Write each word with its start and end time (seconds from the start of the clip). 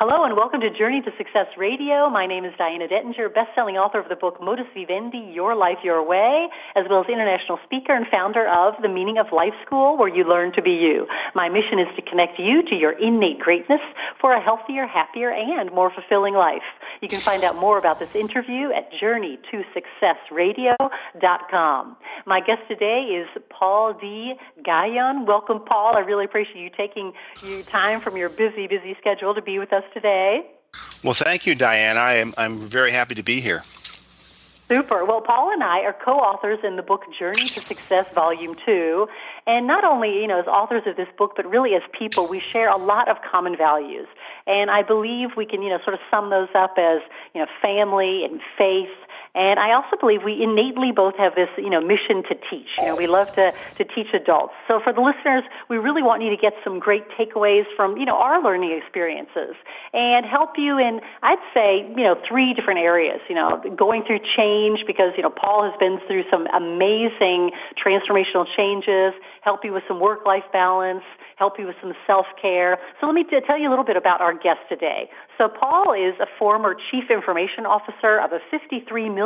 Hello 0.00 0.19
and 0.24 0.36
welcome 0.36 0.60
to 0.60 0.68
Journey 0.68 1.00
to 1.00 1.10
Success 1.16 1.46
Radio. 1.56 2.10
My 2.10 2.26
name 2.26 2.44
is 2.44 2.52
Diana 2.58 2.86
Dentinger, 2.86 3.32
best-selling 3.32 3.76
author 3.76 3.98
of 3.98 4.10
the 4.10 4.16
book 4.16 4.38
Modus 4.38 4.66
Vivendi, 4.76 5.32
Your 5.32 5.56
Life 5.56 5.78
Your 5.82 6.06
Way, 6.06 6.48
as 6.76 6.84
well 6.90 7.00
as 7.00 7.06
international 7.08 7.58
speaker 7.64 7.96
and 7.96 8.04
founder 8.12 8.46
of 8.46 8.74
the 8.82 8.88
Meaning 8.88 9.16
of 9.16 9.32
Life 9.32 9.54
School, 9.64 9.96
where 9.96 10.14
you 10.14 10.24
learn 10.24 10.52
to 10.52 10.60
be 10.60 10.72
you. 10.72 11.06
My 11.34 11.48
mission 11.48 11.78
is 11.78 11.86
to 11.96 12.02
connect 12.02 12.38
you 12.38 12.62
to 12.68 12.74
your 12.74 12.92
innate 12.92 13.38
greatness 13.38 13.80
for 14.20 14.34
a 14.34 14.42
healthier, 14.42 14.86
happier, 14.86 15.30
and 15.30 15.72
more 15.72 15.90
fulfilling 15.90 16.34
life. 16.34 16.60
You 17.00 17.08
can 17.08 17.20
find 17.20 17.42
out 17.42 17.56
more 17.56 17.78
about 17.78 17.98
this 17.98 18.14
interview 18.14 18.72
at 18.76 18.92
journeytosuccessradio.com. 19.00 21.96
My 22.26 22.40
guest 22.40 22.60
today 22.68 23.24
is 23.24 23.26
Paul 23.48 23.94
D. 23.98 24.34
Guyon. 24.66 25.24
Welcome, 25.24 25.60
Paul. 25.66 25.96
I 25.96 26.00
really 26.00 26.26
appreciate 26.26 26.60
you 26.60 26.68
taking 26.76 27.14
you 27.42 27.62
time 27.62 28.02
from 28.02 28.18
your 28.18 28.28
busy, 28.28 28.66
busy 28.66 28.94
schedule 29.00 29.34
to 29.34 29.40
be 29.40 29.58
with 29.58 29.72
us 29.72 29.84
today. 29.94 30.09
Well, 31.02 31.14
thank 31.14 31.46
you, 31.46 31.54
Diane. 31.54 31.96
I 31.96 32.14
am 32.14 32.34
I'm 32.36 32.58
very 32.58 32.92
happy 32.92 33.14
to 33.14 33.22
be 33.22 33.40
here. 33.40 33.62
Super. 34.70 35.04
Well, 35.04 35.20
Paul 35.20 35.52
and 35.52 35.64
I 35.64 35.80
are 35.80 35.92
co-authors 35.92 36.60
in 36.62 36.76
the 36.76 36.82
book 36.82 37.02
Journey 37.18 37.48
to 37.48 37.60
Success 37.60 38.06
Volume 38.14 38.54
2. 38.64 39.08
And 39.48 39.66
not 39.66 39.82
only, 39.82 40.20
you 40.20 40.28
know, 40.28 40.38
as 40.38 40.46
authors 40.46 40.84
of 40.86 40.94
this 40.94 41.08
book, 41.18 41.32
but 41.34 41.44
really 41.50 41.74
as 41.74 41.82
people, 41.98 42.28
we 42.28 42.38
share 42.38 42.68
a 42.68 42.76
lot 42.76 43.08
of 43.08 43.16
common 43.28 43.56
values. 43.56 44.06
And 44.46 44.70
I 44.70 44.84
believe 44.84 45.30
we 45.36 45.44
can, 45.44 45.60
you 45.62 45.70
know, 45.70 45.80
sort 45.82 45.94
of 45.94 46.00
sum 46.08 46.30
those 46.30 46.50
up 46.54 46.74
as, 46.78 47.00
you 47.34 47.40
know, 47.40 47.48
family 47.60 48.24
and 48.24 48.40
faith 48.56 48.94
and 49.34 49.60
I 49.60 49.72
also 49.74 49.94
believe 50.00 50.20
we 50.24 50.42
innately 50.42 50.90
both 50.90 51.14
have 51.16 51.34
this, 51.36 51.48
you 51.56 51.70
know, 51.70 51.80
mission 51.80 52.26
to 52.26 52.34
teach. 52.50 52.66
You 52.78 52.86
know, 52.86 52.96
we 52.96 53.06
love 53.06 53.32
to, 53.36 53.52
to 53.78 53.84
teach 53.84 54.10
adults. 54.12 54.54
So 54.66 54.80
for 54.82 54.92
the 54.92 55.00
listeners, 55.00 55.44
we 55.68 55.78
really 55.78 56.02
want 56.02 56.22
you 56.22 56.30
to 56.30 56.36
get 56.36 56.52
some 56.64 56.80
great 56.80 57.06
takeaways 57.14 57.62
from, 57.76 57.96
you 57.96 58.04
know, 58.04 58.16
our 58.16 58.42
learning 58.42 58.74
experiences 58.74 59.54
and 59.92 60.26
help 60.26 60.58
you 60.58 60.78
in, 60.78 61.00
I'd 61.22 61.38
say, 61.54 61.86
you 61.94 62.02
know, 62.02 62.18
three 62.26 62.54
different 62.54 62.80
areas. 62.80 63.20
You 63.28 63.36
know, 63.36 63.62
going 63.76 64.02
through 64.02 64.18
change 64.36 64.80
because, 64.86 65.14
you 65.16 65.22
know, 65.22 65.30
Paul 65.30 65.62
has 65.62 65.78
been 65.78 66.00
through 66.08 66.24
some 66.30 66.48
amazing 66.50 67.54
transformational 67.78 68.46
changes, 68.56 69.14
help 69.42 69.60
you 69.62 69.72
with 69.72 69.84
some 69.86 70.00
work-life 70.00 70.44
balance, 70.52 71.06
help 71.36 71.54
you 71.58 71.66
with 71.66 71.76
some 71.80 71.94
self-care. 72.06 72.78
So 73.00 73.06
let 73.06 73.14
me 73.14 73.22
t- 73.22 73.38
tell 73.46 73.58
you 73.58 73.68
a 73.68 73.72
little 73.72 73.84
bit 73.84 73.96
about 73.96 74.20
our 74.20 74.34
guest 74.34 74.60
today. 74.68 75.08
So 75.38 75.48
Paul 75.48 75.94
is 75.94 76.18
a 76.20 76.26
former 76.38 76.74
chief 76.90 77.10
information 77.10 77.64
officer 77.64 78.20
of 78.20 78.32
a 78.32 78.40
$53 78.52 79.14
million 79.14 79.19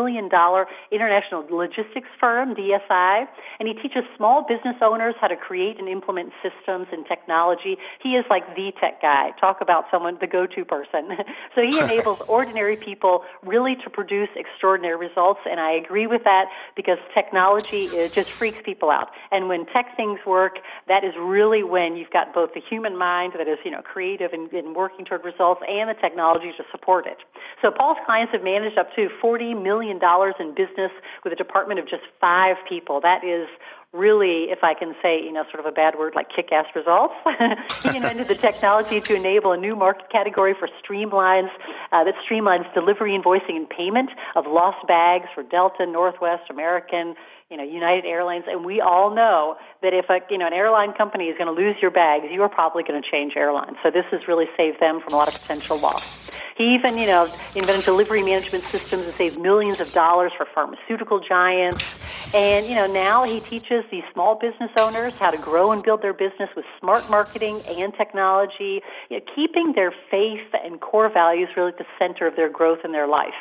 international 0.91 1.47
logistics 1.51 2.09
firm, 2.21 2.55
DSI, 2.55 3.27
and 3.61 3.69
he 3.69 3.75
teaches 3.75 4.05
small 4.17 4.45
business 4.49 4.77
owners 4.83 5.15
how 5.21 5.29
to 5.29 5.37
create 5.37 5.79
and 5.79 5.89
implement 5.89 6.33
systems 6.43 6.87
and 6.93 7.07
technology. 7.07 7.77
He 8.03 8.11
is 8.11 8.25
like 8.31 8.55
the 8.57 8.73
tech 8.81 9.01
guy. 9.01 9.31
Talk 9.41 9.61
about 9.61 9.85
someone, 9.91 10.19
the 10.21 10.27
go-to 10.27 10.65
person. 10.65 11.17
so 11.55 11.63
he 11.63 11.79
enables 11.79 12.21
ordinary 12.29 12.77
people 12.77 13.25
really 13.43 13.77
to 13.85 13.91
produce 13.91 14.29
extraordinary 14.37 14.97
results, 14.97 15.41
and 15.49 15.61
I 15.61 15.73
agree 15.73 16.07
with 16.07 16.25
that 16.25 16.47
because 16.77 16.99
technology 17.13 17.89
just 18.09 18.31
freaks 18.31 18.61
people 18.65 18.91
out. 18.91 19.11
And 19.31 19.49
when 19.49 19.67
tech 19.67 19.97
things 19.97 20.21
work, 20.27 20.59
that 20.89 21.05
is 21.05 21.15
really 21.19 21.63
when 21.63 21.97
you've 21.97 22.11
got 22.11 22.35
both 22.35 22.55
the 22.55 22.61
human 22.61 22.97
mind 22.97 23.35
that 23.39 23.49
is, 23.49 23.59
you 23.65 23.71
know, 23.71 23.83
creative 23.83 24.33
and, 24.33 24.51
and 24.53 24.75
working 24.75 25.05
toward 25.05 25.25
results 25.25 25.63
and 25.69 25.89
the 25.89 25.95
technology 26.01 26.53
to 26.57 26.65
support 26.71 27.07
it. 27.07 27.19
So 27.63 27.71
Paul's 27.71 27.99
clients 28.07 28.33
have 28.33 28.43
managed 28.43 28.79
up 28.79 28.89
to 28.97 29.09
$40 29.23 29.61
million 29.63 29.84
in 29.91 30.55
business 30.55 30.91
with 31.23 31.33
a 31.33 31.37
department 31.37 31.81
of 31.81 31.89
just 31.89 32.03
five 32.21 32.57
people. 32.69 33.01
That 33.01 33.25
is 33.25 33.49
really, 33.95 34.51
if 34.51 34.59
I 34.63 34.75
can 34.75 34.95
say, 35.01 35.23
you 35.23 35.33
know, 35.33 35.45
sort 35.45 35.61
of 35.61 35.67
a 35.67 35.73
bad 35.73 35.97
word 35.97 36.15
like 36.17 36.27
kick-ass 36.35 36.67
results. 36.75 37.15
he 37.83 37.97
invented 37.97 38.29
the 38.29 38.35
technology 38.35 39.01
to 39.01 39.15
enable 39.15 39.53
a 39.53 39.57
new 39.57 39.77
market 39.77 40.11
category 40.11 40.55
for 40.59 40.69
streamlines 40.83 41.49
uh, 41.93 42.03
that 42.03 42.15
streamlines 42.29 42.73
delivery, 42.75 43.17
invoicing, 43.17 43.57
and 43.57 43.71
payment 43.71 44.11
of 44.35 44.47
lost 44.47 44.85
bags 44.89 45.27
for 45.33 45.45
Delta, 45.45 45.87
Northwest, 45.87 46.51
American, 46.51 47.15
you 47.51 47.57
know, 47.57 47.63
United 47.63 48.05
Airlines, 48.05 48.45
and 48.49 48.65
we 48.65 48.81
all 48.81 49.15
know 49.15 49.57
that 49.83 49.95
if 49.95 50.07
a 50.11 50.19
you 50.29 50.39
know 50.39 50.47
an 50.47 50.53
airline 50.53 50.93
company 50.95 51.27
is 51.27 51.39
going 51.39 51.47
to 51.47 51.53
lose 51.53 51.77
your 51.81 51.91
bags, 51.91 52.25
you 52.31 52.43
are 52.43 52.49
probably 52.49 52.83
going 52.83 53.01
to 53.01 53.09
change 53.09 53.35
airlines. 53.37 53.77
So 53.83 53.91
this 53.91 54.07
has 54.11 54.27
really 54.27 54.47
saved 54.57 54.81
them 54.81 55.01
from 55.01 55.15
a 55.15 55.17
lot 55.17 55.29
of 55.29 55.41
potential 55.41 55.79
loss. 55.79 56.31
He 56.57 56.75
even, 56.75 56.99
you 56.99 57.07
know, 57.07 57.25
invented 57.57 57.85
delivery 57.85 58.23
management 58.23 58.65
systems 58.67 59.05
that 59.07 59.17
saved 59.17 59.41
millions 59.41 59.81
of 59.81 59.93
dollars 59.93 60.33
for 60.37 60.47
pharmaceutical 60.55 61.19
giants. 61.19 61.85
And, 62.33 62.67
you 62.67 62.77
know, 62.77 62.87
now 62.87 63.25
he 63.25 63.41
teaches 63.41 63.85
these 63.91 64.05
small 64.13 64.37
business 64.37 64.71
owners 64.79 65.15
how 65.15 65.31
to 65.31 65.37
grow 65.37 65.73
and 65.73 65.83
build 65.83 66.03
their 66.03 66.13
business 66.13 66.49
with 66.55 66.65
smart 66.81 67.09
marketing 67.11 67.61
and 67.69 67.93
technology, 67.95 68.83
you 69.11 69.19
know, 69.19 69.25
keeping 69.35 69.73
their 69.75 69.93
faith 70.11 70.47
and 70.65 70.81
core 70.81 71.09
values 71.09 71.49
really 71.57 71.73
at 71.73 71.79
the 71.79 71.87
center 71.99 72.27
of 72.27 72.37
their 72.37 72.49
growth 72.49 72.81
in 72.85 72.93
their 72.93 73.09
life. 73.09 73.35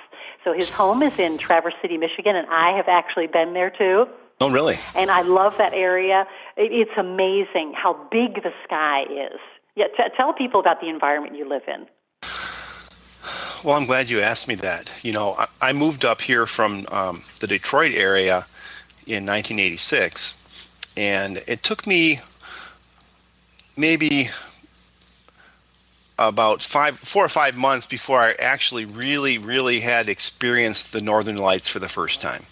So 0.43 0.53
his 0.53 0.69
home 0.69 1.03
is 1.03 1.17
in 1.19 1.37
Traverse 1.37 1.75
City, 1.81 1.97
Michigan, 1.97 2.35
and 2.35 2.47
I 2.49 2.75
have 2.75 2.87
actually 2.87 3.27
been 3.27 3.53
there 3.53 3.69
too. 3.69 4.05
Oh, 4.41 4.49
really? 4.49 4.77
And 4.95 5.11
I 5.11 5.21
love 5.21 5.57
that 5.59 5.73
area. 5.73 6.25
It's 6.57 6.97
amazing 6.97 7.73
how 7.75 7.93
big 8.11 8.41
the 8.43 8.51
sky 8.63 9.03
is. 9.03 9.39
Yeah, 9.75 9.85
t- 9.95 10.03
tell 10.17 10.33
people 10.33 10.59
about 10.59 10.81
the 10.81 10.89
environment 10.89 11.35
you 11.35 11.47
live 11.47 11.63
in. 11.67 11.87
Well, 13.63 13.77
I'm 13.77 13.85
glad 13.85 14.09
you 14.09 14.19
asked 14.19 14.49
me 14.49 14.55
that. 14.55 14.91
You 15.03 15.13
know, 15.13 15.35
I, 15.35 15.47
I 15.61 15.73
moved 15.73 16.03
up 16.03 16.19
here 16.19 16.45
from 16.45 16.85
um, 16.91 17.23
the 17.39 17.47
Detroit 17.47 17.93
area 17.93 18.45
in 19.07 19.25
1986, 19.25 20.35
and 20.97 21.41
it 21.47 21.63
took 21.63 21.87
me 21.87 22.19
maybe 23.77 24.29
about 26.19 26.61
five, 26.61 26.99
four 26.99 27.23
or 27.23 27.29
five 27.29 27.55
months 27.55 27.87
before 27.87 28.19
I 28.19 28.33
actually 28.33 28.83
really, 28.83 29.37
really 29.37 29.79
had 29.79 30.09
experienced 30.09 30.91
the 30.91 30.99
Northern 30.99 31.37
Lights 31.37 31.69
for 31.69 31.79
the 31.79 31.87
first 31.87 32.19
time. 32.19 32.43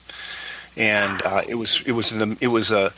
And 0.77 1.21
uh, 1.25 1.41
it 1.45 1.55
was 1.55 1.81
it 1.85 1.91
was 1.91 2.11
the 2.11 2.37
it 2.39 2.47
was 2.47 2.71
a 2.71 2.93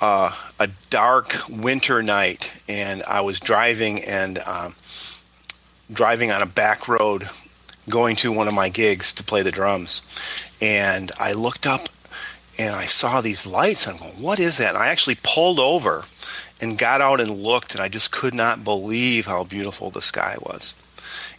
uh, 0.00 0.34
a 0.58 0.68
dark 0.88 1.36
winter 1.50 2.02
night, 2.02 2.54
and 2.66 3.02
I 3.02 3.20
was 3.20 3.38
driving 3.38 4.02
and 4.04 4.38
um, 4.46 4.74
driving 5.92 6.30
on 6.30 6.40
a 6.40 6.46
back 6.46 6.88
road, 6.88 7.28
going 7.90 8.16
to 8.16 8.32
one 8.32 8.48
of 8.48 8.54
my 8.54 8.68
gigs 8.68 9.12
to 9.14 9.24
play 9.24 9.42
the 9.42 9.50
drums, 9.50 10.02
and 10.60 11.12
I 11.18 11.32
looked 11.32 11.66
up 11.66 11.88
and 12.58 12.74
I 12.74 12.86
saw 12.86 13.20
these 13.20 13.46
lights. 13.46 13.86
I'm 13.86 13.96
going, 13.98 14.20
"What 14.20 14.38
is 14.38 14.58
that?" 14.58 14.74
And 14.74 14.82
I 14.82 14.88
actually 14.88 15.18
pulled 15.22 15.60
over 15.60 16.04
and 16.60 16.78
got 16.78 17.00
out 17.00 17.20
and 17.20 17.42
looked, 17.42 17.74
and 17.74 17.82
I 17.82 17.88
just 17.88 18.10
could 18.10 18.34
not 18.34 18.64
believe 18.64 19.26
how 19.26 19.44
beautiful 19.44 19.90
the 19.90 20.02
sky 20.02 20.36
was. 20.40 20.74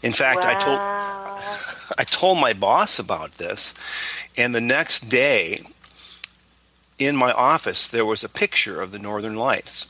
In 0.01 0.13
fact, 0.13 0.43
wow. 0.43 0.51
I 0.51 0.55
told 0.55 0.79
I 1.97 2.03
told 2.03 2.39
my 2.39 2.53
boss 2.53 2.99
about 2.99 3.33
this, 3.33 3.73
and 4.37 4.55
the 4.55 4.61
next 4.61 5.09
day 5.09 5.61
in 6.97 7.15
my 7.15 7.31
office 7.31 7.87
there 7.87 8.05
was 8.05 8.23
a 8.23 8.29
picture 8.29 8.81
of 8.81 8.91
the 8.91 8.99
northern 8.99 9.35
lights. 9.35 9.87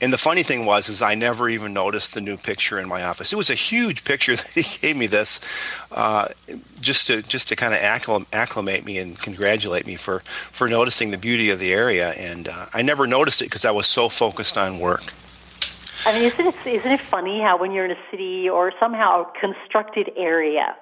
And 0.00 0.12
the 0.12 0.18
funny 0.18 0.42
thing 0.42 0.66
was, 0.66 0.88
is 0.88 1.02
I 1.02 1.14
never 1.14 1.48
even 1.48 1.72
noticed 1.72 2.14
the 2.14 2.20
new 2.20 2.36
picture 2.36 2.78
in 2.78 2.88
my 2.88 3.02
office. 3.02 3.32
It 3.32 3.36
was 3.36 3.50
a 3.50 3.54
huge 3.54 4.04
picture 4.04 4.36
that 4.36 4.50
he 4.54 4.78
gave 4.78 4.96
me 4.96 5.06
this, 5.06 5.40
uh, 5.92 6.28
just 6.80 7.06
to 7.08 7.22
just 7.22 7.48
to 7.48 7.56
kind 7.56 7.74
of 7.74 7.80
acclim- 7.80 8.26
acclimate 8.32 8.84
me 8.84 8.98
and 8.98 9.18
congratulate 9.18 9.86
me 9.86 9.96
for 9.96 10.20
for 10.52 10.68
noticing 10.68 11.10
the 11.10 11.18
beauty 11.18 11.50
of 11.50 11.58
the 11.58 11.72
area. 11.72 12.10
And 12.12 12.48
uh, 12.48 12.66
I 12.72 12.82
never 12.82 13.06
noticed 13.06 13.42
it 13.42 13.46
because 13.46 13.64
I 13.64 13.70
was 13.70 13.86
so 13.86 14.08
focused 14.08 14.58
on 14.58 14.78
work. 14.78 15.12
I 16.06 16.12
mean, 16.12 16.24
isn't 16.24 16.46
it, 16.46 16.54
isn't 16.66 16.90
it 16.90 17.00
funny 17.00 17.40
how 17.40 17.56
when 17.56 17.72
you're 17.72 17.86
in 17.86 17.90
a 17.90 18.10
city 18.10 18.48
or 18.48 18.72
somehow 18.78 19.24
constructed 19.40 20.10
area, 20.16 20.76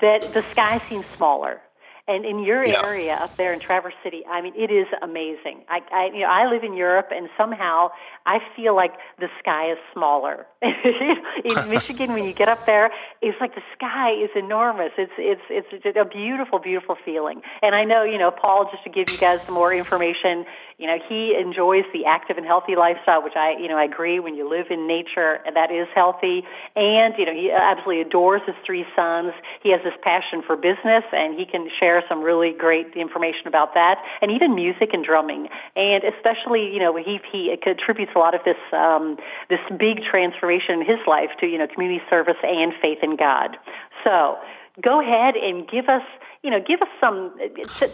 that 0.00 0.32
the 0.32 0.42
sky 0.52 0.80
seems 0.88 1.04
smaller? 1.16 1.60
And 2.08 2.24
in 2.24 2.40
your 2.40 2.66
yeah. 2.66 2.82
area 2.84 3.14
up 3.14 3.36
there 3.36 3.52
in 3.52 3.60
Traverse 3.60 3.94
City, 4.02 4.24
I 4.28 4.42
mean, 4.42 4.54
it 4.56 4.72
is 4.72 4.88
amazing. 5.02 5.62
I, 5.68 5.80
I, 5.92 6.10
you 6.12 6.20
know, 6.20 6.26
I 6.26 6.50
live 6.50 6.64
in 6.64 6.74
Europe, 6.74 7.08
and 7.12 7.28
somehow 7.38 7.90
I 8.26 8.38
feel 8.56 8.74
like 8.74 8.94
the 9.20 9.28
sky 9.38 9.70
is 9.70 9.78
smaller. 9.92 10.46
in 10.62 11.70
Michigan, 11.70 12.12
when 12.12 12.24
you 12.24 12.32
get 12.32 12.48
up 12.48 12.66
there, 12.66 12.90
it's 13.20 13.40
like 13.40 13.54
the 13.54 13.62
sky 13.76 14.10
is 14.12 14.30
enormous. 14.34 14.90
It's 14.98 15.12
it's 15.16 15.42
it's 15.70 15.96
a 15.96 16.04
beautiful, 16.04 16.58
beautiful 16.58 16.96
feeling. 17.04 17.40
And 17.62 17.74
I 17.74 17.84
know, 17.84 18.02
you 18.02 18.18
know, 18.18 18.32
Paul, 18.32 18.68
just 18.72 18.82
to 18.82 18.90
give 18.90 19.08
you 19.08 19.18
guys 19.18 19.40
some 19.46 19.54
more 19.54 19.72
information, 19.72 20.44
you 20.78 20.88
know, 20.88 20.98
he 21.08 21.36
enjoys 21.38 21.84
the 21.92 22.06
active 22.06 22.36
and 22.36 22.46
healthy 22.46 22.74
lifestyle, 22.74 23.22
which 23.22 23.36
I, 23.36 23.54
you 23.60 23.68
know, 23.68 23.78
I 23.78 23.84
agree. 23.84 24.18
When 24.18 24.34
you 24.34 24.48
live 24.48 24.66
in 24.70 24.88
nature, 24.88 25.38
that 25.54 25.70
is 25.70 25.86
healthy. 25.94 26.42
And 26.74 27.14
you 27.16 27.26
know, 27.26 27.34
he 27.34 27.52
absolutely 27.52 28.02
adores 28.02 28.42
his 28.46 28.56
three 28.66 28.84
sons. 28.96 29.32
He 29.62 29.70
has 29.70 29.80
this 29.84 29.94
passion 30.02 30.42
for 30.44 30.56
business, 30.56 31.04
and 31.12 31.38
he 31.38 31.46
can 31.46 31.68
share 31.78 31.91
some 32.08 32.22
really 32.22 32.54
great 32.56 32.94
information 32.96 33.46
about 33.46 33.74
that, 33.74 33.98
and 34.22 34.30
even 34.30 34.54
music 34.54 34.90
and 34.92 35.04
drumming. 35.04 35.48
And 35.76 36.02
especially, 36.04 36.72
you 36.72 36.78
know, 36.78 36.96
he 36.96 37.18
he 37.30 37.54
contributes 37.60 38.12
a 38.16 38.18
lot 38.18 38.34
of 38.34 38.40
this 38.44 38.56
um, 38.72 39.18
this 39.50 39.60
big 39.78 40.00
transformation 40.08 40.80
in 40.80 40.86
his 40.86 41.00
life 41.06 41.30
to 41.40 41.46
you 41.46 41.58
know 41.58 41.66
community 41.66 42.02
service 42.08 42.40
and 42.42 42.72
faith 42.80 42.98
in 43.02 43.16
God. 43.16 43.56
So 44.04 44.38
go 44.80 45.00
ahead 45.00 45.36
and 45.36 45.68
give 45.68 45.88
us 45.88 46.02
you 46.42 46.50
know, 46.50 46.58
give 46.60 46.82
us 46.82 46.88
some, 47.00 47.32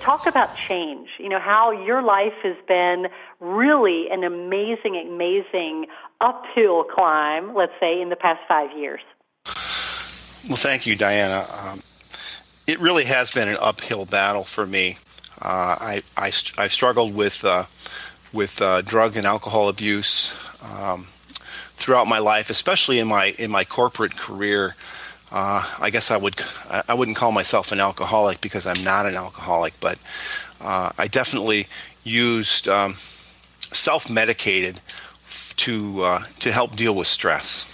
talk 0.00 0.26
about 0.26 0.56
change, 0.56 1.08
you 1.18 1.28
know, 1.28 1.38
how 1.38 1.70
your 1.70 2.02
life 2.02 2.32
has 2.42 2.56
been 2.66 3.08
really 3.40 4.06
an 4.10 4.24
amazing, 4.24 4.96
amazing 4.96 5.86
uphill 6.22 6.84
climb, 6.84 7.54
let's 7.54 7.74
say, 7.78 8.00
in 8.00 8.08
the 8.08 8.16
past 8.16 8.40
five 8.48 8.70
years. 8.76 9.00
Well, 10.48 10.56
thank 10.56 10.86
you, 10.86 10.96
Diana. 10.96 11.44
Um, 11.62 11.80
it 12.68 12.78
really 12.80 13.04
has 13.04 13.30
been 13.32 13.48
an 13.48 13.56
uphill 13.60 14.04
battle 14.04 14.44
for 14.44 14.66
me. 14.66 14.98
Uh, 15.40 15.76
I, 15.80 16.02
I, 16.18 16.26
I 16.58 16.66
struggled 16.68 17.14
with, 17.14 17.42
uh, 17.42 17.64
with 18.32 18.60
uh, 18.60 18.82
drug 18.82 19.16
and 19.16 19.26
alcohol 19.26 19.70
abuse 19.70 20.36
um, 20.62 21.06
throughout 21.74 22.06
my 22.06 22.18
life, 22.18 22.50
especially 22.50 22.98
in 22.98 23.08
my, 23.08 23.34
in 23.38 23.50
my 23.50 23.64
corporate 23.64 24.16
career. 24.16 24.76
Uh, 25.32 25.64
I 25.80 25.88
guess 25.90 26.10
I 26.10 26.16
would 26.16 26.40
I 26.88 26.94
wouldn't 26.94 27.18
call 27.18 27.32
myself 27.32 27.70
an 27.70 27.80
alcoholic 27.80 28.40
because 28.40 28.64
I'm 28.64 28.82
not 28.82 29.04
an 29.04 29.14
alcoholic, 29.14 29.78
but 29.78 29.98
uh, 30.58 30.90
I 30.96 31.06
definitely 31.06 31.66
used 32.02 32.66
um, 32.66 32.94
self-medicated 33.70 34.80
to 35.56 36.02
uh, 36.02 36.22
to 36.38 36.50
help 36.50 36.76
deal 36.76 36.94
with 36.94 37.08
stress, 37.08 37.66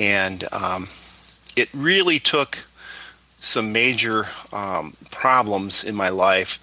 and 0.00 0.42
um, 0.52 0.88
it 1.54 1.68
really 1.72 2.18
took 2.18 2.66
some 3.46 3.72
major 3.72 4.26
um, 4.52 4.96
problems 5.10 5.84
in 5.84 5.94
my 5.94 6.08
life, 6.08 6.58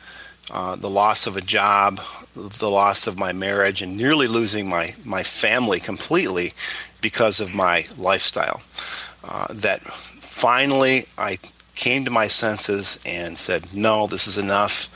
uh, 0.51 0.75
the 0.75 0.89
loss 0.89 1.27
of 1.27 1.38
a 1.38 1.41
job, 1.41 2.01
the 2.33 2.69
loss 2.69 3.07
of 3.07 3.18
my 3.18 3.31
marriage, 3.31 3.81
and 3.81 3.95
nearly 3.95 4.27
losing 4.27 4.68
my 4.68 4.94
my 5.06 5.24
family 5.24 5.80
completely 5.80 6.53
because 7.01 7.39
of 7.39 7.56
my 7.56 7.85
lifestyle. 7.97 8.62
Uh, 9.24 9.47
that 9.50 9.81
finally 9.81 11.06
I 11.18 11.39
came 11.75 12.03
to 12.06 12.12
my 12.12 12.27
senses 12.27 13.00
and 13.06 13.38
said, 13.38 13.74
"No, 13.74 14.07
this 14.07 14.27
is 14.27 14.38
enough. 14.38 14.89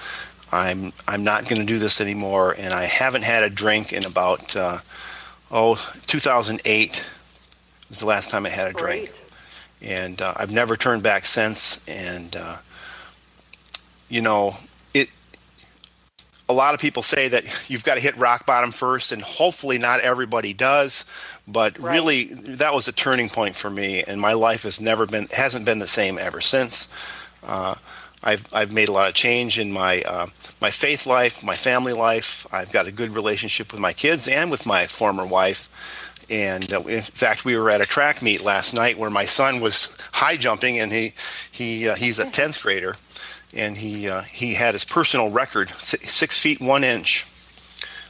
I'm 0.52 0.92
I'm 1.08 1.24
not 1.24 1.48
going 1.48 1.62
to 1.62 1.66
do 1.66 1.80
this 1.80 2.02
anymore." 2.02 2.54
And 2.58 2.74
I 2.74 2.84
haven't 2.84 3.24
had 3.24 3.44
a 3.44 3.50
drink 3.50 3.94
in 3.94 4.06
about 4.06 4.56
uh, 4.56 4.80
oh 5.52 5.76
2008 6.08 7.06
was 7.90 8.00
the 8.00 8.06
last 8.06 8.30
time 8.30 8.46
I 8.46 8.50
had 8.50 8.68
a 8.68 8.74
Great. 8.74 9.12
And 9.82 10.22
uh, 10.22 10.34
I've 10.36 10.52
never 10.52 10.76
turned 10.76 11.04
back 11.04 11.26
since. 11.26 11.88
And 11.88 12.36
uh, 12.36 12.58
you 14.10 14.22
know, 14.22 14.56
it. 14.94 15.10
a 16.50 16.54
lot 16.54 16.74
of 16.74 16.80
people 16.80 17.04
say 17.04 17.28
that 17.28 17.44
you've 17.70 17.84
got 17.84 17.96
to 17.96 18.02
hit 18.02 18.16
rock 18.18 18.46
bottom 18.46 18.72
first, 18.72 19.12
and 19.12 19.22
hopefully 19.22 19.78
not 19.78 20.00
everybody 20.00 20.54
does. 20.54 21.06
But 21.48 21.78
right. 21.80 21.94
really, 21.94 22.26
that 22.26 22.74
was 22.74 22.88
a 22.88 22.92
turning 22.92 23.30
point 23.30 23.56
for 23.56 23.70
me, 23.70 24.04
and 24.04 24.20
my 24.20 24.34
life 24.34 24.64
has 24.64 24.82
never 24.82 25.06
been 25.06 25.28
hasn't 25.28 25.66
been 25.66 25.80
the 25.80 25.88
same 25.88 26.18
ever 26.18 26.42
since. 26.42 26.88
Uh, 27.44 27.76
I've 28.24 28.52
I've 28.54 28.74
made 28.74 28.90
a 28.90 28.92
lot 28.92 29.08
of 29.08 29.14
change 29.14 29.60
in 29.60 29.72
my 29.72 30.02
uh, 30.02 30.28
my 30.60 30.72
faith 30.72 31.06
life, 31.06 31.44
my 31.44 31.56
family 31.56 31.94
life. 31.94 32.48
I've 32.52 32.72
got 32.72 32.88
a 32.88 32.92
good 32.92 33.12
relationship 33.12 33.72
with 33.72 33.80
my 33.80 33.94
kids 33.94 34.28
and 34.28 34.50
with 34.50 34.66
my 34.66 34.88
former 34.88 35.26
wife. 35.26 35.70
And 36.30 36.72
uh, 36.74 36.82
in 36.82 37.02
fact, 37.02 37.46
we 37.46 37.56
were 37.56 37.70
at 37.70 37.82
a 37.82 37.86
track 37.86 38.22
meet 38.22 38.44
last 38.44 38.74
night 38.74 38.98
where 38.98 39.10
my 39.10 39.26
son 39.26 39.62
was 39.62 39.98
high 40.12 40.36
jumping, 40.36 40.80
and 40.80 40.92
he 40.92 41.14
he 41.52 41.88
uh, 41.88 41.96
he's 41.96 42.20
a 42.20 42.30
tenth 42.30 42.62
grader 42.62 42.96
and 43.54 43.78
he 43.78 44.10
uh, 44.10 44.22
he 44.22 44.54
had 44.54 44.74
his 44.74 44.86
personal 44.86 45.30
record 45.30 45.70
six 45.80 46.40
feet 46.40 46.60
one 46.60 46.84
inch 46.84 47.26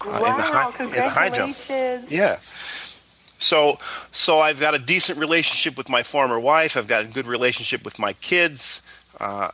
uh, 0.01 0.19
wow, 0.21 0.31
in, 0.31 0.37
the 0.37 0.43
high, 0.43 0.83
in 0.83 0.91
the 0.91 1.09
high 1.09 1.29
jump. 1.29 1.57
Yeah. 2.09 2.37
So 3.39 3.79
so 4.11 4.39
I've 4.39 4.59
got 4.59 4.73
a 4.73 4.79
decent 4.79 5.19
relationship 5.19 5.77
with 5.77 5.89
my 5.89 6.03
former 6.03 6.39
wife. 6.39 6.75
I've 6.75 6.87
got 6.87 7.03
a 7.03 7.07
good 7.07 7.27
relationship 7.27 7.85
with 7.85 7.99
my 7.99 8.13
kids. 8.13 8.81
Uh, 9.19 9.49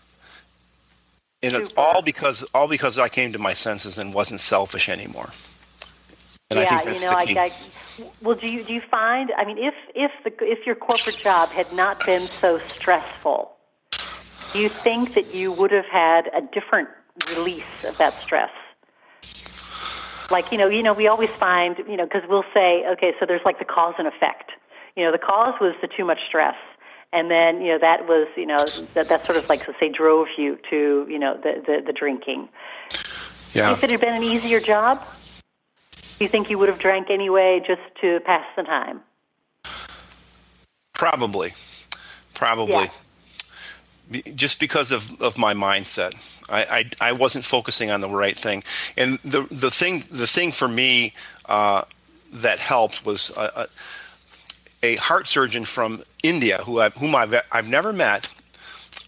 and 1.42 1.52
Super. 1.52 1.64
it's 1.64 1.74
all 1.76 2.02
because 2.02 2.44
all 2.54 2.68
because 2.68 2.98
I 2.98 3.10
came 3.10 3.34
to 3.34 3.40
my 3.40 3.54
senses 3.54 3.98
and 3.98 4.14
wasn't 4.14 4.40
selfish 4.40 4.88
anymore. 4.88 5.30
And 6.50 6.60
yeah, 6.60 6.84
you 6.84 7.00
know, 7.02 7.10
I, 7.10 7.24
I, 7.38 7.52
well, 8.22 8.36
do 8.36 8.48
you 8.48 8.64
do 8.64 8.74
you 8.74 8.82
find? 8.82 9.32
I 9.38 9.46
mean, 9.46 9.58
if 9.58 9.76
if 9.96 10.12
the 10.24 10.32
if 10.44 10.66
your 10.66 10.76
corporate 10.76 11.18
job 11.18 11.50
had 11.50 11.72
not 11.74 12.06
been 12.06 12.22
so 12.22 12.60
stressful, 12.60 13.52
do 14.54 14.60
you 14.60 14.70
think 14.70 15.14
that 15.16 15.34
you 15.34 15.52
would 15.52 15.72
have 15.72 15.86
had 15.86 16.28
a 16.34 16.42
different 16.42 16.90
release 17.36 17.84
of 17.88 17.98
that 17.98 18.14
stress? 18.14 18.52
Like, 20.32 20.52
you 20.52 20.58
know, 20.58 20.68
you 20.68 20.82
know, 20.82 20.94
we 20.94 21.08
always 21.08 21.30
find, 21.30 21.78
you 21.88 21.98
know, 21.98 22.06
because 22.06 22.24
we'll 22.28 22.46
say, 22.54 22.86
okay, 22.94 23.14
so 23.20 23.26
there's 23.28 23.42
like 23.46 23.60
the 23.60 23.66
cause 23.66 23.94
and 23.98 24.08
effect. 24.08 24.52
You 24.96 25.04
know, 25.04 25.12
the 25.12 25.18
cause 25.18 25.54
was 25.60 25.76
the 25.82 25.88
too 25.88 26.06
much 26.06 26.20
stress. 26.28 26.56
And 27.12 27.30
then, 27.30 27.62
you 27.62 27.74
know, 27.74 27.80
that 27.80 28.08
was, 28.08 28.28
you 28.36 28.48
know, 28.48 28.64
that, 28.96 29.10
that 29.10 29.26
sort 29.26 29.38
of 29.38 29.48
like, 29.48 29.64
so 29.64 29.74
say, 29.80 29.90
drove 29.90 30.28
you 30.38 30.58
to, 30.72 31.06
you 31.08 31.20
know, 31.20 31.36
the, 31.38 31.62
the, 31.66 31.84
the 31.86 31.94
drinking. 31.94 32.50
Yeah. 33.54 33.72
If 33.72 33.84
it 33.84 33.92
had 33.92 34.02
been 34.02 34.16
an 34.16 34.24
easier 34.24 34.60
job, 34.60 35.06
do 36.24 36.26
you 36.26 36.30
think 36.30 36.50
you 36.50 36.58
would 36.58 36.70
have 36.70 36.80
drank 36.80 37.10
anyway 37.10 37.62
just 37.68 37.82
to 38.00 38.22
pass 38.22 38.46
the 38.56 38.64
time? 38.64 39.02
Probably. 40.94 41.52
Probably. 42.34 42.72
Yeah 42.72 42.90
just 44.36 44.60
because 44.60 44.92
of, 44.92 45.20
of 45.22 45.38
my 45.38 45.54
mindset. 45.54 46.14
I, 46.48 46.90
I, 47.02 47.10
I, 47.10 47.12
wasn't 47.14 47.46
focusing 47.46 47.90
on 47.90 48.02
the 48.02 48.10
right 48.10 48.36
thing. 48.36 48.64
And 48.98 49.18
the, 49.20 49.48
the, 49.50 49.72
thing, 49.72 50.04
the 50.12 50.28
thing 50.28 50.52
for 50.52 50.68
me 50.68 51.14
uh, 51.48 51.84
that 52.34 52.60
helped 52.60 53.06
was 53.06 53.36
a, 53.38 53.68
a, 54.84 54.98
heart 54.98 55.26
surgeon 55.26 55.64
from 55.64 56.04
India 56.22 56.60
who 56.64 56.82
I've, 56.82 56.94
whom 56.96 57.16
I've, 57.16 57.34
I've 57.52 57.68
never 57.68 57.94
met 57.94 58.30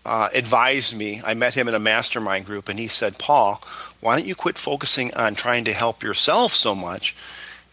uh, 0.05 0.29
advised 0.34 0.95
me. 0.95 1.22
I 1.25 1.34
met 1.34 1.53
him 1.53 1.67
in 1.67 1.75
a 1.75 1.79
mastermind 1.79 2.45
group, 2.45 2.69
and 2.69 2.79
he 2.79 2.88
said, 2.88 3.17
Paul, 3.17 3.62
why 4.02 4.18
don't 4.18 4.28
you 4.28 4.36
quit 4.36 4.58
focusing 4.58 5.14
on 5.16 5.36
trying 5.36 5.66
to 5.66 5.74
help 5.74 6.04
yourself 6.04 6.52
so 6.52 6.75
much 6.75 7.16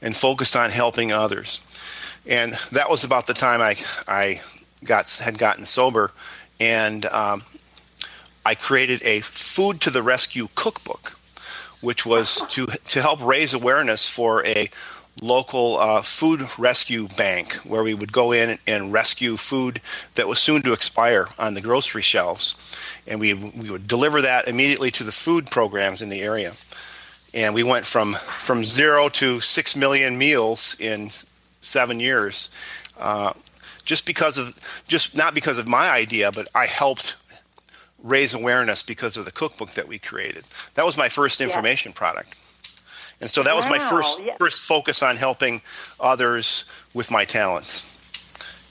and 0.00 0.16
focus 0.16 0.56
on 0.56 0.70
helping 0.70 1.12
others? 1.12 1.60
And 2.26 2.54
that 2.70 2.88
was 2.88 3.04
about 3.04 3.26
the 3.26 3.34
time 3.34 3.60
I, 3.60 3.76
I 4.06 4.40
got, 4.84 5.10
had 5.10 5.38
gotten 5.38 5.66
sober 5.66 6.12
and 6.62 7.06
um, 7.06 7.42
I 8.44 8.54
created 8.54 9.02
a 9.02 9.20
Food 9.20 9.80
to 9.80 9.90
the 9.90 10.02
Rescue 10.02 10.48
cookbook, 10.54 11.18
which 11.80 12.06
was 12.06 12.40
to 12.50 12.66
to 12.66 13.02
help 13.02 13.24
raise 13.24 13.52
awareness 13.52 14.08
for 14.08 14.46
a 14.46 14.70
local 15.20 15.78
uh, 15.78 16.02
food 16.02 16.48
rescue 16.58 17.06
bank 17.08 17.52
where 17.64 17.82
we 17.82 17.94
would 17.94 18.12
go 18.12 18.32
in 18.32 18.58
and 18.66 18.92
rescue 18.92 19.36
food 19.36 19.80
that 20.14 20.26
was 20.26 20.38
soon 20.38 20.62
to 20.62 20.72
expire 20.72 21.28
on 21.38 21.54
the 21.54 21.60
grocery 21.60 22.02
shelves, 22.02 22.54
and 23.06 23.20
we 23.20 23.34
we 23.34 23.70
would 23.70 23.86
deliver 23.86 24.22
that 24.22 24.48
immediately 24.48 24.90
to 24.90 25.04
the 25.04 25.12
food 25.12 25.50
programs 25.50 26.02
in 26.02 26.08
the 26.08 26.22
area. 26.22 26.52
And 27.34 27.54
we 27.54 27.62
went 27.62 27.86
from 27.86 28.14
from 28.14 28.64
zero 28.64 29.08
to 29.10 29.40
six 29.40 29.76
million 29.76 30.18
meals 30.18 30.76
in 30.80 31.10
seven 31.60 32.00
years. 32.00 32.50
Uh, 32.98 33.32
just 33.84 34.06
because 34.06 34.38
of 34.38 34.54
just 34.86 35.16
not 35.16 35.34
because 35.34 35.58
of 35.58 35.66
my 35.66 35.90
idea, 35.90 36.30
but 36.30 36.48
I 36.54 36.66
helped 36.66 37.16
raise 38.02 38.34
awareness 38.34 38.82
because 38.82 39.16
of 39.16 39.24
the 39.24 39.32
cookbook 39.32 39.72
that 39.72 39.88
we 39.88 39.98
created. 39.98 40.44
That 40.74 40.84
was 40.84 40.96
my 40.96 41.08
first 41.08 41.40
information 41.40 41.92
yeah. 41.92 41.98
product. 41.98 42.34
And 43.22 43.30
so 43.30 43.44
that 43.44 43.54
was 43.54 43.66
my 43.70 43.78
first 43.78 44.20
yeah. 44.22 44.36
first 44.36 44.60
focus 44.62 45.00
on 45.00 45.16
helping 45.16 45.62
others 46.00 46.64
with 46.92 47.08
my 47.08 47.24
talents. 47.24 47.86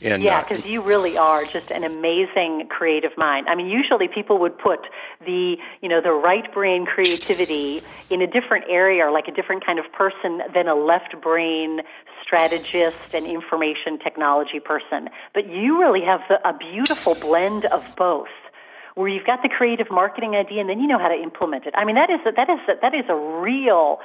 And, 0.04 0.22
Yeah, 0.22 0.40
uh, 0.40 0.44
because 0.44 0.66
you 0.66 0.82
really 0.82 1.18
are 1.18 1.46
just 1.46 1.72
an 1.72 1.86
amazing 1.86 2.68
creative 2.68 3.16
mind. 3.18 3.48
I 3.48 3.56
mean, 3.56 3.68
usually 3.68 4.10
people 4.10 4.40
would 4.40 4.58
put 4.58 4.88
the, 5.26 5.58
you 5.82 5.88
know, 5.88 6.02
the 6.02 6.12
right 6.12 6.52
brain 6.54 6.86
creativity 6.86 7.82
in 8.10 8.22
a 8.22 8.28
different 8.28 8.66
area 8.68 9.06
or 9.06 9.12
like 9.12 9.30
a 9.30 9.32
different 9.32 9.66
kind 9.66 9.80
of 9.80 9.86
person 9.94 10.42
than 10.54 10.68
a 10.68 10.76
left 10.76 11.22
brain 11.22 11.82
strategist 12.22 12.98
and 13.14 13.26
information 13.26 14.00
technology 14.00 14.60
person. 14.60 15.08
But 15.34 15.48
you 15.48 15.80
really 15.80 16.02
have 16.02 16.22
the, 16.28 16.46
a 16.46 16.52
beautiful 16.58 17.16
blend 17.16 17.66
of 17.66 17.86
both. 17.96 18.28
Where 18.96 19.08
you've 19.08 19.26
got 19.26 19.42
the 19.42 19.50
creative 19.50 19.90
marketing 19.90 20.36
idea, 20.36 20.62
and 20.62 20.70
then 20.70 20.80
you 20.80 20.88
know 20.88 21.00
how 21.00 21.08
to 21.08 21.16
implement 21.16 21.66
it. 21.66 21.74
I 21.78 21.86
mean, 21.86 21.96
that 21.96 22.10
is 22.10 22.20
a, 22.26 22.32
that 22.34 22.50
is 22.50 22.60
a, 22.68 22.74
that 22.82 22.94
is 22.94 23.06
a 23.10 23.16
real 23.16 24.00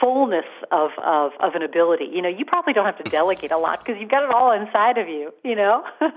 fullness 0.00 0.46
of, 0.70 0.90
of 1.02 1.32
of 1.40 1.54
an 1.54 1.62
ability. 1.62 2.06
You 2.06 2.22
know, 2.22 2.28
you 2.28 2.44
probably 2.44 2.72
don't 2.72 2.86
have 2.86 3.02
to 3.02 3.10
delegate 3.10 3.52
a 3.52 3.58
lot 3.58 3.84
because 3.84 4.00
you've 4.00 4.10
got 4.10 4.22
it 4.24 4.30
all 4.30 4.52
inside 4.52 4.98
of 4.98 5.08
you. 5.08 5.32
You 5.44 5.56
know. 5.56 5.84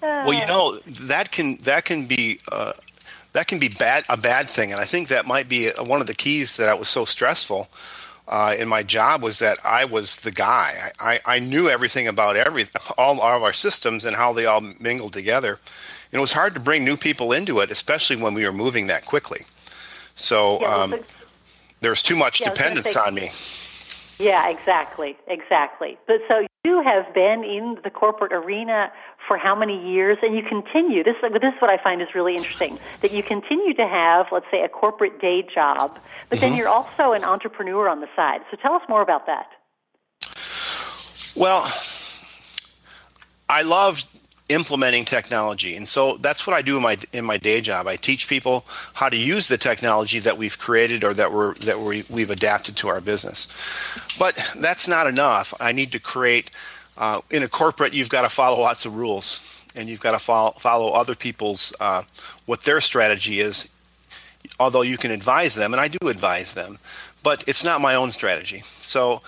Well, 0.00 0.32
you 0.32 0.46
know 0.46 0.78
that 0.78 1.32
can 1.32 1.56
that 1.62 1.84
can 1.84 2.06
be 2.06 2.38
uh, 2.52 2.72
that 3.32 3.48
can 3.48 3.58
be 3.58 3.68
bad 3.68 4.04
a 4.08 4.16
bad 4.16 4.48
thing, 4.48 4.70
and 4.70 4.80
I 4.80 4.84
think 4.84 5.08
that 5.08 5.26
might 5.26 5.48
be 5.48 5.72
uh, 5.72 5.82
one 5.82 6.00
of 6.00 6.06
the 6.06 6.14
keys 6.14 6.56
that 6.56 6.68
I 6.68 6.74
was 6.74 6.88
so 6.88 7.04
stressful 7.04 7.68
uh, 8.28 8.54
in 8.58 8.68
my 8.68 8.82
job 8.82 9.22
was 9.22 9.38
that 9.38 9.58
I 9.64 9.86
was 9.86 10.20
the 10.20 10.30
guy. 10.30 10.92
I, 11.00 11.14
I, 11.14 11.36
I 11.36 11.38
knew 11.38 11.68
everything 11.68 12.06
about 12.06 12.36
every 12.36 12.66
all, 12.96 13.18
all 13.20 13.36
of 13.36 13.42
our 13.42 13.52
systems 13.52 14.04
and 14.04 14.16
how 14.16 14.32
they 14.32 14.46
all 14.46 14.60
mingled 14.60 15.14
together. 15.14 15.58
And 16.12 16.18
it 16.18 16.20
was 16.20 16.32
hard 16.32 16.54
to 16.54 16.60
bring 16.60 16.84
new 16.84 16.96
people 16.96 17.32
into 17.32 17.60
it, 17.60 17.70
especially 17.70 18.16
when 18.16 18.34
we 18.34 18.44
were 18.44 18.52
moving 18.52 18.86
that 18.86 19.04
quickly. 19.04 19.44
So 20.14 20.58
Yeah, 20.60 20.74
um, 20.74 20.90
but- 20.90 21.04
there 21.80 21.90
was 21.90 22.02
too 22.02 22.16
much 22.16 22.40
Yeah, 22.40 22.48
I 22.48 22.50
was 22.50 22.58
gonna 22.58 22.70
dependence 22.74 22.94
say- 22.94 23.00
on 23.00 23.14
me. 23.14 23.30
Yeah, 24.18 24.48
exactly, 24.48 25.16
exactly. 25.28 25.96
But 26.08 26.16
so 26.26 26.44
you 26.64 26.82
have 26.82 27.14
been 27.14 27.44
in 27.44 27.78
the 27.84 27.90
corporate 27.90 28.32
arena 28.32 28.90
for 29.28 29.36
how 29.36 29.54
many 29.54 29.78
years, 29.92 30.18
and 30.22 30.34
you 30.36 30.42
continue. 30.42 31.04
This, 31.04 31.14
this 31.22 31.54
is 31.54 31.60
what 31.60 31.70
I 31.70 31.76
find 31.80 32.02
is 32.02 32.08
really 32.16 32.34
interesting 32.34 32.80
that 33.02 33.12
you 33.12 33.22
continue 33.22 33.74
to 33.74 33.86
have, 33.86 34.26
let's 34.32 34.46
say, 34.50 34.62
a 34.64 34.68
corporate 34.68 35.20
day 35.20 35.42
job, 35.54 36.00
but 36.30 36.40
then 36.40 36.54
you're 36.56 36.68
also 36.68 37.12
an 37.12 37.22
entrepreneur 37.22 37.88
on 37.88 38.00
the 38.00 38.08
side. 38.16 38.40
So 38.50 38.56
tell 38.56 38.72
us 38.72 38.82
more 38.88 39.02
about 39.02 39.26
that. 39.26 39.46
Well, 41.36 41.70
I 43.48 43.62
love 43.62 44.02
implementing 44.48 45.04
technology, 45.04 45.76
and 45.76 45.86
so 45.86 46.16
that's 46.16 46.46
what 46.46 46.54
I 46.56 46.62
do 46.62 46.76
in 46.76 46.82
my 46.82 46.96
in 47.12 47.24
my 47.24 47.36
day 47.36 47.60
job. 47.60 47.86
I 47.86 47.96
teach 47.96 48.28
people 48.28 48.64
how 48.94 49.08
to 49.08 49.16
use 49.16 49.48
the 49.48 49.58
technology 49.58 50.18
that 50.20 50.38
we've 50.38 50.58
created 50.58 51.04
or 51.04 51.14
that 51.14 51.32
we're 51.32 51.54
that 51.54 51.78
we, 51.78 52.04
we've 52.08 52.30
adapted 52.30 52.76
to 52.78 52.88
our 52.88 53.00
business. 53.00 53.46
But 54.18 54.36
that's 54.56 54.88
not 54.88 55.06
enough. 55.06 55.54
I 55.60 55.72
need 55.72 55.92
to 55.92 55.98
create. 55.98 56.50
Uh, 56.96 57.20
in 57.30 57.44
a 57.44 57.48
corporate, 57.48 57.94
you've 57.94 58.08
got 58.08 58.22
to 58.22 58.28
follow 58.28 58.58
lots 58.60 58.84
of 58.84 58.96
rules, 58.96 59.62
and 59.76 59.88
you've 59.88 60.00
got 60.00 60.12
to 60.12 60.18
follow, 60.18 60.50
follow 60.58 60.90
other 60.90 61.14
people's 61.14 61.72
uh, 61.78 62.02
what 62.46 62.62
their 62.62 62.80
strategy 62.80 63.40
is. 63.40 63.68
Although 64.58 64.82
you 64.82 64.96
can 64.96 65.12
advise 65.12 65.54
them, 65.54 65.72
and 65.72 65.80
I 65.80 65.86
do 65.86 66.08
advise 66.08 66.54
them, 66.54 66.78
but 67.22 67.44
it's 67.46 67.62
not 67.62 67.80
my 67.80 67.94
own 67.94 68.10
strategy. 68.10 68.64
So 68.80 69.20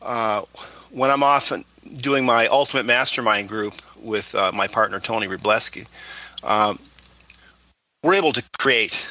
uh, 0.00 0.42
when 0.90 1.10
I'm 1.10 1.22
off 1.22 1.50
and 1.50 1.64
doing 1.96 2.24
my 2.24 2.46
ultimate 2.46 2.86
mastermind 2.86 3.48
group 3.48 3.74
with 4.02 4.34
uh, 4.34 4.52
my 4.54 4.66
partner 4.66 5.00
Tony 5.00 5.26
Ribleski, 5.26 5.86
um, 6.42 6.78
we're 8.02 8.14
able 8.14 8.32
to 8.32 8.42
create 8.58 9.06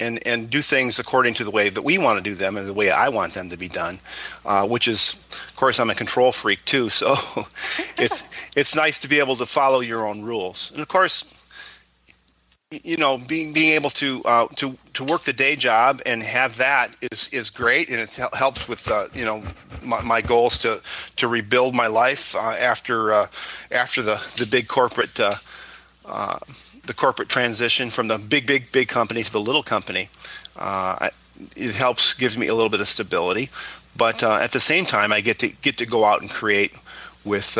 and, 0.00 0.26
and 0.26 0.48
do 0.48 0.62
things 0.62 0.98
according 0.98 1.34
to 1.34 1.44
the 1.44 1.50
way 1.50 1.68
that 1.68 1.82
we 1.82 1.98
want 1.98 2.18
to 2.18 2.22
do 2.22 2.34
them 2.34 2.56
and 2.56 2.66
the 2.66 2.74
way 2.74 2.90
I 2.90 3.10
want 3.10 3.34
them 3.34 3.50
to 3.50 3.56
be 3.56 3.68
done, 3.68 4.00
uh, 4.46 4.66
which 4.66 4.88
is, 4.88 5.14
of 5.30 5.56
course, 5.56 5.78
I'm 5.78 5.90
a 5.90 5.94
control 5.94 6.32
freak 6.32 6.64
too. 6.64 6.88
So 7.00 7.16
it's 7.98 8.24
it's 8.56 8.74
nice 8.74 8.98
to 9.00 9.08
be 9.08 9.20
able 9.20 9.36
to 9.36 9.46
follow 9.46 9.80
your 9.80 10.06
own 10.06 10.22
rules, 10.22 10.70
and 10.72 10.80
of 10.80 10.88
course, 10.88 11.24
you 12.70 12.96
know, 12.96 13.18
being 13.18 13.52
being 13.52 13.74
able 13.74 13.90
to 13.90 14.22
uh, 14.24 14.46
to 14.56 14.78
to 14.94 15.02
work 15.02 15.22
the 15.22 15.32
day 15.32 15.56
job 15.56 16.00
and 16.06 16.22
have 16.22 16.56
that 16.58 16.94
is 17.10 17.28
is 17.32 17.50
great, 17.50 17.88
and 17.88 17.98
it 17.98 18.16
helps 18.32 18.68
with 18.68 18.88
uh, 18.88 19.06
you 19.12 19.24
know 19.24 19.42
my, 19.82 20.00
my 20.02 20.20
goals 20.20 20.58
to 20.58 20.80
to 21.16 21.26
rebuild 21.26 21.74
my 21.74 21.88
life 21.88 22.36
uh, 22.36 22.38
after 22.38 23.12
uh, 23.12 23.26
after 23.72 24.02
the 24.02 24.22
the 24.38 24.46
big 24.46 24.68
corporate. 24.68 25.18
Uh, 25.18 25.34
uh, 26.06 26.38
the 26.86 26.94
corporate 26.94 27.28
transition 27.28 27.90
from 27.90 28.08
the 28.08 28.18
big, 28.18 28.46
big, 28.46 28.72
big 28.72 28.88
company 28.88 29.22
to 29.22 29.30
the 29.30 29.40
little 29.40 29.62
company, 29.62 30.08
I, 30.56 31.10
it 31.54 31.74
helps 31.74 32.14
gives 32.14 32.36
me 32.38 32.48
a 32.48 32.54
little 32.54 32.70
bit 32.70 32.80
of 32.80 32.88
stability. 32.88 33.50
But 33.96 34.22
at 34.22 34.50
the 34.52 34.60
same 34.60 34.86
time, 34.86 35.12
I 35.12 35.20
get 35.20 35.38
to 35.40 35.48
get 35.48 35.76
to 35.76 35.86
go 35.86 36.04
out 36.04 36.22
and 36.22 36.30
create 36.30 36.72
with 37.24 37.58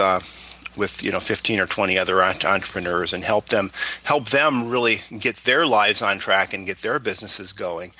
with 0.76 1.02
you 1.02 1.10
know 1.10 1.20
15 1.20 1.60
or 1.60 1.66
20 1.66 1.98
other 1.98 2.22
entrepreneurs 2.22 3.12
and 3.12 3.24
help 3.24 3.46
them 3.46 3.70
help 4.04 4.30
them 4.30 4.70
really 4.70 5.00
get 5.18 5.36
their 5.36 5.66
lives 5.66 6.02
on 6.02 6.18
track 6.18 6.52
and 6.54 6.66
get 6.66 6.78
their 6.78 6.98
businesses 6.98 7.52
going. 7.52 7.92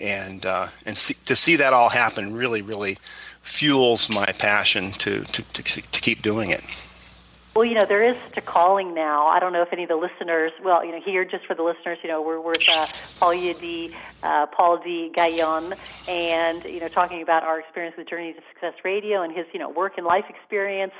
And 0.00 0.44
uh, 0.46 0.68
and 0.86 0.96
see, 0.96 1.14
to 1.26 1.36
see 1.36 1.56
that 1.56 1.72
all 1.72 1.90
happen 1.90 2.34
really, 2.34 2.62
really 2.62 2.98
fuels 3.42 4.08
my 4.08 4.26
passion 4.26 4.92
to 4.92 5.22
to, 5.24 5.42
to, 5.42 5.62
to 5.62 6.00
keep 6.00 6.22
doing 6.22 6.50
it. 6.50 6.62
Well, 7.54 7.66
you 7.66 7.74
know, 7.74 7.84
there 7.84 8.02
is 8.02 8.16
such 8.28 8.38
a 8.38 8.40
calling 8.40 8.94
now. 8.94 9.26
I 9.26 9.38
don't 9.38 9.52
know 9.52 9.60
if 9.60 9.74
any 9.74 9.82
of 9.82 9.90
the 9.90 9.96
listeners, 9.96 10.52
well, 10.64 10.82
you 10.82 10.90
know, 10.90 11.02
here, 11.02 11.22
just 11.26 11.44
for 11.44 11.54
the 11.54 11.62
listeners, 11.62 11.98
you 12.02 12.08
know, 12.08 12.22
we're 12.22 12.40
with 12.40 12.66
uh, 12.66 12.86
Paul 13.20 13.32
D, 13.32 13.94
uh, 14.22 14.46
Paul 14.46 14.78
D. 14.78 15.12
Guyon, 15.14 15.74
and, 16.08 16.64
you 16.64 16.80
know, 16.80 16.88
talking 16.88 17.20
about 17.20 17.42
our 17.42 17.60
experience 17.60 17.94
with 17.98 18.08
Journey 18.08 18.32
to 18.32 18.40
Success 18.54 18.82
Radio 18.86 19.20
and 19.20 19.36
his, 19.36 19.44
you 19.52 19.58
know, 19.58 19.68
work 19.68 19.98
and 19.98 20.06
life 20.06 20.24
experience. 20.30 20.94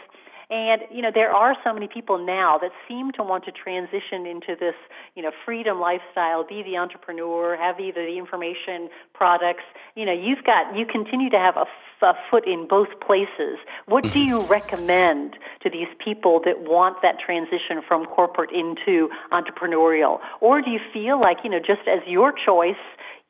And, 0.53 0.83
you 0.91 1.01
know, 1.01 1.11
there 1.13 1.31
are 1.31 1.57
so 1.65 1.73
many 1.73 1.89
people 1.89 2.19
now 2.19 2.59
that 2.61 2.73
seem 2.87 3.11
to 3.13 3.23
want 3.23 3.47
to 3.47 3.53
transition 3.53 4.27
into 4.27 4.55
this, 4.55 4.75
you 5.15 5.23
know, 5.23 5.31
freedom 5.47 5.81
lifestyle, 5.81 6.45
be 6.47 6.63
the 6.63 6.77
entrepreneur, 6.77 7.57
have 7.57 7.81
either 7.81 8.05
the 8.05 8.19
information 8.19 8.91
products. 9.15 9.65
You 9.97 10.05
know, 10.05 10.13
you've 10.13 10.45
got, 10.45 10.77
you 10.77 10.85
continue 10.85 11.31
to 11.31 11.39
have 11.39 11.57
a, 11.57 11.65
f- 11.65 12.03
a 12.03 12.13
foot 12.31 12.47
in 12.47 12.69
both 12.69 12.89
places. 13.01 13.57
What 13.87 14.13
do 14.13 14.21
you 14.21 14.41
recommend 14.47 15.39
to 15.63 15.71
these 15.71 15.89
people 16.05 16.39
that 16.45 16.61
want 16.61 17.01
that 17.01 17.17
transition 17.19 17.81
from 17.89 18.05
corporate 18.05 18.51
into 18.53 19.09
entrepreneurial? 19.33 20.19
Or 20.43 20.61
do 20.61 20.71
you 20.71 20.81
feel 20.93 21.19
like, 21.19 21.39
you 21.45 21.49
know, 21.49 21.61
just 21.61 21.89
as 21.89 22.07
your 22.07 22.31
choice, 22.31 22.77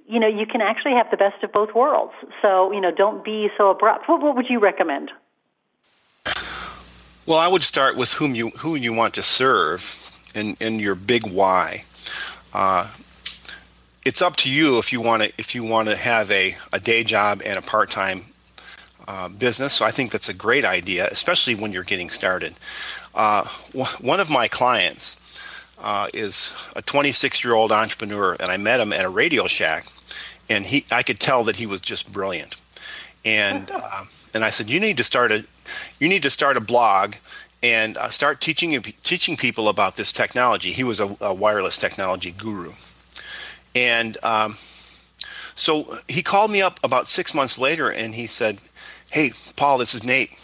you 0.09 0.19
know, 0.19 0.27
you 0.27 0.45
can 0.45 0.61
actually 0.61 0.95
have 0.95 1.07
the 1.13 1.17
best 1.17 1.45
of 1.45 1.53
both 1.53 1.69
worlds. 1.73 2.15
So, 2.43 2.73
you 2.73 2.81
know, 2.81 2.91
don't 2.91 3.25
be 3.25 3.47
so 3.57 3.71
abrupt. 3.71 4.09
What, 4.09 4.21
what 4.21 4.35
would 4.35 4.47
you 4.51 4.59
recommend? 4.59 5.13
Well, 7.25 7.39
I 7.39 7.47
would 7.47 7.63
start 7.63 7.97
with 7.97 8.15
whom 8.15 8.35
you 8.35 8.51
who 8.51 8.75
you 8.75 8.93
want 8.93 9.15
to 9.15 9.23
serve, 9.23 10.11
and 10.35 10.57
and 10.61 10.81
your 10.81 10.95
big 10.97 11.27
why. 11.27 11.85
Uh, 12.53 12.89
it's 14.05 14.21
up 14.21 14.37
to 14.37 14.51
you 14.51 14.79
if 14.79 14.93
you 14.93 15.01
want 15.01 15.23
to 15.23 15.33
if 15.39 15.55
you 15.55 15.63
want 15.63 15.89
to 15.89 15.97
have 15.97 16.31
a, 16.31 16.57
a 16.73 16.81
day 16.81 17.05
job 17.05 17.41
and 17.45 17.57
a 17.59 17.63
part 17.63 17.91
time 17.91 18.25
uh, 19.07 19.29
business. 19.29 19.73
So 19.73 19.85
I 19.85 19.93
think 19.93 20.11
that's 20.11 20.29
a 20.29 20.35
great 20.35 20.65
idea, 20.65 21.09
especially 21.11 21.55
when 21.55 21.73
you're 21.73 21.85
getting 21.85 22.11
started. 22.11 22.55
Uh, 23.15 23.45
wh- 23.77 24.03
one 24.03 24.19
of 24.19 24.29
my 24.29 24.49
clients 24.49 25.17
uh, 25.81 26.09
is 26.13 26.55
a 26.75 26.83
26 26.83 27.45
year 27.45 27.55
old 27.55 27.71
entrepreneur, 27.71 28.37
and 28.41 28.49
I 28.49 28.57
met 28.57 28.81
him 28.81 28.93
at 28.93 29.05
a 29.05 29.09
Radio 29.09 29.47
Shack, 29.47 29.87
and 30.49 30.65
he 30.67 30.85
I 30.91 31.05
could 31.05 31.21
tell 31.21 31.45
that 31.45 31.57
he 31.57 31.67
was 31.67 31.81
just 31.81 32.13
brilliant, 32.13 32.57
and 33.25 33.71
uh, 33.71 34.07
and 34.35 34.45
I 34.45 34.51
said 34.51 34.71
you 34.71 34.81
need 34.81 34.97
to 34.97 35.05
start 35.05 35.33
a 35.33 35.45
you 35.99 36.09
need 36.09 36.23
to 36.23 36.31
start 36.31 36.57
a 36.57 36.61
blog 36.61 37.15
and 37.63 37.97
uh, 37.97 38.09
start 38.09 38.41
teaching 38.41 38.81
teaching 39.03 39.37
people 39.37 39.69
about 39.69 39.97
this 39.97 40.13
technology. 40.13 40.71
He 40.71 40.85
was 40.85 41.01
a, 41.01 41.17
a 41.21 41.33
wireless 41.33 41.79
technology 41.79 42.33
guru, 42.33 42.73
and 43.75 44.23
um, 44.25 44.57
so 45.55 45.99
he 46.09 46.23
called 46.23 46.51
me 46.51 46.63
up 46.63 46.81
about 46.83 47.09
six 47.09 47.35
months 47.35 47.59
later, 47.59 47.91
and 47.91 48.15
he 48.15 48.27
said, 48.27 48.59
"Hey, 49.11 49.33
Paul, 49.57 49.79
this 49.79 49.95
is 49.95 50.05
Nate. 50.05 50.37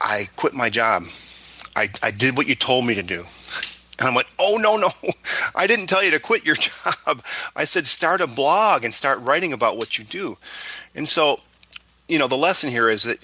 I 0.00 0.28
quit 0.36 0.54
my 0.54 0.70
job. 0.70 1.04
I, 1.76 1.90
I 2.02 2.10
did 2.10 2.36
what 2.36 2.46
you 2.46 2.54
told 2.54 2.86
me 2.86 2.94
to 2.94 3.02
do." 3.02 3.24
And 3.98 4.08
I 4.08 4.14
went, 4.14 4.28
"Oh 4.38 4.58
no, 4.60 4.76
no! 4.76 4.90
I 5.54 5.66
didn't 5.66 5.86
tell 5.86 6.02
you 6.02 6.10
to 6.12 6.20
quit 6.20 6.46
your 6.46 6.56
job. 7.06 7.22
I 7.54 7.64
said 7.64 7.86
start 7.86 8.20
a 8.20 8.26
blog 8.26 8.84
and 8.84 8.94
start 8.94 9.20
writing 9.20 9.52
about 9.52 9.76
what 9.76 9.98
you 9.98 10.04
do." 10.04 10.38
And 10.94 11.08
so, 11.08 11.40
you 12.10 12.18
know, 12.18 12.26
the 12.26 12.36
lesson 12.36 12.70
here 12.70 12.88
is 12.88 13.04
that 13.04 13.18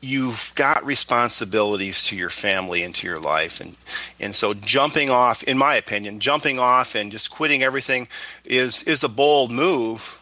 you've 0.00 0.52
got 0.54 0.84
responsibilities 0.84 2.02
to 2.04 2.16
your 2.16 2.30
family 2.30 2.82
and 2.82 2.94
to 2.94 3.06
your 3.06 3.20
life. 3.20 3.60
And 3.60 3.76
and 4.18 4.34
so 4.34 4.54
jumping 4.54 5.10
off 5.10 5.42
in 5.42 5.58
my 5.58 5.74
opinion 5.74 6.20
jumping 6.20 6.58
off 6.58 6.94
and 6.94 7.12
just 7.12 7.30
quitting 7.30 7.62
everything 7.62 8.08
is 8.44 8.82
is 8.84 9.04
a 9.04 9.08
bold 9.08 9.52
move. 9.52 10.16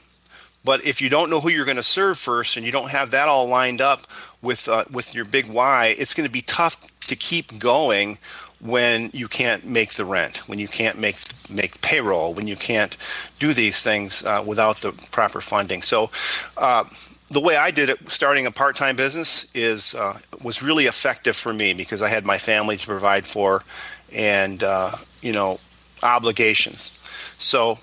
But 0.64 0.84
if 0.84 1.00
you 1.00 1.08
don't 1.08 1.30
know 1.30 1.40
who 1.40 1.48
you're 1.48 1.64
going 1.64 1.76
to 1.76 1.82
serve 1.82 2.18
first 2.18 2.56
and 2.56 2.66
you 2.66 2.72
don't 2.72 2.90
have 2.90 3.12
that 3.12 3.28
all 3.28 3.46
lined 3.46 3.80
up 3.80 4.00
with 4.42 4.68
uh, 4.68 4.84
with 4.90 5.14
your 5.14 5.24
big 5.24 5.46
why 5.46 5.94
it's 5.98 6.14
going 6.14 6.26
to 6.26 6.32
be 6.32 6.42
tough 6.42 6.76
to 7.06 7.16
keep 7.16 7.58
going 7.58 8.18
when 8.60 9.08
you 9.14 9.28
can't 9.28 9.64
make 9.64 9.92
the 9.92 10.04
rent 10.04 10.38
when 10.48 10.58
you 10.58 10.66
can't 10.66 10.98
make 10.98 11.16
make 11.48 11.80
payroll 11.80 12.34
when 12.34 12.48
you 12.48 12.56
can't 12.56 12.96
do 13.38 13.52
these 13.52 13.80
things 13.84 14.24
uh, 14.24 14.42
without 14.44 14.78
the 14.78 14.90
proper 15.12 15.40
funding. 15.40 15.82
So 15.82 16.10
uh, 16.56 16.82
the 17.28 17.40
way 17.40 17.56
I 17.56 17.70
did 17.70 17.88
it, 17.88 18.10
starting 18.10 18.46
a 18.46 18.50
part-time 18.50 18.96
business, 18.96 19.46
is 19.54 19.94
uh, 19.94 20.18
was 20.42 20.62
really 20.62 20.86
effective 20.86 21.36
for 21.36 21.52
me 21.52 21.74
because 21.74 22.02
I 22.02 22.08
had 22.08 22.24
my 22.24 22.38
family 22.38 22.76
to 22.76 22.86
provide 22.86 23.26
for, 23.26 23.62
and 24.12 24.62
uh, 24.62 24.92
you 25.20 25.32
know, 25.32 25.60
obligations. 26.02 26.98
So 27.38 27.78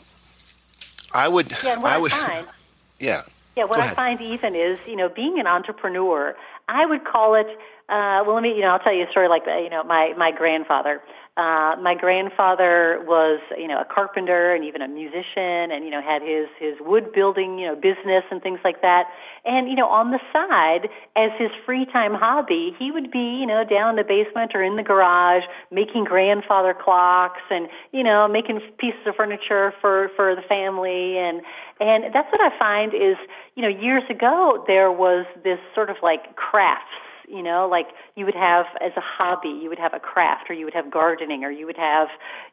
I 1.14 1.28
would. 1.28 1.52
Yeah, 1.64 1.78
what 1.80 1.92
I 1.92 2.00
I, 2.00 2.10
find. 2.10 2.48
Yeah. 3.00 3.24
Yeah, 3.58 3.66
what 3.66 3.80
I 3.80 3.94
find 3.94 4.22
even 4.22 4.56
is, 4.56 4.80
you 4.86 4.96
know, 4.96 5.10
being 5.10 5.40
an 5.40 5.48
entrepreneur, 5.48 6.36
I 6.68 6.86
would 6.86 7.06
call 7.06 7.36
it. 7.36 7.48
Uh, 7.88 8.26
well, 8.26 8.34
let 8.34 8.42
me, 8.42 8.50
you 8.50 8.62
know, 8.62 8.70
I'll 8.70 8.80
tell 8.80 8.96
you 8.96 9.06
a 9.06 9.12
story 9.12 9.30
like. 9.30 9.44
You 9.46 9.70
know, 9.70 9.84
my 9.84 10.14
my 10.18 10.32
grandfather. 10.36 11.02
Uh, 11.38 11.76
my 11.84 11.94
grandfather 12.00 13.04
was, 13.06 13.42
you 13.60 13.68
know, 13.68 13.82
a 13.82 13.86
carpenter 13.86 14.56
and 14.56 14.64
even 14.64 14.82
a 14.82 14.88
musician, 14.88 15.70
and 15.70 15.84
you 15.84 15.92
know, 15.92 16.02
had 16.02 16.22
his 16.24 16.48
his 16.58 16.74
wood 16.80 17.12
building, 17.14 17.60
you 17.60 17.68
know, 17.68 17.76
business 17.76 18.24
and 18.32 18.42
things 18.42 18.60
like 18.64 18.82
that. 18.82 19.04
And 19.44 19.70
you 19.70 19.76
know, 19.76 19.88
on 19.88 20.12
the 20.12 20.20
side, 20.34 20.90
as 21.16 21.32
his 21.38 21.52
free 21.66 21.86
time 21.86 22.16
hobby, 22.16 22.74
he 22.80 22.90
would 22.90 23.12
be, 23.12 23.38
you 23.40 23.46
know, 23.46 23.64
down 23.64 23.92
in 23.92 23.96
the 23.98 24.08
basement 24.08 24.54
or 24.56 24.64
in 24.64 24.78
the 24.78 24.84
garage 24.84 25.44
making 25.72 26.06
grandfather 26.06 26.74
clocks 26.74 27.44
and 27.52 27.68
you 27.92 28.02
know, 28.02 28.28
making 28.28 28.62
pieces 28.80 29.06
of 29.06 29.16
furniture 29.16 29.74
for 29.82 30.10
for 30.16 30.36
the 30.36 30.42
family 30.48 31.20
and 31.20 31.42
and 31.80 32.06
that's 32.16 32.32
what 32.32 32.40
I 32.40 32.58
find 32.58 32.94
is, 32.94 33.18
you 33.56 33.62
know, 33.62 33.70
years 33.70 34.04
ago 34.10 34.64
there 34.68 34.92
was 34.92 35.26
this 35.44 35.60
sort 35.74 35.90
of 35.90 35.98
like 36.04 36.36
crafts 36.36 36.92
you 37.28 37.42
know 37.42 37.68
like 37.70 37.88
you 38.16 38.24
would 38.24 38.36
have 38.36 38.66
as 38.82 38.92
a 38.96 39.02
hobby 39.02 39.50
you 39.50 39.68
would 39.68 39.80
have 39.80 39.96
a 39.96 40.00
craft 40.00 40.48
or 40.48 40.54
you 40.54 40.64
would 40.64 40.76
have 40.76 40.92
gardening 40.92 41.44
or 41.44 41.50
you 41.50 41.66
would 41.66 41.78
have 41.78 42.08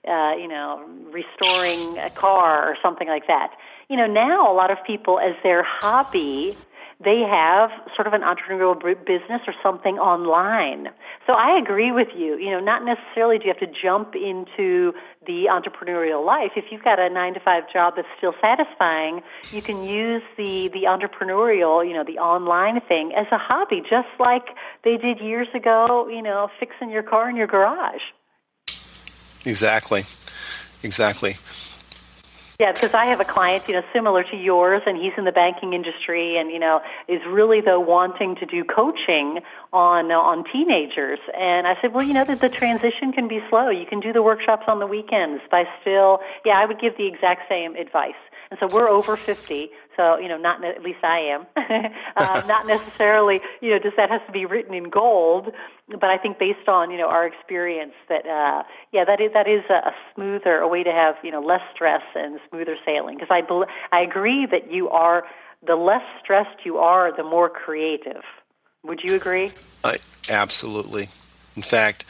uh 0.08 0.34
you 0.34 0.48
know 0.48 0.82
restoring 1.10 1.98
a 1.98 2.08
car 2.10 2.70
or 2.70 2.76
something 2.82 3.08
like 3.08 3.26
that. 3.26 3.52
You 3.88 3.96
know 3.96 4.06
now 4.06 4.50
a 4.50 4.54
lot 4.54 4.70
of 4.70 4.78
people 4.86 5.18
as 5.18 5.34
their 5.42 5.62
hobby 5.62 6.56
they 7.04 7.20
have 7.28 7.70
sort 7.94 8.06
of 8.06 8.12
an 8.12 8.22
entrepreneurial 8.22 8.78
business 8.78 9.40
or 9.46 9.54
something 9.62 9.98
online. 9.98 10.88
So 11.26 11.32
I 11.34 11.58
agree 11.58 11.92
with 11.92 12.08
you. 12.16 12.36
You 12.38 12.50
know, 12.50 12.60
not 12.60 12.84
necessarily 12.84 13.38
do 13.38 13.46
you 13.46 13.52
have 13.52 13.60
to 13.60 13.72
jump 13.82 14.14
into 14.14 14.92
the 15.26 15.46
entrepreneurial 15.50 16.24
life. 16.24 16.52
If 16.56 16.66
you've 16.70 16.82
got 16.82 16.98
a 16.98 17.08
nine 17.08 17.34
to 17.34 17.40
five 17.40 17.64
job 17.72 17.94
that's 17.96 18.08
still 18.18 18.34
satisfying, 18.40 19.22
you 19.50 19.62
can 19.62 19.84
use 19.84 20.22
the 20.36 20.68
the 20.72 20.84
entrepreneurial, 20.84 21.86
you 21.86 21.94
know, 21.94 22.04
the 22.04 22.18
online 22.18 22.80
thing 22.86 23.12
as 23.16 23.26
a 23.32 23.38
hobby, 23.38 23.80
just 23.82 24.08
like 24.18 24.46
they 24.84 24.96
did 24.96 25.20
years 25.20 25.48
ago. 25.54 26.08
You 26.08 26.22
know, 26.22 26.48
fixing 26.60 26.90
your 26.90 27.02
car 27.02 27.28
in 27.28 27.36
your 27.36 27.46
garage. 27.46 28.02
Exactly. 29.44 30.04
Exactly. 30.82 31.34
Yeah, 32.62 32.70
because 32.70 32.94
I 32.94 33.06
have 33.06 33.18
a 33.18 33.24
client, 33.24 33.66
you 33.66 33.74
know, 33.74 33.82
similar 33.92 34.22
to 34.22 34.36
yours, 34.36 34.82
and 34.86 34.96
he's 34.96 35.10
in 35.18 35.24
the 35.24 35.32
banking 35.32 35.72
industry, 35.72 36.38
and 36.38 36.48
you 36.48 36.60
know, 36.60 36.80
is 37.08 37.20
really 37.28 37.60
though 37.60 37.80
wanting 37.80 38.36
to 38.36 38.46
do 38.46 38.62
coaching 38.62 39.40
on 39.72 40.12
uh, 40.12 40.14
on 40.14 40.44
teenagers. 40.44 41.18
And 41.36 41.66
I 41.66 41.74
said, 41.82 41.92
well, 41.92 42.04
you 42.04 42.14
know, 42.14 42.22
that 42.22 42.40
the 42.40 42.48
transition 42.48 43.10
can 43.10 43.26
be 43.26 43.40
slow. 43.50 43.68
You 43.68 43.84
can 43.84 43.98
do 43.98 44.12
the 44.12 44.22
workshops 44.22 44.66
on 44.68 44.78
the 44.78 44.86
weekends 44.86 45.42
by 45.50 45.64
still. 45.80 46.20
Yeah, 46.44 46.52
I 46.52 46.66
would 46.66 46.80
give 46.80 46.96
the 46.96 47.08
exact 47.08 47.48
same 47.48 47.74
advice. 47.74 48.22
And 48.52 48.58
so 48.60 48.66
we're 48.70 48.90
over 48.90 49.16
50, 49.16 49.70
so 49.96 50.18
you 50.18 50.28
know, 50.28 50.36
not 50.36 50.62
at 50.62 50.82
least 50.82 51.02
I 51.02 51.20
am. 51.20 51.46
uh, 52.18 52.42
not 52.46 52.66
necessarily, 52.66 53.40
you 53.62 53.70
know, 53.70 53.78
just 53.78 53.96
that 53.96 54.10
has 54.10 54.20
to 54.26 54.32
be 54.32 54.44
written 54.44 54.74
in 54.74 54.90
gold, 54.90 55.54
but 55.88 56.10
I 56.10 56.18
think 56.18 56.38
based 56.38 56.68
on 56.68 56.90
you 56.90 56.98
know 56.98 57.08
our 57.08 57.26
experience 57.26 57.94
that 58.10 58.26
uh, 58.26 58.62
yeah, 58.92 59.06
that 59.06 59.22
is 59.22 59.32
that 59.32 59.48
is 59.48 59.62
a, 59.70 59.88
a 59.88 59.94
smoother, 60.14 60.58
a 60.58 60.68
way 60.68 60.82
to 60.82 60.92
have 60.92 61.14
you 61.24 61.30
know 61.30 61.40
less 61.40 61.62
stress 61.74 62.02
and 62.14 62.40
smoother 62.50 62.76
sailing. 62.84 63.16
Because 63.16 63.30
I 63.30 63.40
bel 63.40 63.64
I 63.90 64.02
agree 64.02 64.46
that 64.50 64.70
you 64.70 64.90
are 64.90 65.24
the 65.66 65.76
less 65.76 66.04
stressed 66.22 66.66
you 66.66 66.76
are, 66.76 67.16
the 67.16 67.24
more 67.24 67.48
creative. 67.48 68.22
Would 68.84 69.00
you 69.02 69.14
agree? 69.14 69.50
Uh, 69.82 69.96
absolutely. 70.28 71.08
In 71.56 71.62
fact, 71.62 72.04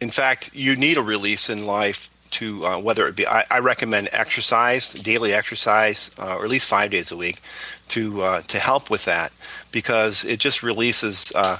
in 0.00 0.10
fact, 0.10 0.54
you 0.54 0.74
need 0.74 0.96
a 0.96 1.02
release 1.02 1.50
in 1.50 1.66
life 1.66 2.08
to 2.32 2.66
uh, 2.66 2.78
whether 2.80 3.06
it 3.08 3.16
be. 3.16 3.26
I, 3.26 3.44
I 3.50 3.58
recommend 3.60 4.08
exercise, 4.12 4.92
daily 4.94 5.32
exercise, 5.32 6.10
uh, 6.18 6.36
or 6.36 6.44
at 6.44 6.50
least 6.50 6.68
five 6.68 6.90
days 6.90 7.12
a 7.12 7.16
week, 7.16 7.40
to 7.88 8.22
uh, 8.22 8.40
to 8.42 8.58
help 8.58 8.90
with 8.90 9.04
that 9.04 9.32
because 9.70 10.24
it 10.24 10.38
just 10.40 10.62
releases. 10.62 11.32
Uh, 11.34 11.58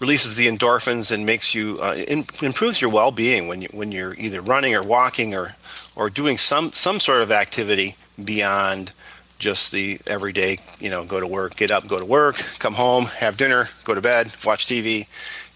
releases 0.00 0.34
the 0.34 0.48
endorphins 0.48 1.12
and 1.12 1.24
makes 1.24 1.54
you 1.54 1.78
uh, 1.80 1.94
in, 1.94 2.24
improves 2.42 2.80
your 2.80 2.90
well-being 2.90 3.46
when 3.46 3.62
you 3.62 3.68
when 3.72 3.92
you're 3.92 4.14
either 4.14 4.40
running 4.40 4.74
or 4.74 4.82
walking 4.82 5.32
or 5.32 5.54
or 5.94 6.10
doing 6.10 6.36
some 6.36 6.72
some 6.72 6.98
sort 6.98 7.22
of 7.22 7.30
activity 7.30 7.94
beyond 8.24 8.90
just 9.38 9.70
the 9.70 10.00
everyday, 10.08 10.56
you 10.80 10.90
know, 10.90 11.04
go 11.04 11.20
to 11.20 11.26
work, 11.26 11.54
get 11.54 11.70
up, 11.70 11.86
go 11.86 12.00
to 12.00 12.04
work, 12.04 12.34
come 12.58 12.74
home, 12.74 13.04
have 13.04 13.36
dinner, 13.36 13.68
go 13.84 13.94
to 13.94 14.00
bed, 14.00 14.32
watch 14.44 14.66
TV. 14.66 15.06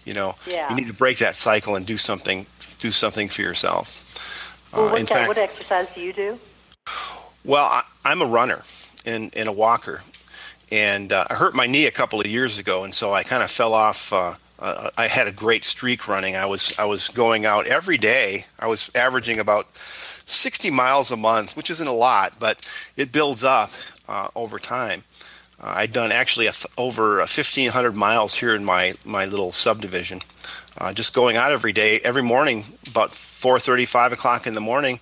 You 0.05 0.13
know, 0.13 0.35
Yeah. 0.45 0.69
you 0.69 0.75
need 0.77 0.87
to 0.87 0.93
break 0.93 1.17
that 1.17 1.35
cycle 1.35 1.75
and 1.75 1.85
do 1.85 1.97
something, 1.97 2.45
do 2.79 2.91
something 2.91 3.27
for 3.27 3.41
yourself. 3.41 4.06
Well, 4.77 4.89
Uh, 4.89 4.91
what, 4.91 5.09
fact, 5.09 5.27
what 5.27 5.37
exercise 5.37 5.87
do 5.95 6.01
you 6.01 6.13
do? 6.13 6.39
well, 7.43 7.65
I, 7.65 7.83
I'm 8.05 8.21
a 8.21 8.25
runner 8.25 8.61
and, 9.05 9.35
and 9.35 9.49
a 9.49 9.51
walker, 9.51 10.03
and 10.71 11.11
uh, 11.11 11.25
I 11.29 11.33
hurt 11.35 11.55
my 11.55 11.65
knee 11.65 11.87
a 11.87 11.91
couple 11.91 12.19
of 12.19 12.27
years 12.27 12.59
ago, 12.59 12.83
and 12.83 12.93
so 12.93 13.13
I 13.13 13.23
kind 13.23 13.41
of 13.41 13.49
fell 13.49 13.73
off. 13.73 14.13
Uh, 14.13 14.35
uh, 14.59 14.89
I 14.97 15.07
had 15.07 15.27
a 15.27 15.31
great 15.31 15.65
streak 15.65 16.07
running. 16.07 16.35
I 16.35 16.45
was 16.45 16.73
I 16.77 16.85
was 16.85 17.07
going 17.09 17.45
out 17.45 17.67
every 17.67 17.97
day. 17.97 18.45
I 18.59 18.67
was 18.67 18.91
averaging 18.95 19.39
about 19.39 19.67
60 20.25 20.69
miles 20.71 21.11
a 21.11 21.17
month, 21.17 21.55
which 21.55 21.69
isn't 21.69 21.87
a 21.87 21.91
lot, 21.93 22.33
but 22.39 22.59
it 22.95 23.11
builds 23.11 23.43
up 23.43 23.71
uh, 24.07 24.29
over 24.35 24.59
time. 24.59 25.03
Uh, 25.61 25.73
I'd 25.77 25.91
done 25.91 26.11
actually 26.11 26.47
a 26.47 26.51
th- 26.51 26.67
over 26.77 27.19
uh, 27.19 27.25
1,500 27.25 27.95
miles 27.95 28.35
here 28.35 28.53
in 28.53 28.63
my, 28.63 28.93
my 29.03 29.25
little 29.25 29.51
subdivision. 29.51 30.21
Uh, 30.77 30.93
just 30.93 31.13
going 31.13 31.35
out 31.35 31.51
every 31.51 31.73
day, 31.73 31.99
every 32.01 32.21
morning, 32.21 32.63
about 32.85 33.11
4:30, 33.11 33.87
5 33.87 34.13
o'clock 34.13 34.45
in 34.45 34.53
the 34.53 34.61
morning, 34.61 34.99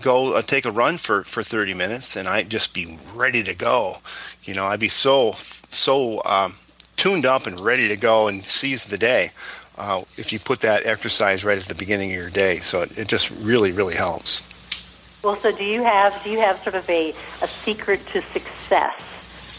go 0.00 0.34
uh, 0.34 0.42
take 0.42 0.66
a 0.66 0.70
run 0.70 0.98
for, 0.98 1.24
for 1.24 1.42
30 1.42 1.72
minutes, 1.72 2.16
and 2.16 2.28
I'd 2.28 2.50
just 2.50 2.74
be 2.74 2.98
ready 3.14 3.42
to 3.42 3.54
go. 3.54 3.98
You 4.44 4.54
know, 4.54 4.66
I'd 4.66 4.80
be 4.80 4.88
so 4.88 5.32
so 5.70 6.22
um, 6.26 6.56
tuned 6.96 7.24
up 7.24 7.46
and 7.46 7.58
ready 7.58 7.88
to 7.88 7.96
go 7.96 8.28
and 8.28 8.44
seize 8.44 8.86
the 8.86 8.98
day. 8.98 9.30
Uh, 9.78 10.02
if 10.18 10.32
you 10.32 10.38
put 10.38 10.60
that 10.60 10.86
exercise 10.86 11.42
right 11.44 11.58
at 11.58 11.64
the 11.64 11.74
beginning 11.74 12.10
of 12.10 12.16
your 12.16 12.30
day, 12.30 12.58
so 12.58 12.82
it, 12.82 12.98
it 12.98 13.08
just 13.08 13.30
really 13.30 13.72
really 13.72 13.94
helps. 13.94 14.42
Well, 15.22 15.36
so 15.36 15.50
do 15.52 15.64
you 15.64 15.82
have 15.82 16.22
do 16.22 16.28
you 16.28 16.40
have 16.40 16.62
sort 16.62 16.74
of 16.74 16.88
a, 16.90 17.14
a 17.40 17.48
secret 17.48 18.06
to 18.08 18.20
success? 18.20 19.08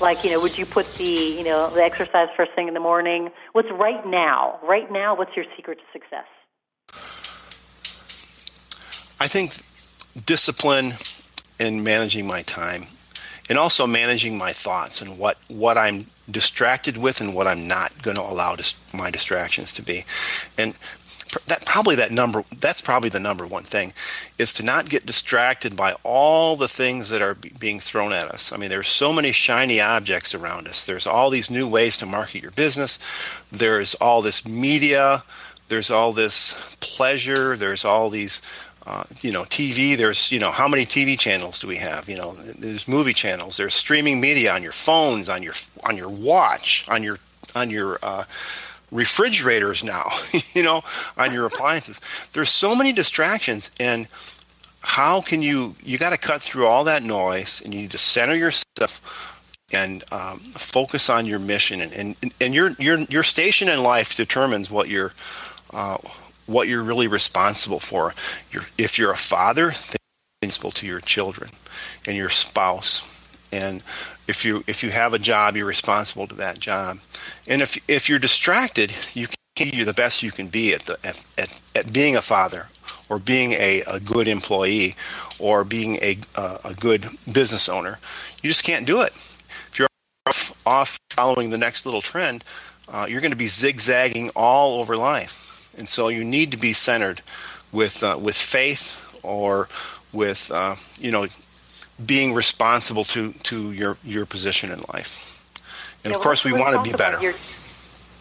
Like, 0.01 0.23
you 0.23 0.31
know, 0.31 0.41
would 0.41 0.57
you 0.57 0.65
put 0.65 0.93
the, 0.95 1.03
you 1.03 1.43
know, 1.43 1.69
the 1.69 1.83
exercise 1.83 2.29
first 2.35 2.51
thing 2.53 2.67
in 2.67 2.73
the 2.73 2.79
morning? 2.79 3.31
What's 3.53 3.71
right 3.71 4.05
now? 4.05 4.59
Right 4.63 4.91
now, 4.91 5.15
what's 5.15 5.35
your 5.35 5.45
secret 5.55 5.79
to 5.79 5.83
success? 5.93 6.25
I 9.19 9.27
think 9.27 9.55
discipline 10.25 10.95
in 11.59 11.83
managing 11.83 12.27
my 12.27 12.41
time 12.41 12.87
and 13.49 13.57
also 13.57 13.87
managing 13.87 14.37
my 14.37 14.51
thoughts 14.51 15.01
and 15.01 15.17
what, 15.17 15.37
what 15.47 15.77
I'm 15.77 16.07
distracted 16.29 16.97
with 16.97 17.21
and 17.21 17.35
what 17.35 17.47
I'm 17.47 17.67
not 17.67 18.01
going 18.01 18.15
to 18.15 18.23
allow 18.23 18.55
dis- 18.55 18.75
my 18.93 19.11
distractions 19.11 19.71
to 19.73 19.81
be. 19.81 20.05
And 20.57 20.77
that 21.47 21.65
probably 21.65 21.95
that 21.95 22.11
number 22.11 22.43
that's 22.59 22.81
probably 22.81 23.09
the 23.09 23.19
number 23.19 23.45
one 23.45 23.63
thing 23.63 23.93
is 24.37 24.53
to 24.53 24.63
not 24.63 24.89
get 24.89 25.05
distracted 25.05 25.75
by 25.75 25.93
all 26.03 26.55
the 26.55 26.67
things 26.67 27.09
that 27.09 27.21
are 27.21 27.35
be- 27.35 27.51
being 27.59 27.79
thrown 27.79 28.13
at 28.13 28.29
us. 28.31 28.51
I 28.51 28.57
mean 28.57 28.69
there's 28.69 28.87
so 28.87 29.11
many 29.11 29.31
shiny 29.31 29.81
objects 29.81 30.33
around 30.33 30.67
us. 30.67 30.85
There's 30.85 31.07
all 31.07 31.29
these 31.29 31.49
new 31.49 31.67
ways 31.67 31.97
to 31.97 32.05
market 32.05 32.41
your 32.41 32.51
business. 32.51 32.99
There's 33.51 33.95
all 33.95 34.21
this 34.21 34.47
media, 34.47 35.23
there's 35.67 35.91
all 35.91 36.13
this 36.13 36.77
pleasure, 36.79 37.57
there's 37.57 37.83
all 37.85 38.09
these 38.09 38.41
uh, 38.87 39.03
you 39.21 39.31
know, 39.31 39.43
TV. 39.45 39.97
There's, 39.97 40.31
you 40.31 40.39
know, 40.39 40.51
how 40.51 40.67
many 40.67 40.85
TV 40.85 41.17
channels 41.17 41.59
do 41.59 41.67
we 41.67 41.77
have? 41.77 42.07
You 42.07 42.17
know, 42.17 42.33
there's 42.33 42.87
movie 42.87 43.13
channels. 43.13 43.57
There's 43.57 43.73
streaming 43.73 44.21
media 44.21 44.53
on 44.53 44.61
your 44.61 44.71
phones, 44.71 45.27
on 45.27 45.41
your 45.41 45.53
on 45.83 45.97
your 45.97 46.09
watch, 46.09 46.85
on 46.87 47.01
your 47.01 47.17
on 47.55 47.71
your 47.71 47.97
uh, 48.03 48.25
refrigerators 48.95 49.83
now. 49.83 50.09
you 50.53 50.63
know, 50.63 50.81
on 51.17 51.33
your 51.33 51.45
appliances. 51.45 51.99
There's 52.33 52.49
so 52.49 52.75
many 52.75 52.91
distractions, 52.91 53.71
and 53.79 54.07
how 54.81 55.21
can 55.21 55.41
you? 55.41 55.75
You 55.83 55.97
got 55.97 56.11
to 56.11 56.17
cut 56.17 56.41
through 56.41 56.67
all 56.67 56.83
that 56.85 57.03
noise, 57.03 57.61
and 57.63 57.73
you 57.73 57.81
need 57.81 57.91
to 57.91 57.97
center 57.97 58.35
yourself 58.35 59.01
and 59.71 60.03
um, 60.11 60.39
focus 60.39 61.09
on 61.09 61.25
your 61.25 61.39
mission. 61.39 61.81
And, 61.81 62.15
and 62.21 62.33
and 62.39 62.53
your 62.53 62.71
your 62.79 62.99
your 62.99 63.23
station 63.23 63.69
in 63.69 63.83
life 63.83 64.15
determines 64.15 64.71
what 64.71 64.87
your 64.87 65.13
uh, 65.73 65.97
what 66.45 66.67
you're 66.67 66.83
really 66.83 67.07
responsible 67.07 67.79
for. 67.79 68.13
You're, 68.51 68.65
if 68.77 68.99
you're 68.99 69.11
a 69.11 69.17
father, 69.17 69.73
you're 69.73 69.99
responsible 70.43 70.71
to 70.71 70.87
your 70.87 70.99
children 70.99 71.49
and 72.05 72.15
your 72.15 72.29
spouse. 72.29 73.14
And 73.55 73.83
if 74.27 74.43
you 74.43 74.63
if 74.67 74.83
you 74.83 74.89
have 74.91 75.13
a 75.13 75.19
job, 75.19 75.55
you're 75.55 75.65
responsible 75.65 76.27
to 76.27 76.35
that 76.35 76.59
job. 76.59 76.99
And 77.47 77.61
if 77.61 77.77
if 77.87 78.09
you're 78.09 78.19
distracted, 78.19 78.91
you 79.13 79.27
can 79.55 79.69
be 79.69 79.83
the 79.83 79.93
best 79.93 80.21
you 80.21 80.31
can 80.31 80.47
be 80.47 80.73
at 80.73 80.81
the 80.81 80.97
at, 81.03 81.23
at, 81.37 81.61
at 81.75 81.93
being 81.93 82.15
a 82.15 82.21
father 82.21 82.67
or 83.07 83.19
being 83.19 83.53
a, 83.53 83.81
a 83.87 83.99
good 83.99 84.27
employee 84.27 84.95
or 85.39 85.63
being 85.63 85.95
a 86.01 86.17
uh, 86.35 86.57
a 86.65 86.73
good 86.73 87.07
business 87.31 87.69
owner. 87.69 87.99
You 88.43 88.49
just 88.49 88.63
can't 88.63 88.85
do 88.85 89.01
it. 89.01 89.13
If 89.71 89.79
you're 89.79 89.87
off, 90.27 90.61
off 90.65 90.99
following 91.11 91.49
the 91.49 91.57
next 91.57 91.85
little 91.85 92.01
trend, 92.01 92.43
uh, 92.89 93.05
you're 93.09 93.21
going 93.21 93.31
to 93.31 93.37
be 93.37 93.47
zigzagging 93.47 94.31
all 94.35 94.79
over 94.79 94.97
life. 94.97 95.71
And 95.77 95.87
so 95.87 96.09
you 96.09 96.23
need 96.23 96.51
to 96.51 96.57
be 96.57 96.73
centered 96.73 97.21
with 97.71 98.03
uh, 98.03 98.17
with 98.21 98.35
faith 98.35 99.01
or 99.23 99.69
with 100.11 100.51
uh, 100.53 100.75
you 100.99 101.11
know 101.11 101.27
being 102.03 102.33
responsible 102.33 103.03
to 103.05 103.31
to 103.43 103.71
your 103.71 103.97
your 104.03 104.25
position 104.25 104.71
in 104.71 104.79
life. 104.93 105.31
And 106.03 106.11
Yeah, 106.11 106.17
of 106.17 106.23
course, 106.23 106.43
we 106.43 106.53
want 106.53 106.75
to 106.75 106.81
be 106.81 106.95
better. 106.95 107.19
your- 107.21 107.33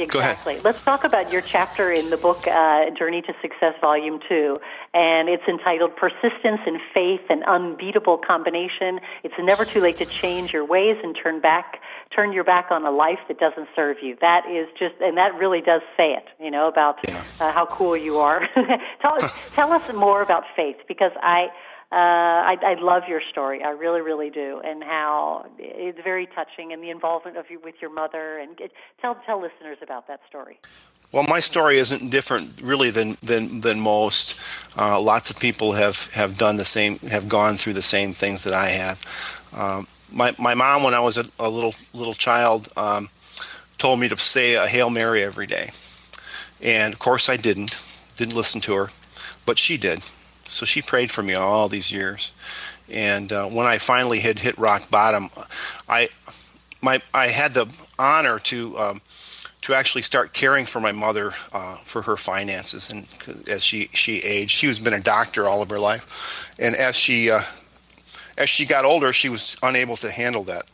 Go 0.08 0.18
ahead. 0.18 0.32
Exactly. 0.32 0.58
Let's 0.64 0.82
talk 0.82 1.04
about 1.04 1.32
your 1.32 1.40
chapter 1.40 1.92
in 1.92 2.10
the 2.10 2.16
book 2.16 2.48
uh, 2.48 2.90
Journey 2.98 3.22
to 3.22 3.32
Success, 3.40 3.74
Volume 3.80 4.18
2. 4.28 4.58
And 4.92 5.28
it's 5.28 5.44
entitled 5.46 5.94
Persistence 5.94 6.60
and 6.66 6.80
Faith, 6.92 7.20
an 7.30 7.44
Unbeatable 7.44 8.18
Combination. 8.18 8.98
It's 9.22 9.34
never 9.38 9.64
too 9.64 9.80
late 9.80 9.98
to 9.98 10.04
change 10.06 10.52
your 10.52 10.64
ways 10.64 10.96
and 11.04 11.16
turn 11.20 11.40
back, 11.40 11.80
turn 12.14 12.32
your 12.32 12.42
back 12.42 12.72
on 12.72 12.84
a 12.84 12.90
life 12.90 13.20
that 13.28 13.38
doesn't 13.38 13.68
serve 13.76 13.98
you. 14.02 14.16
That 14.20 14.50
is 14.50 14.66
just, 14.76 14.96
and 15.00 15.16
that 15.16 15.32
really 15.36 15.60
does 15.60 15.82
say 15.96 16.12
it, 16.14 16.24
you 16.40 16.50
know, 16.50 16.66
about 16.66 16.98
uh, 17.08 17.52
how 17.52 17.66
cool 17.66 17.96
you 17.96 18.18
are. 18.18 18.48
tell, 19.00 19.16
tell 19.54 19.72
us 19.72 19.92
more 19.94 20.22
about 20.22 20.42
faith 20.56 20.76
because 20.88 21.12
I, 21.22 21.50
uh, 21.94 22.42
I, 22.50 22.56
I 22.66 22.74
love 22.80 23.04
your 23.08 23.20
story. 23.30 23.62
I 23.62 23.70
really, 23.70 24.00
really 24.00 24.28
do, 24.28 24.60
and 24.64 24.82
how 24.82 25.46
it's 25.58 26.00
very 26.02 26.26
touching, 26.26 26.72
and 26.72 26.82
the 26.82 26.90
involvement 26.90 27.36
of 27.36 27.44
you 27.50 27.60
with 27.62 27.76
your 27.80 27.92
mother. 27.92 28.38
And 28.38 28.58
tell 29.00 29.14
tell 29.24 29.40
listeners 29.40 29.78
about 29.80 30.08
that 30.08 30.20
story. 30.28 30.58
Well, 31.12 31.22
my 31.28 31.38
story 31.38 31.78
isn't 31.78 32.10
different 32.10 32.60
really 32.60 32.90
than 32.90 33.16
than 33.22 33.60
than 33.60 33.78
most. 33.78 34.34
Uh, 34.76 35.00
lots 35.00 35.30
of 35.30 35.38
people 35.38 35.74
have 35.74 36.10
have 36.14 36.36
done 36.36 36.56
the 36.56 36.64
same, 36.64 36.98
have 36.98 37.28
gone 37.28 37.56
through 37.56 37.74
the 37.74 37.82
same 37.82 38.12
things 38.12 38.42
that 38.42 38.52
I 38.52 38.70
have. 38.70 38.98
Um, 39.56 39.86
my 40.10 40.34
my 40.36 40.54
mom, 40.54 40.82
when 40.82 40.94
I 40.94 41.00
was 41.00 41.16
a, 41.16 41.26
a 41.38 41.48
little 41.48 41.76
little 41.92 42.14
child, 42.14 42.70
um, 42.76 43.08
told 43.78 44.00
me 44.00 44.08
to 44.08 44.16
say 44.16 44.54
a 44.54 44.66
Hail 44.66 44.90
Mary 44.90 45.22
every 45.22 45.46
day, 45.46 45.70
and 46.60 46.92
of 46.92 46.98
course 46.98 47.28
I 47.28 47.36
didn't. 47.36 47.76
Didn't 48.16 48.34
listen 48.34 48.60
to 48.62 48.74
her, 48.74 48.90
but 49.46 49.58
she 49.58 49.76
did. 49.76 50.00
So 50.46 50.66
she 50.66 50.82
prayed 50.82 51.10
for 51.10 51.22
me 51.22 51.34
all 51.34 51.68
these 51.68 51.90
years, 51.90 52.32
and 52.88 53.32
uh, 53.32 53.46
when 53.46 53.66
I 53.66 53.78
finally 53.78 54.20
had 54.20 54.38
hit 54.38 54.58
rock 54.58 54.90
bottom, 54.90 55.30
I 55.88 56.08
my 56.80 57.00
I 57.12 57.28
had 57.28 57.54
the 57.54 57.66
honor 57.98 58.38
to. 58.40 58.78
Um, 58.78 59.00
to 59.64 59.72
actually 59.72 60.02
start 60.02 60.34
caring 60.34 60.66
for 60.66 60.78
my 60.78 60.92
mother 60.92 61.32
uh, 61.50 61.76
for 61.76 62.02
her 62.02 62.18
finances. 62.18 62.90
And 62.90 63.08
as 63.48 63.62
she 63.62 63.88
she 63.94 64.18
aged 64.18 64.50
she 64.50 64.66
was 64.66 64.78
been 64.78 64.92
a 64.92 65.00
doctor 65.00 65.48
all 65.48 65.62
of 65.62 65.70
her 65.70 65.78
life. 65.78 66.52
And 66.60 66.74
as 66.74 66.94
she 66.94 67.30
uh, 67.30 67.40
as 68.36 68.50
she 68.50 68.66
got 68.66 68.84
older 68.84 69.14
she 69.14 69.30
was 69.30 69.56
unable 69.62 69.96
to 69.96 70.10
handle 70.10 70.44
that. 70.44 70.66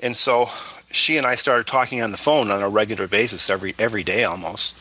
And 0.00 0.16
so 0.16 0.48
she 0.92 1.16
and 1.16 1.26
I 1.26 1.34
started 1.34 1.66
talking 1.66 2.00
on 2.00 2.12
the 2.12 2.16
phone 2.16 2.52
on 2.52 2.62
a 2.62 2.68
regular 2.68 3.08
basis 3.08 3.50
every 3.50 3.74
every 3.76 4.04
day 4.04 4.22
almost. 4.22 4.76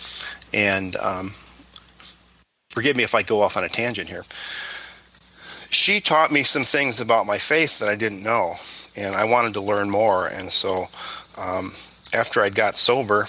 And 0.54 0.96
um, 0.98 1.34
forgive 2.76 2.96
me 2.96 3.02
if 3.02 3.16
I 3.16 3.24
go 3.24 3.42
off 3.42 3.58
on 3.58 3.64
a 3.64 3.70
tangent 3.70 4.10
here 4.10 4.26
she 5.72 6.00
taught 6.00 6.32
me 6.32 6.44
some 6.44 6.64
things 6.64 7.02
about 7.02 7.26
my 7.26 7.40
faith 7.40 7.80
that 7.80 7.90
I 7.90 7.96
didn't 7.96 8.22
know 8.22 8.58
and 8.96 9.16
I 9.16 9.24
wanted 9.24 9.54
to 9.56 9.62
learn 9.62 9.90
more 9.90 10.28
and 10.28 10.52
so 10.52 10.88
um, 11.38 11.74
after 12.14 12.42
I 12.42 12.50
got 12.50 12.78
sober, 12.78 13.28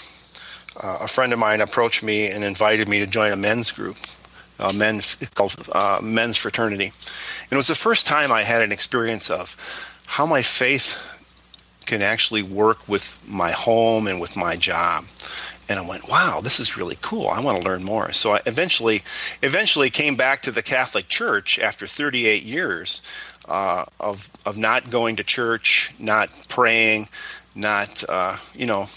uh, 0.76 0.98
a 1.00 1.08
friend 1.08 1.32
of 1.32 1.38
mine 1.38 1.60
approached 1.60 2.02
me 2.02 2.30
and 2.30 2.44
invited 2.44 2.88
me 2.88 3.00
to 3.00 3.06
join 3.06 3.32
a 3.32 3.36
men's 3.36 3.72
group, 3.72 3.96
a 4.58 4.72
men 4.72 5.00
called 5.34 5.54
uh, 5.72 6.00
men's 6.02 6.36
fraternity. 6.36 6.86
And 6.86 7.52
it 7.52 7.56
was 7.56 7.66
the 7.66 7.74
first 7.74 8.06
time 8.06 8.30
I 8.30 8.42
had 8.42 8.62
an 8.62 8.72
experience 8.72 9.30
of 9.30 9.56
how 10.06 10.26
my 10.26 10.42
faith 10.42 11.02
can 11.86 12.02
actually 12.02 12.42
work 12.42 12.86
with 12.88 13.18
my 13.26 13.52
home 13.52 14.06
and 14.06 14.20
with 14.20 14.36
my 14.36 14.56
job. 14.56 15.04
And 15.68 15.78
I 15.78 15.82
went, 15.82 16.08
"Wow, 16.08 16.40
this 16.40 16.60
is 16.60 16.76
really 16.76 16.96
cool. 17.00 17.28
I 17.28 17.40
want 17.40 17.60
to 17.60 17.66
learn 17.66 17.82
more." 17.82 18.12
So 18.12 18.34
I 18.34 18.40
eventually, 18.46 19.02
eventually 19.42 19.90
came 19.90 20.14
back 20.14 20.42
to 20.42 20.52
the 20.52 20.62
Catholic 20.62 21.08
Church 21.08 21.58
after 21.58 21.86
38 21.86 22.42
years 22.42 23.02
uh, 23.48 23.84
of 24.00 24.30
of 24.44 24.56
not 24.56 24.90
going 24.90 25.16
to 25.16 25.24
church, 25.24 25.92
not 25.98 26.30
praying, 26.48 27.08
not 27.54 28.04
uh, 28.08 28.36
you 28.54 28.66
know 28.66 28.88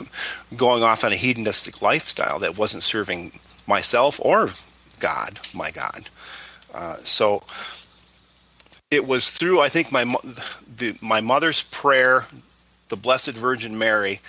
going 0.56 0.82
off 0.82 1.04
on 1.04 1.12
a 1.12 1.16
hedonistic 1.16 1.82
lifestyle 1.82 2.38
that 2.38 2.58
wasn't 2.58 2.82
serving 2.82 3.32
myself 3.66 4.20
or 4.22 4.50
God, 5.00 5.40
my 5.52 5.70
God. 5.70 6.08
Uh, 6.72 6.96
so 7.00 7.42
it 8.90 9.06
was 9.06 9.30
through 9.30 9.60
I 9.60 9.68
think 9.68 9.92
my 9.92 10.04
the, 10.76 10.96
my 11.00 11.20
mother's 11.20 11.62
prayer, 11.64 12.26
the 12.88 12.96
Blessed 12.96 13.32
Virgin 13.32 13.78
Mary, 13.78 14.20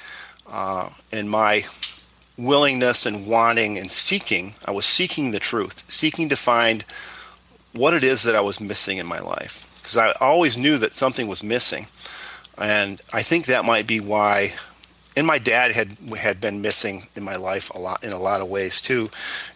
uh, 0.48 0.90
and 1.12 1.30
my 1.30 1.66
willingness 2.38 3.06
and 3.06 3.28
wanting 3.28 3.78
and 3.78 3.92
seeking. 3.92 4.56
I 4.66 4.72
was 4.72 4.86
seeking 4.86 5.32
the 5.32 5.40
truth, 5.40 5.84
seeking 5.88 6.30
to 6.30 6.36
find 6.36 6.84
what 7.74 7.94
it 7.94 8.04
is 8.04 8.24
that 8.24 8.36
I 8.36 8.42
was 8.42 8.60
missing 8.60 8.98
in 8.98 9.06
my 9.06 9.20
life 9.20 9.66
because 9.78 9.98
I 9.98 10.12
always 10.20 10.58
knew 10.58 10.78
that 10.78 10.94
something 10.94 11.28
was 11.28 11.44
missing 11.44 11.88
and 12.58 13.02
I 13.14 13.22
think 13.22 13.46
that 13.46 13.66
might 13.66 13.88
be 13.88 14.00
why. 14.00 14.54
And 15.18 15.26
my 15.26 15.38
dad 15.38 15.72
had 15.72 15.98
had 16.18 16.42
been 16.42 16.62
missing 16.62 17.08
in 17.16 17.24
my 17.24 17.38
life 17.38 17.70
a 17.74 17.80
lot 17.80 18.04
in 18.04 18.12
a 18.12 18.20
lot 18.20 18.42
of 18.42 18.50
ways 18.50 18.82
too, 18.82 19.10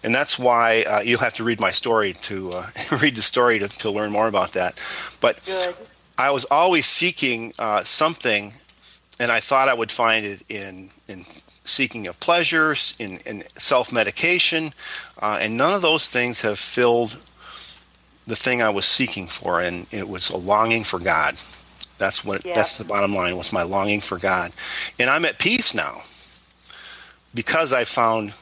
and 0.04 0.16
that's 0.16 0.40
why 0.40 0.84
uh, 0.84 1.02
you'll 1.02 1.20
have 1.20 1.34
to 1.36 1.44
read 1.44 1.60
my 1.60 1.72
story 1.72 2.14
to 2.14 2.52
uh, 2.54 2.68
read 3.02 3.16
the 3.16 3.22
story 3.22 3.60
to, 3.60 3.68
to 3.68 3.92
learn 3.92 4.12
more 4.12 4.28
about 4.28 4.54
that. 4.54 4.80
But 5.20 5.44
Good. 5.46 5.76
I 6.18 6.32
was 6.32 6.46
always 6.46 6.86
seeking 6.86 7.54
uh, 7.60 7.84
something, 7.84 8.54
and 9.20 9.32
I 9.32 9.40
thought 9.40 9.70
I 9.70 9.74
would 9.74 9.92
find 9.92 10.26
it 10.26 10.44
in 10.50 10.90
in 11.08 11.26
seeking 11.64 12.08
of 12.08 12.20
pleasures, 12.20 12.96
in, 13.00 13.18
in 13.26 13.44
self 13.58 13.92
medication, 13.92 14.74
uh, 15.22 15.38
and 15.40 15.58
none 15.58 15.74
of 15.74 15.82
those 15.82 16.10
things 16.10 16.42
have 16.42 16.58
filled 16.58 17.18
the 18.26 18.36
thing 18.36 18.62
I 18.62 18.70
was 18.70 18.86
seeking 18.86 19.28
for, 19.28 19.62
and 19.62 19.88
it 19.92 20.08
was 20.08 20.30
a 20.30 20.38
longing 20.38 20.84
for 20.84 21.00
God. 21.00 21.38
That's 21.98 22.24
what. 22.24 22.46
Yeah. 22.46 22.54
That's 22.54 22.78
the 22.78 22.86
bottom 22.86 23.14
line. 23.14 23.36
Was 23.38 23.54
my 23.54 23.64
longing 23.64 24.02
for 24.02 24.18
God, 24.18 24.52
and 24.98 25.10
I'm 25.10 25.26
at 25.26 25.40
peace 25.40 25.74
now 25.74 26.04
because 27.34 27.74
I 27.74 27.84
found 27.84 28.34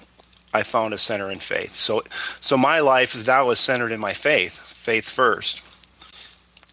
I 0.53 0.63
found 0.63 0.93
a 0.93 0.97
center 0.97 1.29
in 1.31 1.39
faith. 1.39 1.75
So, 1.75 2.03
so 2.39 2.57
my 2.57 2.79
life 2.79 3.15
is 3.15 3.27
now 3.27 3.49
is 3.49 3.59
centered 3.59 3.91
in 3.91 3.99
my 3.99 4.13
faith, 4.13 4.57
faith 4.57 5.09
first, 5.09 5.61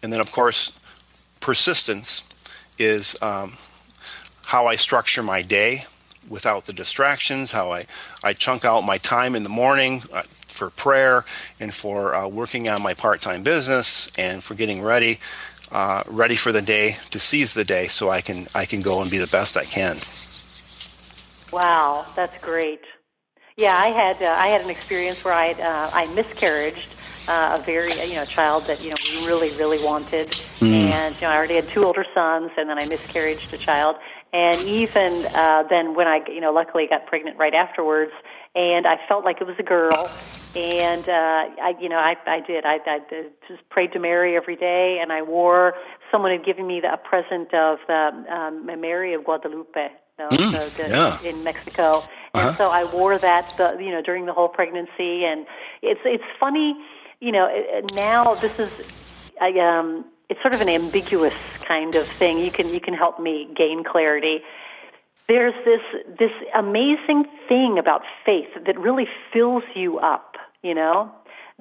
and 0.01 0.13
then 0.13 0.19
of 0.19 0.31
course, 0.31 0.71
persistence 1.39 2.23
is 2.77 3.21
um, 3.21 3.57
how 4.55 4.67
I 4.67 4.77
structure 4.77 5.21
my 5.21 5.41
day 5.41 5.83
without 6.29 6.63
the 6.63 6.71
distractions. 6.71 7.51
How 7.51 7.73
I 7.73 7.87
I 8.23 8.31
chunk 8.31 8.63
out 8.63 8.85
my 8.93 8.97
time 8.97 9.35
in 9.35 9.43
the 9.43 9.55
morning. 9.63 10.01
Uh, 10.13 10.23
for 10.61 10.69
prayer 10.69 11.25
and 11.59 11.73
for 11.73 12.15
uh, 12.15 12.25
working 12.29 12.69
on 12.69 12.81
my 12.81 12.93
part-time 12.93 13.43
business 13.43 14.09
and 14.17 14.41
for 14.41 14.55
getting 14.55 14.81
ready 14.81 15.19
uh, 15.73 16.01
ready 16.07 16.37
for 16.37 16.53
the 16.53 16.61
day 16.61 16.95
to 17.11 17.19
seize 17.19 17.53
the 17.53 17.65
day 17.65 17.87
so 17.87 18.09
I 18.09 18.21
can 18.21 18.47
I 18.55 18.63
can 18.63 18.81
go 18.81 19.01
and 19.01 19.11
be 19.11 19.17
the 19.17 19.33
best 19.37 19.57
I 19.57 19.65
can. 19.65 19.95
Wow, 21.51 22.05
that's 22.15 22.37
great. 22.41 22.83
Yeah, 23.57 23.75
I 23.87 23.89
had 24.01 24.17
uh, 24.21 24.45
I 24.45 24.47
had 24.47 24.61
an 24.61 24.69
experience 24.69 25.25
where 25.25 25.33
I 25.33 25.49
uh, 25.71 25.89
I 26.01 26.03
miscarried 26.15 26.77
uh, 27.27 27.59
a 27.59 27.61
very 27.71 27.91
you 28.11 28.15
know 28.15 28.25
child 28.37 28.63
that 28.69 28.81
you 28.81 28.91
know 28.91 28.99
we 29.03 29.27
really 29.27 29.51
really 29.57 29.83
wanted, 29.83 30.27
and 30.61 31.15
you 31.15 31.21
know 31.23 31.31
I 31.33 31.35
already 31.35 31.55
had 31.55 31.67
two 31.67 31.83
older 31.83 32.05
sons, 32.13 32.51
and 32.57 32.69
then 32.69 32.77
I 32.83 32.85
miscarried 32.87 33.39
a 33.51 33.57
child, 33.57 33.97
and 34.33 34.57
even 34.67 35.25
uh, 35.33 35.63
then 35.69 35.95
when 35.95 36.07
I 36.07 36.21
you 36.27 36.41
know 36.41 36.51
luckily 36.51 36.87
got 36.89 37.05
pregnant 37.05 37.37
right 37.37 37.53
afterwards, 37.53 38.11
and 38.53 38.85
I 38.87 38.97
felt 39.07 39.25
like 39.25 39.41
it 39.41 39.47
was 39.47 39.55
a 39.59 39.63
girl, 39.63 40.09
and 40.55 41.07
uh, 41.07 41.11
I 41.11 41.73
you 41.79 41.89
know 41.89 41.97
I 41.97 42.15
I 42.25 42.39
did 42.41 42.65
I, 42.65 42.79
I 42.85 42.99
did, 43.09 43.31
just 43.47 43.67
prayed 43.69 43.93
to 43.93 43.99
Mary 43.99 44.35
every 44.35 44.55
day, 44.55 44.99
and 45.01 45.11
I 45.11 45.21
wore 45.21 45.75
someone 46.11 46.31
had 46.31 46.45
given 46.45 46.67
me 46.67 46.81
the, 46.81 46.93
a 46.93 46.97
present 46.97 47.53
of 47.53 47.79
the 47.87 48.25
um, 48.29 48.65
Mary 48.79 49.13
of 49.13 49.23
Guadalupe. 49.23 49.89
No, 50.17 50.29
so 50.29 50.69
the, 50.69 50.89
yeah. 50.89 51.29
in 51.29 51.43
Mexico, 51.43 52.01
and 52.33 52.55
so 52.55 52.69
I 52.69 52.85
wore 52.85 53.17
that, 53.17 53.53
the, 53.57 53.75
you 53.83 53.91
know, 53.91 54.01
during 54.01 54.25
the 54.25 54.31
whole 54.31 54.47
pregnancy, 54.47 55.25
and 55.25 55.45
it's 55.81 55.99
it's 56.05 56.23
funny, 56.39 56.73
you 57.19 57.33
know, 57.33 57.49
now 57.93 58.35
this 58.35 58.57
is, 58.57 58.71
I, 59.41 59.51
um, 59.59 60.05
it's 60.29 60.41
sort 60.41 60.53
of 60.53 60.61
an 60.61 60.69
ambiguous 60.69 61.35
kind 61.65 61.95
of 61.95 62.07
thing. 62.07 62.39
You 62.39 62.51
can 62.51 62.67
you 62.73 62.79
can 62.79 62.93
help 62.93 63.19
me 63.19 63.47
gain 63.55 63.83
clarity. 63.83 64.39
There's 65.27 65.55
this 65.65 65.81
this 66.19 66.31
amazing 66.55 67.25
thing 67.47 67.77
about 67.79 68.01
faith 68.25 68.49
that 68.65 68.77
really 68.79 69.07
fills 69.31 69.63
you 69.75 69.99
up, 69.99 70.35
you 70.61 70.73
know, 70.73 71.11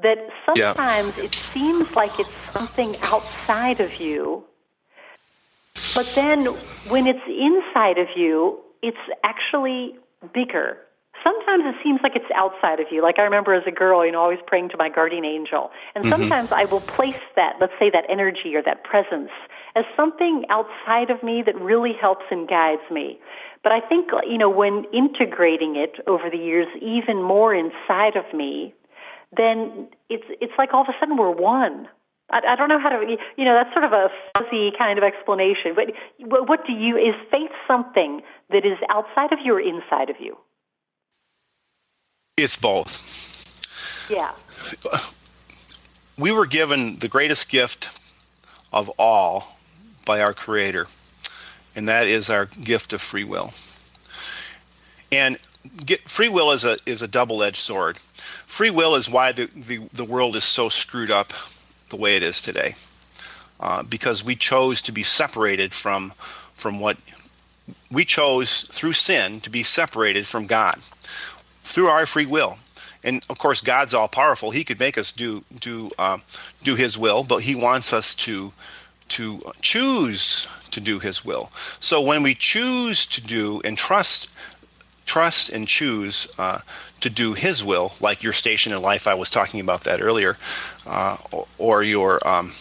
that 0.03 0.19
Yeah. 0.57 0.73
sometimes 0.75 1.17
it 1.19 1.35
seems 1.35 1.91
like 1.95 2.19
it's 2.19 2.37
something 2.53 2.97
outside 3.03 3.81
of 3.81 3.95
you 4.01 4.45
but 5.95 6.11
then 6.15 6.47
when 6.89 7.07
it's 7.07 7.25
inside 7.29 7.99
of 7.99 8.09
you, 8.17 8.61
it's 8.83 8.97
actually 9.23 9.97
bigger. 10.33 10.79
Sometimes 11.25 11.65
it 11.65 11.75
seems 11.83 12.01
like 12.03 12.15
it's 12.15 12.31
outside 12.37 12.79
of 12.79 12.87
you. 12.91 13.03
Like 13.03 13.19
I 13.19 13.23
remember 13.23 13.55
as 13.55 13.65
a 13.67 13.73
girl, 13.73 14.05
you 14.05 14.13
know, 14.13 14.21
always 14.21 14.39
praying 14.47 14.69
to 14.71 14.77
my 14.77 14.91
guardian 14.91 15.25
angel. 15.25 15.71
And 15.95 16.05
mm-hmm. 16.05 16.13
sometimes 16.13 16.53
I 16.53 16.67
will 16.67 16.83
place 16.83 17.21
that, 17.35 17.57
let's 17.61 17.73
say 17.81 17.89
that 17.91 18.05
energy 18.11 18.55
or 18.55 18.63
that 18.63 18.85
presence 18.85 19.31
as 19.75 19.85
something 19.97 20.45
outside 20.51 21.11
of 21.11 21.23
me 21.23 21.43
that 21.45 21.59
really 21.61 21.93
helps 21.99 22.25
and 22.31 22.47
guides 22.47 22.83
me. 22.91 23.19
But 23.63 23.73
I 23.73 23.81
think, 23.81 24.11
you 24.29 24.39
know, 24.39 24.51
when 24.51 24.85
integrating 24.93 25.77
it 25.77 25.99
over 26.07 26.29
the 26.31 26.37
years 26.37 26.69
even 26.81 27.23
more 27.23 27.55
inside 27.55 28.17
of 28.17 28.25
me, 28.35 28.75
then 29.37 29.89
it's 30.09 30.25
it's 30.41 30.53
like 30.59 30.75
all 30.75 30.83
of 30.83 30.89
a 30.89 30.95
sudden 31.01 31.17
we're 31.17 31.35
one. 31.35 31.89
I, 32.31 32.41
I 32.53 32.57
don't 32.57 32.69
know 32.69 32.79
how 32.79 32.91
to, 32.91 33.17
you 33.37 33.45
know, 33.45 33.55
that's 33.55 33.73
sort 33.73 33.85
of 33.85 33.93
a 33.93 34.09
fuzzy 34.33 34.71
kind 34.79 34.99
of 34.99 35.05
explanation. 35.05 35.75
But 35.75 35.89
what 36.49 36.67
do 36.67 36.73
you, 36.73 36.97
is 36.97 37.15
faith 37.31 37.51
something 37.67 38.23
that 38.51 38.65
is 38.65 38.79
outside 38.91 39.33
of 39.33 39.41
you 39.43 39.55
or 39.55 39.61
inside 39.61 40.11
of 40.11 40.17
you? 40.21 40.37
It's 42.37 42.57
both. 42.57 44.11
Yeah. 44.11 44.33
We 46.19 46.33
were 46.33 46.47
given 46.47 46.99
the 46.99 47.07
greatest 47.07 47.49
gift 47.49 47.97
of 48.73 48.89
all 48.99 49.57
by 50.05 50.21
our 50.21 50.35
Creator, 50.35 50.89
and 51.77 51.89
that 51.89 52.09
is 52.09 52.29
our 52.29 52.47
gift 52.47 52.93
of 52.93 53.01
free 53.01 53.23
will. 53.23 53.53
And 55.13 55.39
get, 55.87 56.09
free 56.09 56.29
will 56.29 56.51
is 56.51 56.65
a 56.65 56.79
is 56.85 57.03
a 57.03 57.07
double 57.07 57.41
edged 57.41 57.59
sword. 57.59 57.99
Free 58.47 58.71
will 58.71 58.97
is 58.97 59.09
why 59.09 59.31
the, 59.31 59.49
the, 59.55 59.89
the 59.93 60.05
world 60.05 60.35
is 60.35 60.43
so 60.43 60.69
screwed 60.69 61.13
up 61.13 61.33
the 61.91 61.97
way 61.97 62.17
it 62.17 62.25
is 62.25 62.43
today, 62.43 62.75
uh, 63.61 63.85
because 63.85 64.25
we 64.25 64.35
chose 64.35 64.83
to 64.83 64.91
be 64.91 65.05
separated 65.05 65.73
from 65.73 66.13
from 66.55 66.81
what 66.81 66.97
we 67.93 68.05
chose 68.05 68.63
through 68.63 68.95
sin 68.95 69.41
to 69.41 69.51
be 69.51 69.63
separated 69.63 70.27
from 70.27 70.47
God 70.47 70.81
through 71.65 71.89
our 71.89 72.07
free 72.07 72.27
will. 72.27 72.59
And 73.03 73.25
of 73.29 73.39
course, 73.39 73.61
God's 73.61 73.93
all 73.93 74.09
powerful. 74.09 74.51
He 74.51 74.65
could 74.65 74.79
make 74.79 74.97
us 74.97 75.13
do 75.13 75.45
do 75.61 75.91
uh, 75.99 76.19
do 76.63 76.77
His 76.77 76.97
will, 76.97 77.25
but 77.25 77.43
He 77.43 77.55
wants 77.55 77.93
us 77.93 78.15
to 78.17 78.53
to 79.09 79.53
choose 79.61 80.47
to 80.71 80.81
do 80.81 80.99
His 80.99 81.25
will. 81.25 81.51
So 81.81 82.01
when 82.01 82.23
we 82.23 82.35
choose 82.35 83.05
to 83.07 83.21
do 83.21 83.61
and 83.65 83.77
trust 83.77 84.29
trust 85.05 85.51
and 85.51 85.69
choose 85.69 86.27
uh, 86.39 86.61
to 87.01 87.11
do 87.11 87.35
His 87.35 87.63
will, 87.63 87.93
like 88.01 88.23
your 88.23 88.33
station 88.33 88.73
in 88.73 88.81
life, 88.81 89.07
I 89.07 89.15
was 89.15 89.29
talking 89.29 89.61
about 89.61 89.85
that 89.85 90.01
earlier, 90.01 90.39
uh, 90.87 91.17
or, 91.59 91.83
your 91.83 92.27
um, 92.27 92.53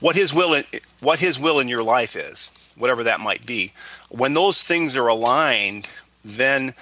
what 0.00 0.16
His 0.16 0.34
will 0.34 0.60
what 1.00 1.20
His 1.20 1.38
will 1.38 1.60
in 1.60 1.68
your 1.68 1.84
life 1.84 2.16
is, 2.16 2.50
whatever 2.76 3.04
that 3.04 3.20
might 3.20 3.46
be. 3.46 3.72
When 4.08 4.34
those 4.34 4.64
things 4.64 4.96
are 4.96 5.06
aligned, 5.06 5.88
then 6.24 6.74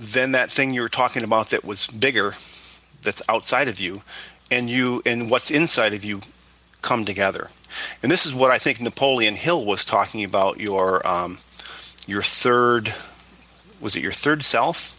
then 0.00 0.32
that 0.32 0.50
thing 0.50 0.72
you 0.72 0.80
were 0.80 0.88
talking 0.88 1.22
about 1.22 1.50
that 1.50 1.64
was 1.64 1.86
bigger, 1.86 2.34
that's 3.02 3.22
outside 3.28 3.68
of 3.68 3.78
you, 3.78 4.02
and 4.50 4.70
you 4.70 5.02
and 5.04 5.30
what's 5.30 5.50
inside 5.50 5.92
of 5.92 6.02
you 6.02 6.20
come 6.80 7.04
together. 7.04 7.50
And 8.02 8.10
this 8.10 8.24
is 8.24 8.34
what 8.34 8.50
I 8.50 8.58
think 8.58 8.80
Napoleon 8.80 9.34
Hill 9.34 9.64
was 9.64 9.84
talking 9.84 10.24
about 10.24 10.58
your 10.58 11.06
um, 11.06 11.38
your 12.06 12.22
third 12.22 12.94
was 13.80 13.94
it 13.94 14.02
your 14.02 14.12
third 14.12 14.42
self? 14.42 14.96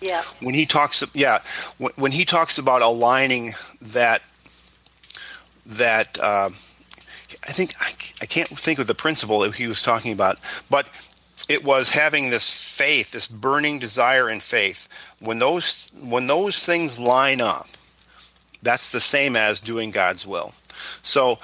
Yeah. 0.00 0.22
When 0.40 0.54
he 0.54 0.66
talks, 0.66 1.02
yeah, 1.14 1.40
when, 1.78 1.92
when 1.96 2.12
he 2.12 2.24
talks 2.24 2.58
about 2.58 2.82
aligning 2.82 3.54
that 3.80 4.22
that 5.64 6.18
uh, 6.20 6.50
I 7.46 7.52
think 7.52 7.74
I, 7.80 7.90
I 8.20 8.26
can't 8.26 8.48
think 8.48 8.78
of 8.78 8.86
the 8.86 8.94
principle 8.94 9.40
that 9.40 9.54
he 9.54 9.68
was 9.68 9.82
talking 9.82 10.12
about, 10.12 10.38
but 10.68 10.88
it 11.48 11.64
was 11.64 11.90
having 11.90 12.30
this 12.30 12.48
faith, 12.50 13.12
this 13.12 13.28
burning 13.28 13.78
desire 13.78 14.28
and 14.28 14.42
faith. 14.42 14.88
When 15.20 15.38
those 15.38 15.90
when 16.02 16.26
those 16.26 16.64
things 16.64 16.98
line 16.98 17.40
up, 17.40 17.68
that's 18.62 18.92
the 18.92 19.00
same 19.00 19.36
as 19.36 19.60
doing 19.60 19.90
God's 19.90 20.26
will. 20.26 20.54
So 21.02 21.38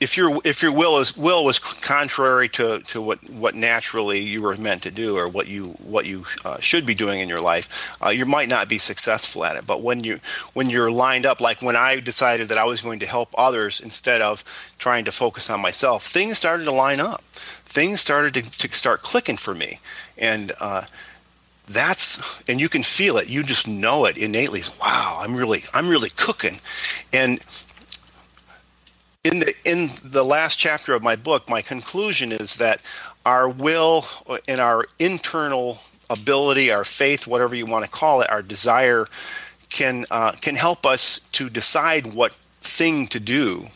if 0.00 0.16
your 0.16 0.40
if 0.44 0.62
your 0.62 0.72
will 0.72 0.96
is 0.96 1.14
will 1.14 1.44
was 1.44 1.58
contrary 1.58 2.48
to, 2.48 2.80
to 2.80 3.02
what, 3.02 3.18
what 3.30 3.54
naturally 3.54 4.18
you 4.18 4.40
were 4.40 4.56
meant 4.56 4.82
to 4.82 4.90
do 4.90 5.16
or 5.16 5.28
what 5.28 5.46
you 5.46 5.68
what 5.84 6.06
you 6.06 6.24
uh, 6.44 6.58
should 6.58 6.86
be 6.86 6.94
doing 6.94 7.20
in 7.20 7.28
your 7.28 7.40
life, 7.40 7.94
uh, 8.02 8.08
you 8.08 8.24
might 8.24 8.48
not 8.48 8.66
be 8.66 8.78
successful 8.78 9.44
at 9.44 9.56
it. 9.56 9.66
But 9.66 9.82
when 9.82 10.02
you 10.02 10.20
when 10.54 10.70
you're 10.70 10.90
lined 10.90 11.26
up, 11.26 11.40
like 11.40 11.60
when 11.60 11.76
I 11.76 12.00
decided 12.00 12.48
that 12.48 12.56
I 12.56 12.64
was 12.64 12.80
going 12.80 13.00
to 13.00 13.06
help 13.06 13.28
others 13.36 13.78
instead 13.78 14.22
of 14.22 14.42
trying 14.78 15.04
to 15.04 15.12
focus 15.12 15.50
on 15.50 15.60
myself, 15.60 16.06
things 16.06 16.38
started 16.38 16.64
to 16.64 16.72
line 16.72 17.00
up. 17.00 17.22
Things 17.32 18.00
started 18.00 18.34
to, 18.34 18.42
to 18.42 18.74
start 18.74 19.02
clicking 19.02 19.36
for 19.36 19.54
me, 19.54 19.80
and 20.16 20.50
uh, 20.60 20.86
that's 21.68 22.42
and 22.48 22.58
you 22.58 22.70
can 22.70 22.82
feel 22.82 23.18
it. 23.18 23.28
You 23.28 23.42
just 23.42 23.68
know 23.68 24.06
it 24.06 24.16
innately. 24.16 24.62
Wow, 24.80 25.18
I'm 25.20 25.36
really 25.36 25.60
I'm 25.74 25.90
really 25.90 26.10
cooking, 26.10 26.58
and 27.12 27.38
in 29.24 29.40
the 29.40 29.54
in 29.64 29.90
the 30.02 30.24
last 30.24 30.56
chapter 30.56 30.94
of 30.94 31.02
my 31.02 31.16
book, 31.16 31.48
my 31.48 31.60
conclusion 31.60 32.32
is 32.32 32.56
that 32.56 32.80
our 33.26 33.48
will 33.48 34.06
and 34.48 34.60
our 34.60 34.86
internal 34.98 35.78
ability, 36.08 36.72
our 36.72 36.84
faith, 36.84 37.26
whatever 37.26 37.54
you 37.54 37.66
want 37.66 37.84
to 37.84 37.90
call 37.90 38.22
it, 38.22 38.30
our 38.30 38.42
desire, 38.42 39.06
can 39.68 40.06
uh, 40.10 40.32
can 40.40 40.54
help 40.56 40.86
us 40.86 41.20
to 41.32 41.50
decide 41.50 42.14
what 42.14 42.32
thing 42.62 43.06
to 43.08 43.20
do, 43.20 43.66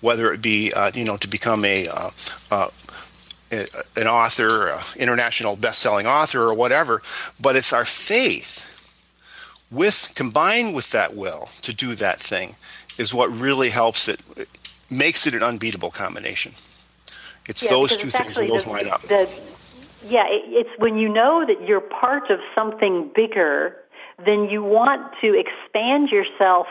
whether 0.00 0.32
it 0.32 0.42
be 0.42 0.72
uh, 0.72 0.90
you 0.94 1.04
know 1.04 1.16
to 1.16 1.28
become 1.28 1.64
a, 1.64 1.88
uh, 1.88 2.10
uh 2.50 2.68
an 3.96 4.06
author, 4.06 4.68
an 4.68 4.80
international 4.98 5.56
best-selling 5.56 6.06
author, 6.06 6.42
or 6.42 6.52
whatever. 6.52 7.00
But 7.40 7.56
it's 7.56 7.72
our 7.72 7.86
faith 7.86 8.70
with 9.70 10.12
combined 10.14 10.74
with 10.74 10.90
that 10.90 11.16
will 11.16 11.48
to 11.62 11.72
do 11.72 11.94
that 11.94 12.20
thing 12.20 12.56
is 12.98 13.14
what 13.14 13.32
really 13.32 13.70
helps 13.70 14.08
it 14.08 14.20
makes 14.90 15.26
it 15.26 15.34
an 15.34 15.42
unbeatable 15.42 15.90
combination. 15.90 16.52
It's 17.48 17.62
yeah, 17.62 17.70
those 17.70 17.96
two 17.96 18.08
it's 18.08 18.18
things 18.18 18.36
when 18.36 18.48
those 18.48 18.66
line 18.66 18.88
up. 18.88 19.02
The, 19.02 19.28
yeah, 20.06 20.24
it, 20.28 20.42
it's 20.46 20.70
when 20.78 20.96
you 20.96 21.08
know 21.08 21.44
that 21.46 21.66
you're 21.66 21.80
part 21.80 22.30
of 22.30 22.38
something 22.54 23.10
bigger, 23.14 23.76
then 24.24 24.48
you 24.48 24.62
want 24.62 25.12
to 25.20 25.34
expand 25.38 26.08
yourself 26.08 26.66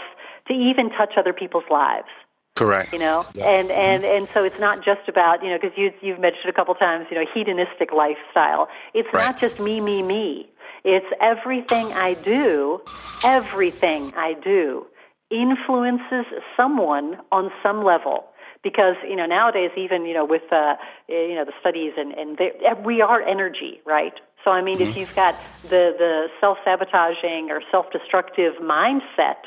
to 0.47 0.54
even 0.54 0.89
touch 0.91 1.13
other 1.17 1.34
people's 1.34 1.63
lives. 1.69 2.08
Correct. 2.56 2.93
You 2.93 2.99
know, 2.99 3.26
yeah. 3.34 3.49
and 3.49 3.69
mm-hmm. 3.69 3.80
and 3.80 4.06
and 4.06 4.28
so 4.34 4.43
it's 4.43 4.60
not 4.60 4.86
just 4.86 5.08
about 5.08 5.43
you 5.43 5.49
know 5.49 5.58
because 5.60 5.76
you 5.78 5.91
you've 6.02 6.19
mentioned 6.19 6.49
a 6.49 6.54
couple 6.54 6.76
times 6.76 7.08
you 7.10 7.17
know 7.17 7.26
hedonistic 7.34 7.91
lifestyle. 7.91 8.67
It's 8.93 9.10
right. 9.13 9.26
not 9.26 9.39
just 9.39 9.60
me 9.60 9.82
me 9.82 10.04
me. 10.04 10.49
It's 10.84 11.06
everything 11.21 11.93
I 11.93 12.13
do, 12.13 12.82
everything 13.23 14.13
I 14.15 14.34
do 14.34 14.86
influences 15.34 16.26
someone 16.56 17.17
on 17.32 17.52
some 17.63 17.84
level 17.84 18.26
because 18.63 18.96
you 19.08 19.15
know 19.15 19.26
nowadays 19.26 19.72
even 19.76 20.06
you 20.06 20.13
know 20.13 20.26
with 20.26 20.43
uh, 20.52 20.76
you 21.10 21.36
know 21.36 21.46
the 21.46 21.54
studies 21.60 21.93
and 21.98 22.13
and 22.13 22.38
they, 22.38 22.52
we 22.86 23.02
are 23.02 23.22
energy 23.22 23.82
right 23.86 24.13
so 24.43 24.52
i 24.52 24.62
mean 24.62 24.78
mm-hmm. 24.78 24.89
if 24.89 24.98
you've 24.98 25.15
got 25.15 25.36
the 25.63 25.93
the 25.98 26.28
self 26.39 26.58
sabotaging 26.63 27.50
or 27.50 27.62
self 27.72 27.91
destructive 27.91 28.54
mindset 28.62 29.41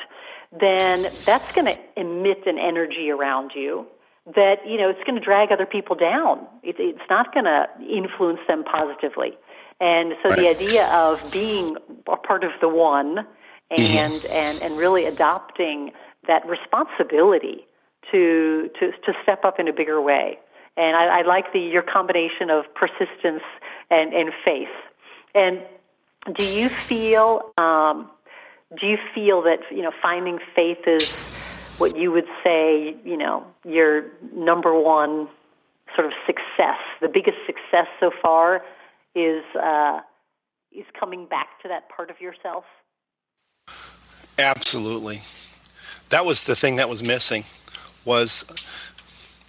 then 0.58 1.10
that's 1.24 1.52
going 1.52 1.66
to 1.66 1.78
emit 1.96 2.46
an 2.46 2.58
energy 2.58 3.10
around 3.10 3.52
you 3.54 3.86
that 4.34 4.56
you 4.66 4.76
know 4.76 4.90
it's 4.90 5.02
going 5.04 5.18
to 5.18 5.24
drag 5.24 5.52
other 5.52 5.66
people 5.66 5.94
down 5.94 6.46
it, 6.62 6.76
it's 6.78 7.08
not 7.08 7.32
going 7.32 7.44
to 7.44 7.66
influence 7.88 8.40
them 8.48 8.64
positively 8.64 9.32
and 9.80 10.14
so 10.22 10.30
right. 10.30 10.38
the 10.38 10.48
idea 10.48 10.86
of 10.88 11.30
being 11.30 11.76
a 12.06 12.16
part 12.16 12.44
of 12.44 12.50
the 12.60 12.68
one. 12.68 13.26
And 13.70 13.80
mm-hmm. 13.80 14.26
and 14.32 14.62
and 14.62 14.78
really 14.78 15.06
adopting 15.06 15.92
that 16.26 16.46
responsibility 16.46 17.66
to 18.10 18.70
to 18.78 18.90
to 18.90 19.12
step 19.22 19.44
up 19.44 19.58
in 19.58 19.68
a 19.68 19.72
bigger 19.72 20.00
way. 20.00 20.38
And 20.76 20.94
I, 20.94 21.20
I 21.20 21.22
like 21.22 21.52
the 21.52 21.60
your 21.60 21.82
combination 21.82 22.50
of 22.50 22.64
persistence 22.74 23.42
and, 23.90 24.12
and 24.12 24.30
faith. 24.44 24.68
And 25.34 25.62
do 26.36 26.44
you 26.44 26.68
feel 26.68 27.52
um, 27.56 28.10
do 28.78 28.86
you 28.86 28.98
feel 29.14 29.42
that 29.42 29.60
you 29.70 29.82
know 29.82 29.92
finding 30.02 30.38
faith 30.54 30.86
is 30.86 31.10
what 31.78 31.96
you 31.96 32.10
would 32.10 32.26
say 32.42 32.96
you 33.04 33.16
know 33.16 33.44
your 33.64 34.04
number 34.34 34.78
one 34.78 35.28
sort 35.94 36.06
of 36.06 36.12
success, 36.26 36.78
the 37.00 37.08
biggest 37.08 37.38
success 37.46 37.86
so 38.00 38.10
far 38.22 38.62
is 39.14 39.44
uh, 39.60 40.00
is 40.72 40.84
coming 40.98 41.26
back 41.26 41.60
to 41.62 41.68
that 41.68 41.88
part 41.88 42.10
of 42.10 42.20
yourself? 42.20 42.64
Absolutely. 44.38 45.22
That 46.10 46.24
was 46.24 46.44
the 46.44 46.54
thing 46.54 46.76
that 46.76 46.88
was 46.88 47.02
missing 47.02 47.44
was 48.04 48.44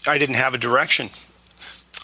I 0.07 0.17
didn't 0.17 0.35
have 0.35 0.53
a 0.53 0.57
direction. 0.57 1.09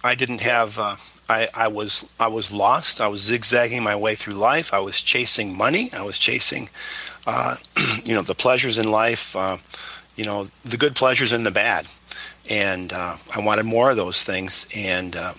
I 0.03 0.15
didn't 0.15 0.41
have 0.41 0.77
uh, 0.77 0.97
I, 1.29 1.47
I 1.53 1.67
was 1.69 2.09
I 2.19 2.27
was 2.27 2.51
lost. 2.51 3.01
I 3.01 3.07
was 3.07 3.21
zigzagging 3.21 3.83
my 3.83 3.95
way 3.95 4.15
through 4.15 4.35
life. 4.35 4.73
I 4.73 4.79
was 4.79 5.01
chasing 5.01 5.57
money. 5.57 5.89
I 5.93 6.03
was 6.03 6.17
chasing 6.17 6.69
uh, 7.25 7.55
you 8.03 8.13
know 8.13 8.21
the 8.21 8.35
pleasures 8.35 8.77
in 8.77 8.91
life, 8.91 9.35
uh, 9.35 9.57
you 10.15 10.25
know 10.25 10.47
the 10.65 10.77
good 10.77 10.95
pleasures 10.95 11.31
and 11.31 11.45
the 11.45 11.51
bad, 11.51 11.87
and 12.49 12.91
uh, 12.91 13.17
I 13.35 13.39
wanted 13.39 13.65
more 13.65 13.91
of 13.91 13.97
those 13.97 14.23
things. 14.23 14.67
And 14.75 15.15
uh, 15.15 15.33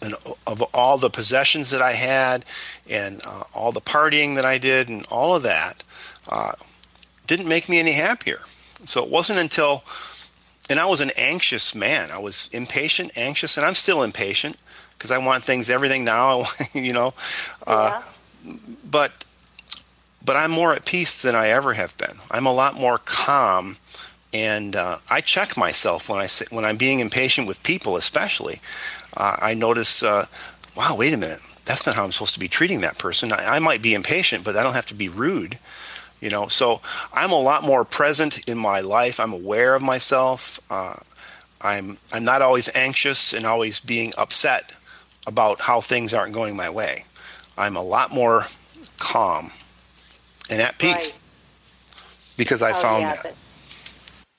and 0.00 0.14
of 0.46 0.62
all 0.74 0.96
the 0.96 1.10
possessions 1.10 1.70
that 1.70 1.82
I 1.82 1.92
had, 1.92 2.44
and 2.88 3.20
uh, 3.26 3.44
all 3.54 3.72
the 3.72 3.80
partying 3.80 4.36
that 4.36 4.44
I 4.44 4.56
did, 4.58 4.88
and 4.88 5.04
all 5.06 5.34
of 5.34 5.42
that, 5.42 5.82
uh, 6.28 6.52
didn't 7.28 7.48
make 7.48 7.68
me 7.68 7.78
any 7.78 7.92
happier. 7.92 8.40
So 8.84 9.02
it 9.04 9.10
wasn't 9.10 9.38
until 9.38 9.84
and 10.68 10.78
I 10.78 10.86
was 10.86 11.00
an 11.00 11.12
anxious 11.16 11.74
man. 11.74 12.10
I 12.10 12.18
was 12.18 12.50
impatient, 12.52 13.12
anxious, 13.16 13.56
and 13.56 13.64
I'm 13.64 13.74
still 13.74 14.02
impatient 14.02 14.56
because 14.92 15.10
I 15.10 15.18
want 15.18 15.44
things, 15.44 15.70
everything 15.70 16.04
now. 16.04 16.44
you 16.74 16.92
know, 16.92 17.14
uh, 17.66 18.02
but 18.90 19.24
but 20.24 20.36
I'm 20.36 20.50
more 20.50 20.74
at 20.74 20.84
peace 20.84 21.22
than 21.22 21.34
I 21.34 21.48
ever 21.48 21.72
have 21.74 21.96
been. 21.96 22.16
I'm 22.30 22.46
a 22.46 22.52
lot 22.52 22.74
more 22.74 22.98
calm, 22.98 23.78
and 24.32 24.76
uh, 24.76 24.98
I 25.08 25.20
check 25.20 25.56
myself 25.56 26.10
when 26.10 26.18
I 26.18 26.26
sit, 26.26 26.52
when 26.52 26.64
I'm 26.64 26.76
being 26.76 27.00
impatient 27.00 27.46
with 27.46 27.62
people, 27.62 27.96
especially. 27.96 28.60
Uh, 29.16 29.36
I 29.40 29.54
notice, 29.54 30.02
uh, 30.02 30.26
wow, 30.76 30.94
wait 30.96 31.14
a 31.14 31.16
minute, 31.16 31.40
that's 31.64 31.86
not 31.86 31.94
how 31.94 32.04
I'm 32.04 32.12
supposed 32.12 32.34
to 32.34 32.40
be 32.40 32.48
treating 32.48 32.82
that 32.82 32.98
person. 32.98 33.32
I, 33.32 33.56
I 33.56 33.58
might 33.58 33.80
be 33.80 33.94
impatient, 33.94 34.44
but 34.44 34.54
I 34.54 34.62
don't 34.62 34.74
have 34.74 34.86
to 34.86 34.94
be 34.94 35.08
rude 35.08 35.58
you 36.20 36.30
know 36.30 36.48
so 36.48 36.80
i'm 37.12 37.30
a 37.30 37.40
lot 37.40 37.62
more 37.62 37.84
present 37.84 38.46
in 38.48 38.58
my 38.58 38.80
life 38.80 39.20
i'm 39.20 39.32
aware 39.32 39.74
of 39.74 39.82
myself 39.82 40.60
uh, 40.70 40.94
i'm 41.60 41.98
i'm 42.12 42.24
not 42.24 42.42
always 42.42 42.68
anxious 42.74 43.32
and 43.32 43.44
always 43.46 43.80
being 43.80 44.12
upset 44.18 44.74
about 45.26 45.60
how 45.60 45.80
things 45.80 46.12
aren't 46.14 46.32
going 46.34 46.56
my 46.56 46.68
way 46.70 47.04
i'm 47.56 47.76
a 47.76 47.82
lot 47.82 48.12
more 48.12 48.46
calm 48.98 49.50
and 50.50 50.60
at 50.62 50.78
peace 50.78 51.12
Right. 51.12 51.18
because 52.36 52.62
i 52.62 52.70
Oh, 52.70 52.74
found 52.74 53.02
yeah, 53.02 53.14
that 53.14 53.22
but- 53.22 53.34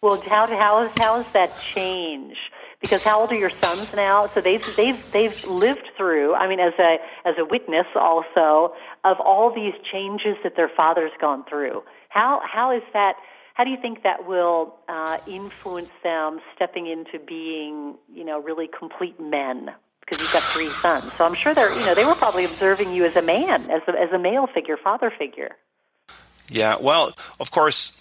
Well, 0.01 0.21
how 0.21 0.47
how 0.47 0.83
is 0.83 0.91
how 0.97 1.21
has 1.21 1.31
that 1.33 1.51
change? 1.73 2.37
Because 2.79 3.03
how 3.03 3.19
old 3.19 3.31
are 3.33 3.41
your 3.45 3.51
sons 3.61 3.91
now? 3.93 4.27
So 4.33 4.39
they've 4.39 4.63
they've 4.77 5.01
they've 5.11 5.37
lived 5.45 5.87
through. 5.97 6.33
I 6.35 6.47
mean, 6.47 6.61
as 6.61 6.71
a 6.79 6.99
as 7.25 7.35
a 7.37 7.43
witness 7.43 7.85
also 7.95 8.73
of 9.03 9.19
all 9.19 9.53
these 9.53 9.73
changes 9.91 10.35
that 10.43 10.55
their 10.55 10.69
father's 10.69 11.11
gone 11.19 11.43
through. 11.49 11.83
How 12.09 12.41
how 12.43 12.75
is 12.75 12.83
that? 12.93 13.15
How 13.53 13.63
do 13.65 13.71
you 13.71 13.77
think 13.81 14.03
that 14.03 14.25
will 14.25 14.75
uh, 14.87 15.17
influence 15.27 15.89
them 16.01 16.39
stepping 16.55 16.87
into 16.87 17.19
being, 17.19 17.95
you 18.13 18.23
know, 18.23 18.41
really 18.41 18.67
complete 18.67 19.19
men? 19.19 19.71
Because 19.99 20.21
you've 20.21 20.31
got 20.33 20.43
three 20.43 20.69
sons, 20.69 21.11
so 21.13 21.25
I'm 21.25 21.35
sure 21.35 21.53
they're, 21.53 21.71
you 21.77 21.85
know, 21.85 21.93
they 21.93 22.05
were 22.05 22.15
probably 22.15 22.45
observing 22.45 22.93
you 22.93 23.05
as 23.05 23.15
a 23.15 23.21
man, 23.21 23.69
as 23.69 23.81
a, 23.87 23.91
as 23.91 24.11
a 24.11 24.17
male 24.17 24.47
figure, 24.47 24.77
father 24.77 25.11
figure. 25.15 25.55
Yeah, 26.47 26.77
well, 26.79 27.13
of 27.39 27.51
course, 27.51 27.98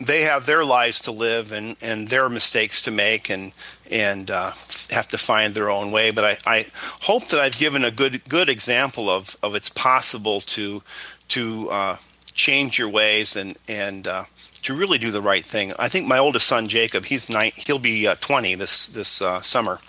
they 0.00 0.22
have 0.22 0.46
their 0.46 0.64
lives 0.64 1.00
to 1.02 1.12
live 1.12 1.52
and, 1.52 1.76
and 1.80 2.08
their 2.08 2.28
mistakes 2.28 2.82
to 2.82 2.90
make 2.90 3.28
and 3.30 3.52
and 3.90 4.30
uh, 4.30 4.52
have 4.90 5.08
to 5.08 5.18
find 5.18 5.54
their 5.54 5.68
own 5.68 5.90
way. 5.90 6.10
But 6.10 6.24
I, 6.46 6.58
I 6.58 6.66
hope 7.02 7.28
that 7.28 7.40
I've 7.40 7.58
given 7.58 7.84
a 7.84 7.90
good 7.90 8.22
good 8.28 8.48
example 8.48 9.10
of, 9.10 9.36
of 9.42 9.54
it's 9.54 9.68
possible 9.68 10.40
to 10.42 10.82
to 11.28 11.70
uh, 11.70 11.96
change 12.32 12.78
your 12.78 12.88
ways 12.88 13.36
and 13.36 13.56
and 13.68 14.08
uh, 14.08 14.24
to 14.62 14.74
really 14.74 14.98
do 14.98 15.10
the 15.10 15.22
right 15.22 15.44
thing. 15.44 15.72
I 15.78 15.88
think 15.88 16.06
my 16.06 16.18
oldest 16.18 16.46
son 16.46 16.68
Jacob, 16.68 17.04
he's 17.04 17.28
nine, 17.28 17.52
he'll 17.54 17.78
be 17.78 18.06
uh, 18.06 18.14
20 18.20 18.54
this 18.54 18.86
this 18.88 19.20
uh, 19.20 19.40
summer, 19.42 19.80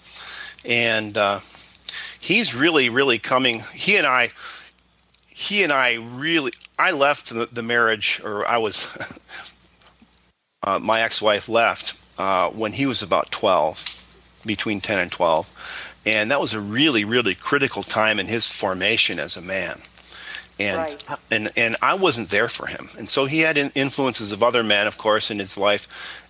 and 0.65 1.17
uh, 1.17 1.39
he's 2.19 2.53
really 2.53 2.89
really 2.89 3.17
coming. 3.17 3.63
He 3.73 3.97
and 3.97 4.05
I 4.05 4.31
he 5.41 5.63
and 5.63 5.73
I 5.73 5.95
really, 5.95 6.51
I 6.77 6.91
left 6.91 7.29
the, 7.29 7.49
the 7.51 7.63
marriage, 7.63 8.21
or 8.23 8.47
I 8.47 8.57
was, 8.57 8.87
uh, 10.63 10.79
my 10.79 11.01
ex-wife 11.01 11.49
left 11.49 12.01
uh, 12.17 12.49
when 12.49 12.73
he 12.73 12.85
was 12.85 13.01
about 13.01 13.31
12, 13.31 14.41
between 14.45 14.81
10 14.81 14.99
and 14.99 15.11
12, 15.11 15.49
and 16.05 16.31
that 16.31 16.39
was 16.41 16.53
a 16.53 16.59
really, 16.59 17.03
really 17.05 17.35
critical 17.35 17.83
time 17.83 18.19
in 18.19 18.27
his 18.27 18.47
formation 18.47 19.19
as 19.19 19.37
a 19.37 19.41
man. 19.41 19.81
And, 20.59 20.77
Right. 20.77 21.19
and 21.31 21.51
and 21.57 21.75
I 21.81 21.95
wasn't 21.95 22.29
there 22.29 22.47
for 22.47 22.67
him, 22.67 22.89
and 22.97 23.09
so 23.09 23.25
he 23.25 23.39
had 23.39 23.57
influences 23.73 24.31
of 24.31 24.43
other 24.43 24.63
men, 24.63 24.85
of 24.85 24.97
course, 24.97 25.31
in 25.31 25.39
his 25.39 25.57
life, 25.57 25.87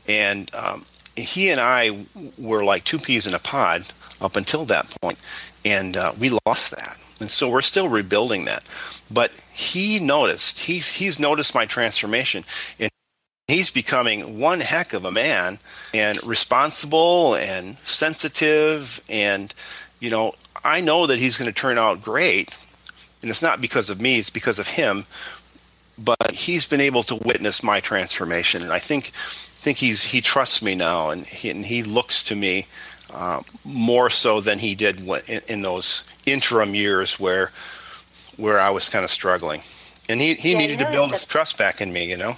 and 0.07 0.53
um, 0.55 0.85
he 1.17 1.49
and 1.49 1.59
I 1.59 2.05
were 2.37 2.63
like 2.63 2.83
two 2.85 2.99
peas 2.99 3.27
in 3.27 3.33
a 3.33 3.39
pod 3.39 3.85
up 4.21 4.35
until 4.37 4.63
that 4.65 4.89
point, 5.01 5.17
and 5.65 5.97
uh, 5.97 6.13
we 6.19 6.29
lost 6.45 6.71
that, 6.71 6.97
and 7.19 7.29
so 7.29 7.49
we're 7.49 7.61
still 7.61 7.89
rebuilding 7.89 8.45
that. 8.45 8.63
But 9.09 9.31
he 9.51 9.99
noticed 9.99 10.59
he's 10.59 10.89
he's 10.91 11.19
noticed 11.19 11.53
my 11.53 11.65
transformation, 11.65 12.45
and 12.79 12.90
he's 13.51 13.71
becoming 13.71 14.39
one 14.39 14.61
heck 14.61 14.93
of 14.93 15.05
a 15.05 15.11
man, 15.11 15.59
and 15.93 16.23
responsible 16.23 17.35
and 17.35 17.77
sensitive, 17.79 19.01
and 19.09 19.53
you 19.99 20.09
know 20.09 20.33
I 20.63 20.81
know 20.81 21.07
that 21.07 21.19
he's 21.19 21.37
going 21.37 21.51
to 21.51 21.59
turn 21.59 21.77
out 21.77 22.01
great, 22.01 22.55
and 23.21 23.29
it's 23.29 23.41
not 23.41 23.61
because 23.61 23.89
of 23.89 24.01
me; 24.01 24.19
it's 24.19 24.29
because 24.31 24.59
of 24.59 24.69
him. 24.69 25.05
But 25.97 26.31
he's 26.31 26.65
been 26.65 26.81
able 26.81 27.03
to 27.03 27.15
witness 27.15 27.63
my 27.63 27.79
transformation, 27.79 28.63
and 28.63 28.71
I 28.71 28.79
think 28.79 29.11
think 29.13 29.77
he's 29.77 30.03
he 30.03 30.21
trusts 30.21 30.61
me 30.61 30.75
now, 30.75 31.11
and 31.11 31.25
he, 31.25 31.49
and 31.51 31.65
he 31.65 31.83
looks 31.83 32.23
to 32.25 32.35
me 32.35 32.67
uh, 33.13 33.41
more 33.65 34.09
so 34.09 34.41
than 34.41 34.59
he 34.59 34.75
did 34.75 35.01
in, 35.27 35.41
in 35.47 35.61
those 35.61 36.03
interim 36.25 36.73
years 36.75 37.19
where 37.19 37.51
where 38.37 38.59
I 38.59 38.71
was 38.71 38.89
kind 38.89 39.03
of 39.05 39.11
struggling, 39.11 39.61
and 40.09 40.21
he 40.21 40.35
he 40.35 40.53
Yeah, 40.53 40.59
needed 40.59 40.79
to 40.79 40.85
build 40.85 41.11
his 41.11 41.25
trust 41.25 41.57
back 41.57 41.81
in 41.81 41.93
me, 41.93 42.09
you 42.09 42.17
know. 42.17 42.37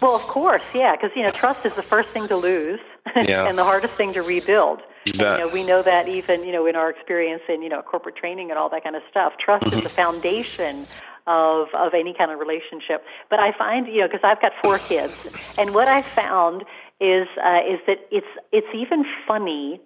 Well, 0.00 0.14
of 0.14 0.22
course, 0.22 0.62
yeah, 0.74 0.94
because 0.94 1.10
you 1.16 1.22
know 1.22 1.30
trust 1.30 1.64
is 1.64 1.74
the 1.74 1.82
first 1.82 2.10
thing 2.10 2.28
to 2.28 2.36
lose, 2.36 2.80
Yeah. 3.22 3.48
and 3.48 3.56
the 3.56 3.64
hardest 3.64 3.94
thing 3.94 4.12
to 4.12 4.22
rebuild. 4.22 4.80
You 5.06 5.12
And, 5.14 5.38
you 5.38 5.46
know, 5.46 5.52
we 5.52 5.64
know 5.64 5.82
that 5.82 6.08
even 6.08 6.44
you 6.44 6.52
know 6.52 6.66
in 6.66 6.76
our 6.76 6.90
experience 6.90 7.42
in 7.48 7.62
you 7.62 7.68
know 7.68 7.82
corporate 7.82 8.16
training 8.16 8.50
and 8.50 8.58
all 8.58 8.68
that 8.70 8.84
kind 8.84 8.96
of 8.96 9.02
stuff. 9.10 9.34
Trust 9.38 9.66
is 9.72 9.82
the 9.82 9.88
foundation 9.88 10.86
of 11.26 11.68
of 11.74 11.94
any 11.94 12.12
kind 12.14 12.30
of 12.30 12.38
relationship. 12.38 13.04
But 13.30 13.40
I 13.40 13.52
find 13.56 13.86
you 13.86 14.00
know 14.00 14.08
because 14.08 14.24
I've 14.24 14.40
got 14.40 14.52
four 14.62 14.78
kids, 14.78 15.14
and 15.58 15.74
what 15.74 15.88
I 15.88 16.02
found 16.02 16.64
is 17.00 17.26
uh, 17.42 17.60
is 17.68 17.80
that 17.86 17.98
it's 18.10 18.26
it's 18.52 18.68
even 18.74 19.04
funny 19.26 19.80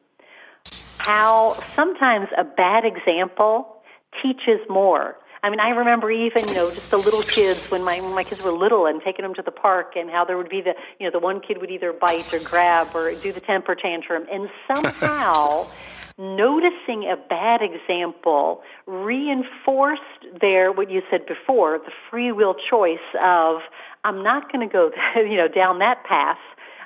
how 0.99 1.57
sometimes 1.75 2.29
a 2.37 2.45
bad 2.45 2.85
example 2.85 3.77
teaches 4.23 4.61
more. 4.69 5.17
I 5.43 5.51
mean, 5.51 5.61
I 5.61 5.71
remember 5.71 6.11
even 6.11 6.49
you 6.49 6.55
know 6.55 6.71
just 6.71 6.91
the 6.91 6.99
little 6.99 7.23
kids 7.23 7.71
when 7.71 7.83
my 7.83 8.01
when 8.01 8.15
my 8.15 8.25
kids 8.25 8.43
were 8.43 8.53
little 8.53 8.87
and 8.87 9.01
taking 9.03 9.23
them 9.23 9.35
to 9.35 9.43
the 9.43 9.51
park, 9.51 9.95
and 9.97 10.11
how 10.11 10.25
there 10.25 10.37
would 10.37 10.49
be 10.49 10.61
the 10.61 10.75
you 10.99 11.07
know 11.07 11.11
the 11.11 11.19
one 11.19 11.41
kid 11.41 11.59
would 11.61 11.71
either 11.71 11.93
bite 11.93 12.33
or 12.33 12.41
grab 12.41 12.95
or 12.95 13.15
do 13.15 13.33
the 13.33 13.41
temper 13.41 13.75
tantrum, 13.75 14.27
and 14.31 14.51
somehow 14.67 15.67
noticing 16.19 17.05
a 17.11 17.17
bad 17.29 17.63
example 17.63 18.63
reinforced 18.87 20.03
their 20.41 20.71
what 20.73 20.91
you 20.91 21.03
said 21.11 21.25
before 21.27 21.79
the 21.79 21.93
free 22.11 22.33
will 22.33 22.55
choice 22.69 22.99
of 23.23 23.63
I'm 24.05 24.23
not 24.23 24.53
going 24.53 24.69
to 24.69 24.73
go 24.73 24.91
you 25.17 25.37
know 25.37 25.49
down 25.49 25.79
that 25.79 26.05
path. 26.05 26.39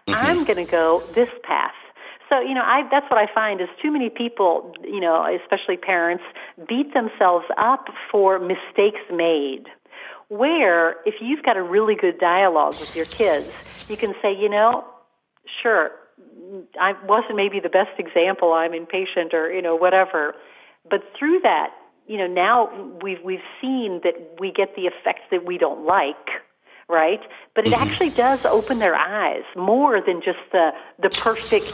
Mm-hmm. 0.06 0.26
I'm 0.26 0.44
going 0.44 0.64
to 0.64 0.70
go 0.70 1.02
this 1.14 1.30
path. 1.42 1.72
So, 2.34 2.40
you 2.40 2.54
know, 2.54 2.62
I, 2.62 2.82
that's 2.90 3.08
what 3.10 3.18
I 3.18 3.32
find 3.32 3.60
is 3.60 3.68
too 3.80 3.92
many 3.92 4.10
people, 4.10 4.72
you 4.82 5.00
know, 5.00 5.24
especially 5.42 5.76
parents, 5.76 6.24
beat 6.68 6.92
themselves 6.92 7.44
up 7.56 7.86
for 8.10 8.38
mistakes 8.40 9.00
made. 9.12 9.66
Where, 10.28 10.96
if 11.06 11.14
you've 11.20 11.44
got 11.44 11.56
a 11.56 11.62
really 11.62 11.94
good 11.94 12.18
dialogue 12.18 12.74
with 12.80 12.96
your 12.96 13.04
kids, 13.06 13.48
you 13.88 13.96
can 13.96 14.14
say, 14.20 14.34
you 14.34 14.48
know, 14.48 14.84
sure, 15.62 15.90
I 16.80 16.94
wasn't 17.06 17.36
maybe 17.36 17.60
the 17.60 17.68
best 17.68 17.98
example. 17.98 18.52
I'm 18.52 18.74
impatient 18.74 19.32
or, 19.32 19.52
you 19.52 19.62
know, 19.62 19.76
whatever. 19.76 20.34
But 20.90 21.04
through 21.16 21.40
that, 21.42 21.68
you 22.08 22.18
know, 22.18 22.26
now 22.26 22.98
we've, 23.00 23.22
we've 23.22 23.46
seen 23.60 24.00
that 24.02 24.14
we 24.40 24.50
get 24.50 24.74
the 24.74 24.82
effects 24.82 25.22
that 25.30 25.46
we 25.46 25.56
don't 25.56 25.86
like 25.86 26.16
right? 26.86 27.20
But 27.54 27.66
it 27.66 27.72
mm-hmm. 27.72 27.82
actually 27.82 28.10
does 28.10 28.44
open 28.44 28.78
their 28.78 28.94
eyes 28.94 29.44
more 29.56 30.02
than 30.02 30.20
just 30.20 30.38
the 30.52 30.72
the 31.00 31.08
perfect, 31.08 31.72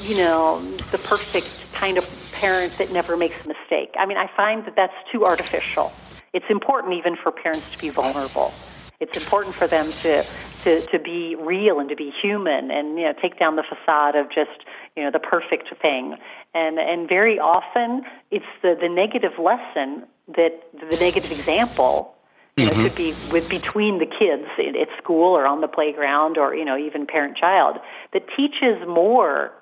you 0.00 0.16
know, 0.16 0.60
the 0.92 0.98
perfect 0.98 1.48
kind 1.72 1.98
of 1.98 2.30
parent 2.32 2.76
that 2.78 2.92
never 2.92 3.16
makes 3.16 3.36
a 3.44 3.48
mistake. 3.48 3.94
I 3.98 4.06
mean, 4.06 4.18
I 4.18 4.28
find 4.36 4.64
that 4.66 4.76
that's 4.76 4.94
too 5.12 5.24
artificial. 5.24 5.92
It's 6.32 6.46
important 6.50 6.94
even 6.94 7.16
for 7.16 7.30
parents 7.30 7.70
to 7.72 7.78
be 7.78 7.90
vulnerable. 7.90 8.52
It's 9.00 9.16
important 9.16 9.54
for 9.54 9.66
them 9.66 9.90
to 10.02 10.24
to 10.64 10.80
to 10.80 10.98
be 10.98 11.36
real 11.36 11.78
and 11.78 11.88
to 11.88 11.96
be 11.96 12.12
human 12.22 12.70
and 12.70 12.98
you 12.98 13.04
know 13.04 13.12
take 13.20 13.38
down 13.38 13.56
the 13.56 13.62
facade 13.62 14.16
of 14.16 14.28
just 14.28 14.64
you 14.96 15.02
know 15.02 15.10
the 15.10 15.18
perfect 15.18 15.68
thing. 15.80 16.16
And 16.54 16.78
and 16.78 17.08
very 17.08 17.38
often 17.38 18.02
it's 18.30 18.44
the 18.62 18.76
the 18.80 18.88
negative 18.88 19.38
lesson 19.38 20.06
that 20.28 20.62
the 20.72 20.96
negative 20.96 21.30
example 21.30 22.14
you 22.56 22.66
know, 22.66 22.70
it 22.70 22.74
could 22.74 22.94
be 22.94 23.14
with 23.32 23.48
between 23.48 23.98
the 23.98 24.06
kids 24.06 24.48
at, 24.58 24.76
at 24.76 24.88
school 25.02 25.36
or 25.36 25.44
on 25.44 25.60
the 25.60 25.68
playground 25.68 26.38
or 26.38 26.54
you 26.54 26.64
know 26.64 26.76
even 26.76 27.06
parent 27.06 27.36
child 27.36 27.78
that 28.12 28.22
teaches 28.36 28.86
more 28.86 29.52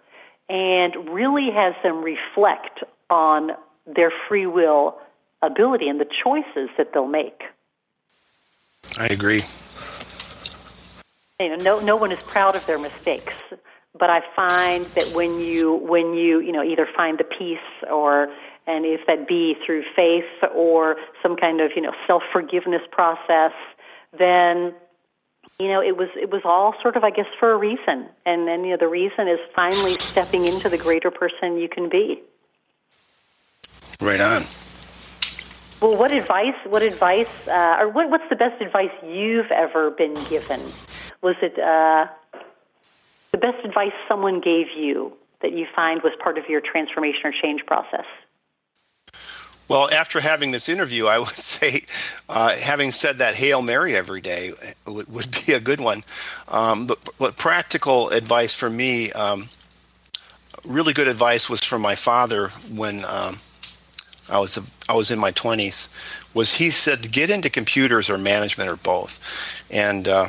and 0.53 1.09
really 1.09 1.51
has 1.51 1.75
them 1.83 2.05
reflect 2.05 2.85
on 3.09 3.53
their 3.87 4.13
free 4.29 4.47
will 4.47 4.99
ability 5.41 5.89
and 5.89 5.99
the 5.99 6.07
choices 6.23 6.69
that 6.77 6.93
they'll 6.93 7.07
make. 7.07 7.43
I 8.99 9.07
agree. 9.07 9.43
You 11.41 11.49
know, 11.49 11.57
no 11.57 11.81
no 11.81 11.97
one 11.97 12.13
is 12.13 12.19
proud 12.27 12.55
of 12.55 12.65
their 12.67 12.79
mistakes, 12.79 13.35
but 13.99 14.11
I 14.11 14.21
find 14.37 14.85
that 14.95 15.13
when 15.15 15.41
you 15.41 15.73
when 15.77 16.15
you 16.15 16.41
you 16.41 16.53
know 16.53 16.63
either 16.63 16.87
find 16.95 17.19
the 17.19 17.25
peace 17.25 17.59
or 17.91 18.29
and 18.67 18.85
if 18.85 19.01
that 19.07 19.27
be 19.27 19.57
through 19.65 19.85
faith 19.97 20.51
or 20.55 20.97
some 21.23 21.35
kind 21.37 21.61
of 21.63 21.73
you 21.75 21.83
know 21.83 21.93
self 22.07 22.23
forgiveness 22.31 22.83
process, 22.93 23.53
then 24.17 24.75
you 25.59 25.69
know, 25.69 25.81
it 25.81 25.97
was 25.97 26.09
it 26.17 26.31
was 26.31 26.43
all 26.45 26.75
sort 26.83 26.97
of, 26.97 27.05
I 27.05 27.11
guess, 27.11 27.27
for 27.39 27.53
a 27.53 27.57
reason, 27.57 28.09
and 28.27 28.49
then 28.49 28.65
you 28.65 28.71
know, 28.71 28.77
the 28.79 28.89
reason 28.89 29.29
is 29.29 29.39
finally 29.55 29.95
stepping 30.01 30.47
into 30.47 30.69
the 30.69 30.79
greater 30.79 31.11
person 31.11 31.57
you 31.57 31.69
can 31.69 31.89
be. 31.89 32.21
Right 34.01 34.21
on. 34.21 34.45
Well, 35.81 35.97
what 35.97 36.13
advice? 36.13 36.55
What 36.65 36.83
advice? 36.83 37.29
Uh, 37.47 37.77
or 37.81 37.89
what, 37.89 38.09
what's 38.11 38.29
the 38.29 38.37
best 38.37 38.61
advice 38.63 38.93
you've 39.05 39.51
ever 39.51 39.91
been 39.91 40.15
given? 40.25 40.61
Was 41.23 41.37
it 41.43 41.59
uh, 41.59 42.07
the 43.33 43.39
best 43.39 43.65
advice 43.65 43.93
someone 44.09 44.41
gave 44.41 44.67
you 44.77 45.13
that 45.41 45.53
you 45.53 45.67
find 45.75 46.03
was 46.03 46.13
part 46.23 46.39
of 46.39 46.49
your 46.49 46.61
transformation 46.61 47.23
or 47.25 47.33
change 47.33 47.67
process? 47.67 48.07
Well, 49.69 49.91
after 49.91 50.21
having 50.21 50.51
this 50.51 50.69
interview, 50.69 51.07
I 51.07 51.19
would 51.19 51.29
say 51.39 51.85
uh, 52.29 52.57
having 52.57 52.91
said 52.91 53.19
that 53.19 53.35
Hail 53.35 53.63
Mary 53.63 53.97
every 53.97 54.21
day 54.21 54.53
would, 54.87 55.09
would 55.13 55.47
be 55.47 55.53
a 55.53 55.61
good 55.61 55.81
one. 55.81 56.05
Um, 56.49 56.87
but, 56.87 56.99
but, 57.19 57.37
practical 57.37 58.11
advice 58.11 58.55
for 58.55 58.69
me, 58.69 59.13
um, 59.13 59.49
really 60.65 60.93
good 60.93 61.09
advice 61.09 61.49
was 61.49 61.65
from 61.65 61.83
my 61.83 61.95
father 61.95 62.49
when 62.71 63.05
um, 63.05 63.39
I 64.31 64.39
was 64.39 64.59
I 64.89 64.95
was 64.95 65.11
in 65.11 65.19
my 65.19 65.33
20s. 65.33 65.89
Was 66.35 66.55
he 66.55 66.71
said 66.71 67.11
get 67.11 67.31
into 67.31 67.51
computers 67.51 68.09
or 68.09 68.19
management 68.19 68.71
or 68.71 68.77
both, 68.77 69.19
and 69.71 70.07
uh, 70.07 70.29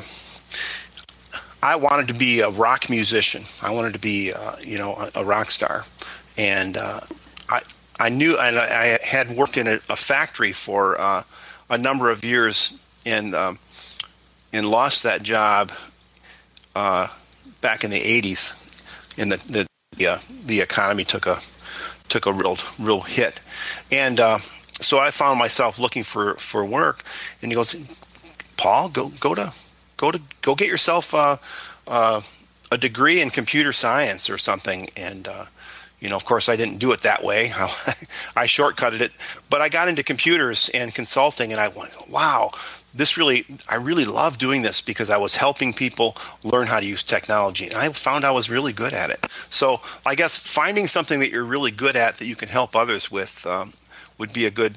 I 1.62 1.76
wanted 1.76 2.08
to 2.10 2.14
be 2.14 2.42
a 2.42 2.50
rock 2.50 2.90
musician. 2.90 3.44
I 3.62 3.74
wanted 3.74 3.94
to 3.94 4.00
be 4.00 4.34
uh, 4.34 4.58
you 4.60 4.78
know 4.78 4.96
a, 4.96 5.22
a, 5.22 5.24
rock 5.24 5.52
star, 5.52 5.86
and 6.38 6.76
uh, 6.76 7.02
I 7.50 7.62
I 8.00 8.10
knew, 8.10 8.38
and 8.38 8.58
I 8.58 8.98
had 9.04 9.32
worked 9.32 9.58
in 9.58 9.68
a, 9.68 9.80
a 9.90 9.96
factory 9.96 10.52
for 10.52 11.00
uh, 11.00 11.24
a 11.70 11.78
number 11.78 12.10
of 12.10 12.24
years, 12.24 12.78
and 13.06 13.36
um, 13.36 13.60
and 14.52 14.68
lost 14.68 15.04
that 15.04 15.22
job 15.24 15.72
uh, 16.76 17.08
back 17.62 17.84
in 17.84 17.92
the 17.92 18.00
'80s. 18.00 18.60
In 19.18 19.30
the 19.30 19.38
the 19.38 19.68
the, 19.98 20.08
uh, 20.08 20.18
the 20.46 20.62
economy 20.62 21.04
took 21.04 21.28
a 21.28 21.40
took 22.10 22.26
a 22.26 22.34
real 22.34 22.58
real 22.80 23.02
hit, 23.02 23.40
and 23.92 24.20
uh, 24.20 24.40
so 24.82 25.00
I 25.00 25.12
found 25.12 25.38
myself 25.38 25.80
looking 25.80 26.04
for 26.04 26.36
for 26.36 26.66
work. 26.66 27.04
And 27.42 27.52
he 27.52 27.56
goes, 27.56 27.76
Paul, 28.58 28.90
go 28.90 29.10
go 29.20 29.36
to 29.36 29.54
go 29.98 30.12
to 30.12 30.20
go 30.42 30.56
get 30.56 30.68
yourself 30.68 31.14
uh, 31.14 31.38
uh, 31.88 32.22
a 32.72 32.78
degree 32.78 33.22
in 33.22 33.30
computer 33.30 33.72
science 33.72 34.32
or 34.32 34.40
something, 34.40 34.88
and 34.98 35.28
you 36.04 36.10
know, 36.10 36.18
of 36.18 36.26
course, 36.26 36.50
I 36.50 36.58
didn't 36.58 36.80
do 36.80 36.92
it 36.92 37.00
that 37.04 37.24
way. 37.24 37.46
I 38.36 38.46
shortcutted 38.46 39.00
it, 39.00 39.14
but 39.50 39.62
I 39.62 39.70
got 39.70 39.88
into 39.88 40.04
computers 40.04 40.70
and 40.74 40.94
consulting, 40.94 41.54
and 41.54 41.62
I 41.62 41.70
went, 41.70 42.10
wow, 42.10 42.52
this 42.94 43.16
really, 43.18 43.46
I 43.70 43.76
really 43.76 44.04
love 44.04 44.38
doing 44.38 44.64
this 44.64 44.82
because 44.82 45.10
I 45.10 45.16
was 45.16 45.38
helping 45.38 45.72
people 45.72 46.18
learn 46.44 46.68
how 46.68 46.82
to 46.82 46.86
use 46.86 47.04
technology, 47.04 47.68
and 47.68 47.76
I 47.76 47.88
found 47.94 48.26
I 48.26 48.32
was 48.32 48.50
really 48.50 48.74
good 48.74 48.92
at 48.92 49.12
it. 49.12 49.26
So 49.50 49.80
I 50.06 50.16
guess 50.16 50.38
finding 50.38 50.88
something 50.88 51.22
that 51.22 51.32
you're 51.32 51.46
really 51.46 51.72
good 51.72 51.96
at 51.96 52.18
that 52.18 52.26
you 52.26 52.36
can 52.36 52.50
help 52.50 52.76
others 52.76 53.10
with 53.10 53.48
um, 53.48 53.72
would 54.18 54.34
be 54.34 54.46
a 54.46 54.52
good, 54.52 54.76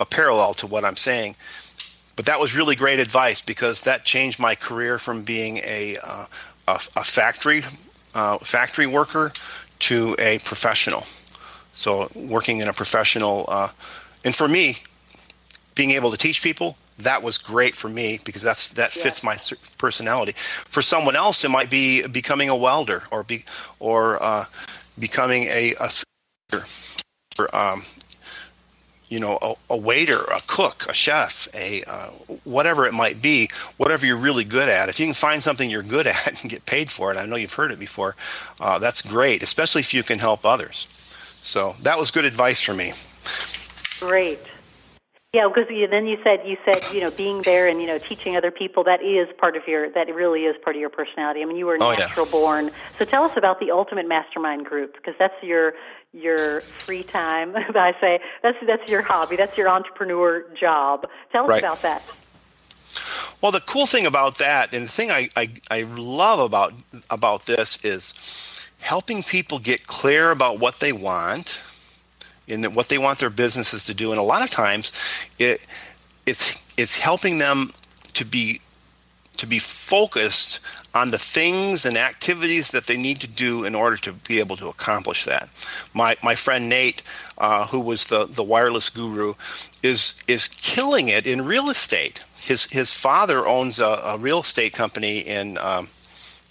a 0.00 0.06
parallel 0.06 0.54
to 0.54 0.66
what 0.66 0.86
I'm 0.86 0.96
saying. 0.96 1.36
But 2.16 2.24
that 2.24 2.40
was 2.40 2.56
really 2.56 2.76
great 2.76 2.98
advice 2.98 3.42
because 3.42 3.82
that 3.82 4.06
changed 4.06 4.38
my 4.38 4.54
career 4.54 4.96
from 4.96 5.22
being 5.22 5.58
a, 5.58 5.98
uh, 6.02 6.24
a, 6.66 6.80
a 6.96 7.04
factory 7.04 7.62
uh, 8.16 8.38
factory 8.38 8.86
worker 8.86 9.30
to 9.80 10.16
a 10.18 10.38
professional. 10.40 11.06
So 11.72 12.10
working 12.14 12.58
in 12.58 12.68
a 12.68 12.72
professional, 12.72 13.44
uh, 13.48 13.68
and 14.24 14.34
for 14.34 14.48
me, 14.48 14.78
being 15.74 15.90
able 15.90 16.10
to 16.10 16.16
teach 16.16 16.42
people 16.42 16.76
that 16.98 17.22
was 17.22 17.38
great 17.38 17.74
for 17.74 17.88
me 17.88 18.20
because 18.24 18.42
that's 18.42 18.70
that 18.70 18.92
fits 18.92 19.22
my 19.22 19.36
personality. 19.78 20.32
For 20.36 20.80
someone 20.80 21.14
else, 21.14 21.44
it 21.44 21.50
might 21.50 21.68
be 21.68 22.06
becoming 22.06 22.48
a 22.48 22.56
welder 22.56 23.02
or 23.10 23.22
be 23.22 23.44
or 23.78 24.22
uh, 24.22 24.46
becoming 24.98 25.44
a, 25.44 25.74
a 25.78 25.90
or, 27.38 27.54
um, 27.54 27.84
you 29.08 29.20
know, 29.20 29.38
a, 29.40 29.54
a, 29.70 29.76
waiter, 29.76 30.22
a 30.24 30.40
cook, 30.46 30.86
a 30.88 30.94
chef, 30.94 31.48
a 31.54 31.82
uh, 31.84 32.08
whatever 32.44 32.86
it 32.86 32.94
might 32.94 33.22
be, 33.22 33.48
whatever 33.76 34.04
you're 34.04 34.16
really 34.16 34.44
good 34.44 34.68
at. 34.68 34.88
If 34.88 34.98
you 34.98 35.06
can 35.06 35.14
find 35.14 35.42
something 35.42 35.70
you're 35.70 35.82
good 35.82 36.06
at 36.06 36.42
and 36.42 36.50
get 36.50 36.66
paid 36.66 36.90
for 36.90 37.12
it, 37.12 37.16
I 37.16 37.26
know 37.26 37.36
you've 37.36 37.54
heard 37.54 37.70
it 37.70 37.78
before. 37.78 38.16
Uh, 38.60 38.78
that's 38.78 39.02
great, 39.02 39.42
especially 39.42 39.80
if 39.80 39.94
you 39.94 40.02
can 40.02 40.18
help 40.18 40.44
others. 40.44 40.88
So 41.42 41.76
that 41.82 41.98
was 41.98 42.10
good 42.10 42.24
advice 42.24 42.60
for 42.62 42.74
me. 42.74 42.92
Great. 44.00 44.40
Yeah, 45.32 45.48
because 45.48 45.68
you, 45.70 45.86
then 45.86 46.06
you 46.06 46.16
said 46.24 46.40
you 46.46 46.56
said 46.64 46.82
you 46.94 47.00
know 47.00 47.10
being 47.10 47.42
there 47.42 47.68
and 47.68 47.80
you 47.80 47.86
know 47.86 47.98
teaching 47.98 48.36
other 48.36 48.50
people 48.50 48.84
that 48.84 49.02
is 49.02 49.28
part 49.38 49.56
of 49.56 49.66
your 49.68 49.90
that 49.90 50.06
really 50.14 50.44
is 50.44 50.56
part 50.62 50.76
of 50.76 50.80
your 50.80 50.88
personality. 50.88 51.42
I 51.42 51.44
mean, 51.44 51.56
you 51.56 51.66
were 51.66 51.76
natural 51.76 52.24
oh, 52.24 52.24
yeah. 52.24 52.30
born. 52.30 52.70
So 52.98 53.04
tell 53.04 53.24
us 53.24 53.36
about 53.36 53.60
the 53.60 53.70
Ultimate 53.70 54.08
Mastermind 54.08 54.64
Group 54.64 54.94
because 54.94 55.14
that's 55.18 55.34
your 55.42 55.74
your 56.14 56.62
free 56.62 57.02
time. 57.02 57.54
I 57.56 57.94
say 58.00 58.20
that's 58.42 58.56
that's 58.66 58.88
your 58.88 59.02
hobby. 59.02 59.36
That's 59.36 59.58
your 59.58 59.68
entrepreneur 59.68 60.46
job. 60.58 61.06
Tell 61.32 61.44
us 61.44 61.50
right. 61.50 61.62
about 61.62 61.82
that. 61.82 62.02
Well, 63.42 63.52
the 63.52 63.60
cool 63.60 63.86
thing 63.86 64.06
about 64.06 64.38
that, 64.38 64.72
and 64.72 64.86
the 64.86 64.92
thing 64.92 65.10
I, 65.10 65.28
I, 65.36 65.50
I 65.70 65.82
love 65.82 66.38
about 66.38 66.72
about 67.10 67.44
this 67.44 67.84
is 67.84 68.66
helping 68.78 69.22
people 69.22 69.58
get 69.58 69.86
clear 69.86 70.30
about 70.30 70.58
what 70.58 70.80
they 70.80 70.92
want 70.92 71.62
and 72.48 72.74
what 72.74 72.88
they 72.88 72.98
want 72.98 73.18
their 73.18 73.30
businesses 73.30 73.84
to 73.84 73.94
do. 73.94 74.10
And 74.10 74.18
a 74.18 74.22
lot 74.22 74.42
of 74.42 74.50
times, 74.50 74.92
it 75.38 75.66
it's 76.26 76.62
it's 76.76 76.98
helping 76.98 77.38
them 77.38 77.72
to 78.14 78.24
be 78.24 78.60
to 79.36 79.46
be 79.46 79.58
focused 79.58 80.60
on 80.94 81.10
the 81.10 81.18
things 81.18 81.84
and 81.84 81.96
activities 81.98 82.70
that 82.70 82.86
they 82.86 82.96
need 82.96 83.20
to 83.20 83.26
do 83.26 83.64
in 83.64 83.74
order 83.74 83.96
to 83.98 84.12
be 84.12 84.38
able 84.38 84.56
to 84.56 84.68
accomplish 84.68 85.24
that. 85.24 85.48
My 85.92 86.16
my 86.22 86.34
friend 86.34 86.68
Nate, 86.68 87.02
uh, 87.38 87.66
who 87.66 87.80
was 87.80 88.06
the 88.06 88.26
the 88.26 88.42
wireless 88.42 88.90
guru, 88.90 89.34
is 89.82 90.14
is 90.26 90.48
killing 90.48 91.08
it 91.08 91.26
in 91.26 91.44
real 91.44 91.68
estate. 91.68 92.20
His 92.38 92.64
his 92.66 92.92
father 92.92 93.46
owns 93.46 93.78
a, 93.78 94.00
a 94.04 94.18
real 94.18 94.40
estate 94.40 94.72
company 94.72 95.18
in 95.18 95.58
um, 95.58 95.88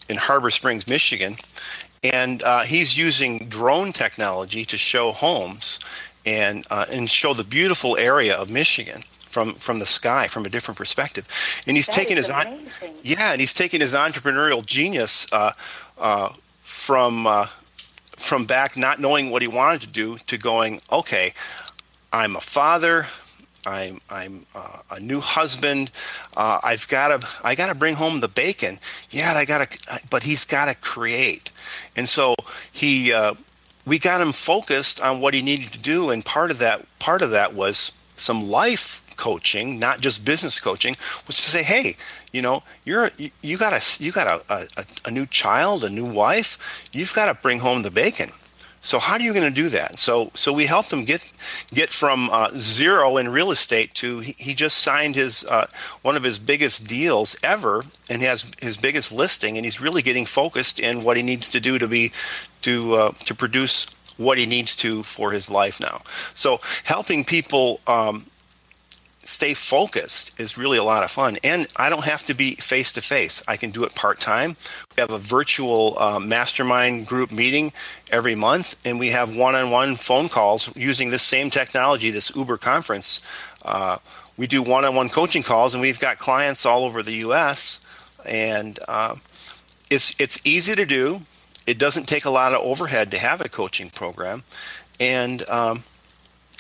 in 0.08 0.18
Harbor 0.18 0.52
Springs, 0.52 0.88
Michigan, 0.88 1.38
and 2.14 2.44
uh, 2.44 2.64
he's 2.64 2.98
using 2.98 3.40
drone 3.50 3.92
technology 3.92 4.66
to 4.66 4.78
show 4.78 5.12
homes 5.12 5.80
and 6.26 6.66
uh, 6.70 6.86
and 6.90 7.10
show 7.10 7.34
the 7.34 7.44
beautiful 7.44 7.98
area 7.98 8.36
of 8.36 8.50
Michigan 8.50 9.04
from 9.20 9.54
from 9.54 9.80
the 9.80 9.86
sky 9.86 10.28
from 10.28 10.46
a 10.46 10.50
different 10.50 10.78
perspective. 10.78 11.28
And 11.68 11.78
he's 11.78 11.88
that 11.88 11.96
taken 11.96 12.18
his 12.18 12.30
amazing. 12.30 12.96
yeah, 13.04 13.32
and 13.32 13.42
he's 13.42 13.54
taken 13.54 13.82
his 13.82 13.94
entrepreneurial 13.94 14.66
genius 14.66 15.32
uh, 15.34 15.54
uh, 15.98 16.30
from 16.62 17.28
uh, 17.28 17.48
from 18.16 18.46
back 18.46 18.78
not 18.78 19.00
knowing 19.00 19.30
what 19.30 19.42
he 19.42 19.48
wanted 19.48 19.82
to 19.82 19.88
do 19.88 20.18
to 20.28 20.38
going 20.38 20.82
okay, 20.92 21.34
I'm 22.12 22.36
a 22.36 22.42
father. 22.42 23.08
I'm 23.66 24.02
I'm 24.10 24.46
uh, 24.54 24.80
a 24.92 25.00
new 25.00 25.20
husband. 25.20 25.92
Uh, 26.36 26.60
I've 26.64 26.88
got 26.88 27.22
to 27.22 27.28
I 27.44 27.56
got 27.56 27.68
to 27.68 27.76
bring 27.76 27.96
home 27.96 28.20
the 28.20 28.28
bacon. 28.28 28.80
Yeah, 29.10 29.34
I 29.34 29.46
got 29.46 29.70
to, 29.70 30.00
but 30.10 30.24
he's 30.24 30.46
got 30.46 30.66
to 30.66 30.76
create, 30.76 31.52
and 31.96 32.08
so 32.08 32.36
he 32.72 33.14
uh, 33.14 33.36
we 33.86 34.00
got 34.00 34.22
him 34.22 34.32
focused 34.32 35.02
on 35.02 35.22
what 35.22 35.34
he 35.34 35.42
needed 35.42 35.72
to 35.74 35.80
do, 35.80 36.10
and 36.10 36.24
part 36.24 36.52
of 36.52 36.60
that 36.60 36.86
part 37.00 37.22
of 37.22 37.32
that 37.32 37.54
was 37.54 37.92
some 38.16 38.50
life 38.50 39.02
coaching, 39.18 39.80
not 39.80 40.00
just 40.02 40.26
business 40.26 40.60
coaching, 40.60 40.96
was 41.28 41.36
to 41.36 41.42
say, 41.42 41.64
hey, 41.64 41.96
you 42.32 42.42
know, 42.42 42.64
you're 42.84 43.12
you, 43.42 43.58
got 43.58 43.74
a 43.74 44.04
you 44.04 44.12
got 44.12 44.44
a, 44.50 44.68
a, 44.78 44.86
a 45.06 45.12
new 45.12 45.26
child, 45.26 45.84
a 45.84 45.90
new 45.90 46.06
wife, 46.06 46.88
you've 46.92 47.14
got 47.14 47.28
to 47.28 47.34
bring 47.34 47.60
home 47.60 47.84
the 47.84 47.92
bacon. 47.92 48.32
So 48.86 49.00
how 49.00 49.14
are 49.16 49.22
you 49.22 49.34
going 49.34 49.52
to 49.52 49.62
do 49.64 49.70
that? 49.70 49.98
So 49.98 50.30
so 50.36 50.54
we 50.54 50.68
helped 50.68 50.94
him 50.94 51.06
get 51.06 51.34
get 51.74 51.92
from 51.92 52.30
uh, 52.32 52.50
zero 52.56 53.18
in 53.18 53.30
real 53.30 53.50
estate 53.50 53.96
to 53.96 54.20
he, 54.20 54.36
he 54.38 54.54
just 54.54 54.78
signed 54.78 55.16
his 55.16 55.44
uh, 55.46 55.66
one 56.04 56.16
of 56.16 56.22
his 56.22 56.38
biggest 56.38 56.86
deals 56.86 57.36
ever, 57.42 57.84
and 58.12 58.22
he 58.22 58.28
has 58.28 58.46
his 58.62 58.78
biggest 58.78 59.12
listing, 59.12 59.58
and 59.58 59.66
he's 59.66 59.82
really 59.82 60.04
getting 60.04 60.28
focused 60.28 60.80
in 60.80 61.04
what 61.04 61.18
he 61.18 61.24
needs 61.24 61.50
to 61.50 61.60
do 61.60 61.80
to 61.80 61.88
be 61.88 62.12
to 62.62 62.94
uh, 62.94 63.12
to 63.26 63.34
produce 63.34 63.88
what 64.18 64.38
he 64.38 64.46
needs 64.46 64.76
to 64.76 65.02
for 65.02 65.32
his 65.32 65.50
life 65.50 65.80
now. 65.80 66.02
So 66.36 66.60
helping 66.84 67.26
people 67.26 67.80
um, 67.88 68.28
stay 69.26 69.56
focused 69.56 70.40
is 70.40 70.58
really 70.58 70.78
a 70.78 70.84
lot 70.84 71.04
of 71.04 71.12
fun. 71.12 71.38
And 71.44 71.68
I 71.76 71.90
don't 71.90 72.06
have 72.06 72.24
to 72.28 72.34
be 72.34 72.56
face 72.56 72.92
to 72.94 73.02
face. 73.02 73.44
I 73.48 73.58
can 73.58 73.72
do 73.72 73.84
it 73.84 73.96
part 73.96 74.20
time. 74.20 74.56
We 74.96 75.02
have 75.02 75.12
a 75.12 75.18
virtual 75.18 75.98
uh, 76.00 76.20
mastermind 76.20 77.08
group 77.08 77.32
meeting 77.32 77.74
every 78.12 78.36
month, 78.36 78.76
and 78.86 79.00
we 79.00 79.10
have 79.10 79.36
one 79.36 79.56
on 79.56 79.72
one 79.72 79.96
phone 79.96 80.30
calls 80.30 80.74
using 80.78 81.10
this 81.10 81.24
same 81.24 81.50
technology, 81.50 82.12
this 82.12 82.34
Uber 82.36 82.58
conference. 82.58 83.20
Uh, 83.66 83.98
we 84.38 84.48
do 84.48 84.62
one 84.62 84.86
on 84.86 84.96
one 84.96 85.10
coaching 85.10 85.44
calls, 85.44 85.74
and 85.74 85.82
we've 85.82 86.00
got 86.00 86.20
clients 86.20 86.66
all 86.66 86.84
over 86.84 87.02
the 87.02 87.14
U.S. 87.14 87.80
And 88.26 88.78
uh, 88.88 89.16
it's 89.90 90.20
it's 90.20 90.40
easy 90.46 90.76
to 90.76 90.86
do. 90.86 91.22
It 91.66 91.80
doesn't 91.80 92.08
take 92.08 92.26
a 92.26 92.30
lot 92.30 92.54
of 92.54 92.62
overhead 92.62 93.10
to 93.12 93.18
have 93.18 93.42
a 93.42 93.50
coaching 93.50 93.90
program, 93.90 94.44
and 95.00 95.48
um, 95.50 95.84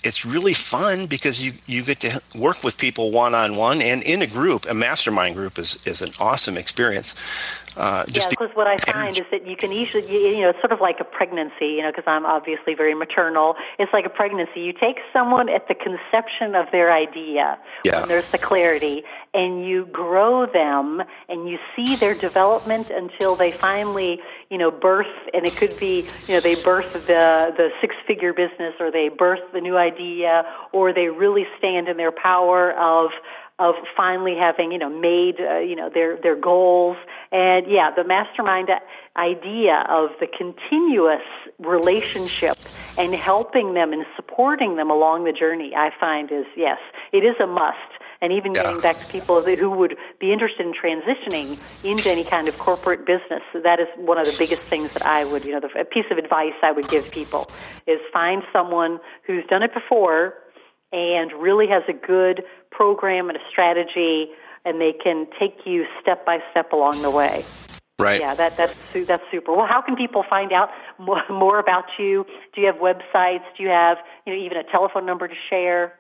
it's 0.05 0.25
really 0.25 0.53
fun 0.53 1.07
because 1.07 1.43
you 1.43 1.53
you 1.65 1.83
get 1.83 1.99
to 2.01 2.21
work 2.35 2.63
with 2.63 2.77
people 2.77 3.11
one 3.11 3.33
on 3.33 3.55
one 3.55 3.81
and 3.81 4.03
in 4.03 4.21
a 4.21 4.27
group. 4.27 4.65
A 4.69 4.73
mastermind 4.73 5.35
group 5.35 5.57
is 5.57 5.77
is 5.85 6.01
an 6.01 6.11
awesome 6.19 6.57
experience. 6.57 7.15
Uh, 7.77 8.05
yeah, 8.07 8.27
because 8.29 8.49
what 8.53 8.67
I 8.67 8.77
find 8.77 9.17
is 9.17 9.25
that 9.31 9.45
you 9.45 9.57
can 9.57 9.73
easily, 9.73 10.35
you 10.35 10.41
know, 10.41 10.49
it's 10.49 10.59
sort 10.61 10.71
of 10.71 10.79
like 10.79 11.01
a 11.01 11.03
pregnancy, 11.03 11.67
you 11.67 11.81
know, 11.81 11.91
because 11.91 12.05
I'm 12.07 12.25
obviously 12.25 12.73
very 12.73 12.95
maternal. 12.95 13.55
It's 13.77 13.91
like 13.91 14.05
a 14.05 14.09
pregnancy. 14.09 14.61
You 14.61 14.71
take 14.71 14.99
someone 15.11 15.49
at 15.49 15.67
the 15.67 15.75
conception 15.75 16.55
of 16.55 16.71
their 16.71 16.93
idea, 16.93 17.59
yeah. 17.83 17.99
when 17.99 18.07
there's 18.07 18.31
the 18.31 18.37
clarity, 18.37 19.03
and 19.33 19.65
you 19.65 19.87
grow 19.87 20.45
them 20.45 21.03
and 21.27 21.49
you 21.49 21.59
see 21.75 21.97
their 21.97 22.13
development 22.13 22.89
until 22.89 23.35
they 23.35 23.51
finally, 23.51 24.21
you 24.49 24.57
know, 24.57 24.71
birth, 24.71 25.07
and 25.33 25.45
it 25.45 25.55
could 25.55 25.77
be, 25.79 26.07
you 26.27 26.35
know, 26.35 26.39
they 26.39 26.55
birth 26.55 26.93
the, 26.93 27.53
the 27.57 27.69
six 27.81 27.95
figure 28.05 28.33
business 28.33 28.73
or 28.79 28.91
they 28.91 29.09
birth 29.09 29.39
the 29.53 29.61
new 29.61 29.77
idea 29.77 30.43
or 30.71 30.93
they 30.93 31.07
really 31.07 31.45
stand 31.57 31.87
in 31.87 31.97
their 31.97 32.11
power 32.11 32.73
of, 32.73 33.11
of 33.57 33.75
finally 33.95 34.35
having 34.35 34.71
you 34.71 34.77
know 34.77 34.89
made 34.89 35.39
uh, 35.39 35.59
you 35.59 35.75
know 35.75 35.89
their 35.89 36.17
their 36.21 36.35
goals. 36.35 36.97
And 37.31 37.65
yeah 37.69 37.89
the 37.95 38.03
mastermind 38.03 38.69
idea 39.15 39.85
of 39.87 40.09
the 40.19 40.27
continuous 40.27 41.23
relationship 41.59 42.57
and 42.97 43.15
helping 43.15 43.73
them 43.73 43.93
and 43.93 44.05
supporting 44.15 44.75
them 44.75 44.91
along 44.91 45.23
the 45.23 45.31
journey 45.31 45.73
i 45.75 45.89
find 45.99 46.31
is 46.31 46.45
yes 46.57 46.79
it 47.13 47.23
is 47.23 47.35
a 47.41 47.47
must 47.47 47.77
and 48.21 48.31
even 48.31 48.53
yeah. 48.53 48.63
getting 48.63 48.81
back 48.81 48.97
to 48.99 49.05
people 49.07 49.41
who 49.41 49.69
would 49.69 49.97
be 50.19 50.31
interested 50.31 50.65
in 50.65 50.73
transitioning 50.73 51.59
into 51.83 52.09
any 52.09 52.23
kind 52.23 52.47
of 52.47 52.57
corporate 52.57 53.05
business 53.05 53.43
that 53.63 53.79
is 53.79 53.87
one 53.97 54.17
of 54.17 54.25
the 54.25 54.35
biggest 54.37 54.61
things 54.63 54.91
that 54.93 55.05
i 55.05 55.23
would 55.25 55.45
you 55.45 55.51
know 55.51 55.59
the, 55.59 55.79
a 55.79 55.85
piece 55.85 56.05
of 56.11 56.17
advice 56.17 56.53
i 56.63 56.71
would 56.71 56.87
give 56.89 57.09
people 57.11 57.49
is 57.87 57.99
find 58.11 58.43
someone 58.51 58.99
who's 59.25 59.45
done 59.47 59.63
it 59.63 59.73
before 59.73 60.35
and 60.95 61.31
really 61.33 61.67
has 61.67 61.83
a 61.89 61.93
good 61.93 62.43
program 62.71 63.29
and 63.29 63.37
a 63.37 63.41
strategy, 63.49 64.27
and 64.63 64.79
they 64.79 64.93
can 64.93 65.27
take 65.39 65.65
you 65.65 65.85
step 66.01 66.25
by 66.25 66.39
step 66.51 66.71
along 66.71 67.01
the 67.01 67.11
way. 67.11 67.43
Right. 67.99 68.19
Yeah, 68.19 68.33
that, 68.35 68.57
that's 68.57 68.75
that's 69.07 69.23
super. 69.31 69.55
Well, 69.55 69.67
how 69.67 69.81
can 69.81 69.95
people 69.95 70.23
find 70.29 70.51
out 70.51 70.69
more, 70.99 71.21
more 71.29 71.59
about 71.59 71.85
you? 71.97 72.25
Do 72.53 72.61
you 72.61 72.67
have 72.67 72.77
websites? 72.77 73.43
Do 73.57 73.63
you 73.63 73.69
have 73.69 73.97
you 74.25 74.33
know 74.33 74.39
even 74.39 74.57
a 74.57 74.63
telephone 74.63 75.05
number 75.05 75.27
to 75.27 75.33
share? 75.49 75.93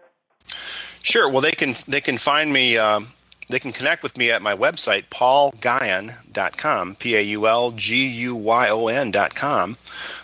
Sure. 1.05 1.29
Well, 1.29 1.41
they 1.41 1.51
can 1.51 1.75
they 1.87 2.01
can 2.01 2.17
find 2.17 2.51
me. 2.51 2.79
Um, 2.79 3.09
they 3.47 3.59
can 3.59 3.71
connect 3.71 4.01
with 4.01 4.17
me 4.17 4.31
at 4.31 4.41
my 4.41 4.55
website, 4.55 5.03
paulguyon.com, 5.11 6.95
P 6.95 7.15
A 7.15 7.21
U 7.21 7.45
L 7.45 7.69
G 7.71 8.07
U 8.07 8.35
Y 8.35 8.69
O 8.69 8.87
N.com. 8.87 9.77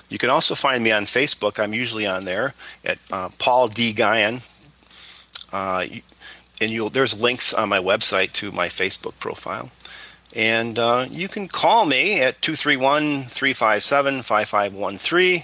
You 0.09 0.17
can 0.17 0.31
also 0.31 0.55
find 0.55 0.83
me 0.83 0.91
on 0.91 1.05
Facebook. 1.05 1.59
I'm 1.63 1.75
usually 1.75 2.07
on 2.07 2.25
there 2.25 2.55
at 2.83 2.97
uh, 3.11 3.29
Paul 3.37 3.67
D. 3.67 3.93
Guyon. 3.93 4.41
Uh, 5.53 5.85
and 6.59 6.91
there's 6.93 7.19
links 7.19 7.53
on 7.53 7.69
my 7.69 7.79
website 7.79 8.33
to 8.33 8.51
my 8.51 8.67
Facebook 8.67 9.19
profile. 9.19 9.69
And 10.35 10.79
uh, 10.79 11.05
you 11.11 11.27
can 11.27 11.47
call 11.47 11.85
me 11.85 12.21
at 12.21 12.41
231 12.41 13.21
357 13.23 14.23
5513. 14.23 15.43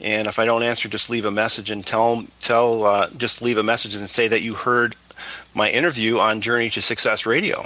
And 0.00 0.28
if 0.28 0.38
I 0.38 0.44
don't 0.44 0.62
answer, 0.62 0.88
just 0.88 1.10
leave 1.10 1.24
a 1.24 1.30
message 1.30 1.70
and 1.70 1.84
tell, 1.84 2.24
tell 2.40 2.84
uh, 2.84 3.10
just 3.16 3.42
leave 3.42 3.58
a 3.58 3.62
message 3.62 3.94
and 3.94 4.08
say 4.08 4.28
that 4.28 4.42
you 4.42 4.54
heard 4.54 4.94
my 5.54 5.68
interview 5.70 6.18
on 6.18 6.40
Journey 6.40 6.70
to 6.70 6.82
Success 6.82 7.26
Radio. 7.26 7.64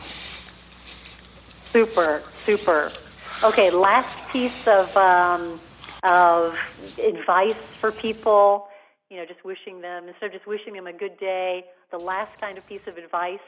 Super, 1.67 2.23
super. 2.45 2.91
Okay, 3.45 3.71
last 3.71 4.31
piece 4.31 4.67
of, 4.67 4.97
um, 4.97 5.61
of 6.05 6.59
advice 6.99 7.55
for 7.81 7.93
people 7.93 8.69
you 9.13 9.19
know, 9.19 9.27
just 9.27 9.45
wishing 9.45 9.83
them, 9.83 10.09
instead 10.09 10.29
of 10.29 10.33
just 10.33 10.47
wishing 10.47 10.73
them 10.73 10.87
a 10.87 10.93
good 10.93 11.19
day, 11.19 11.67
the 11.91 11.99
last 11.99 12.41
kind 12.41 12.57
of 12.57 12.67
piece 12.67 12.81
of 12.87 12.97
advice? 12.97 13.41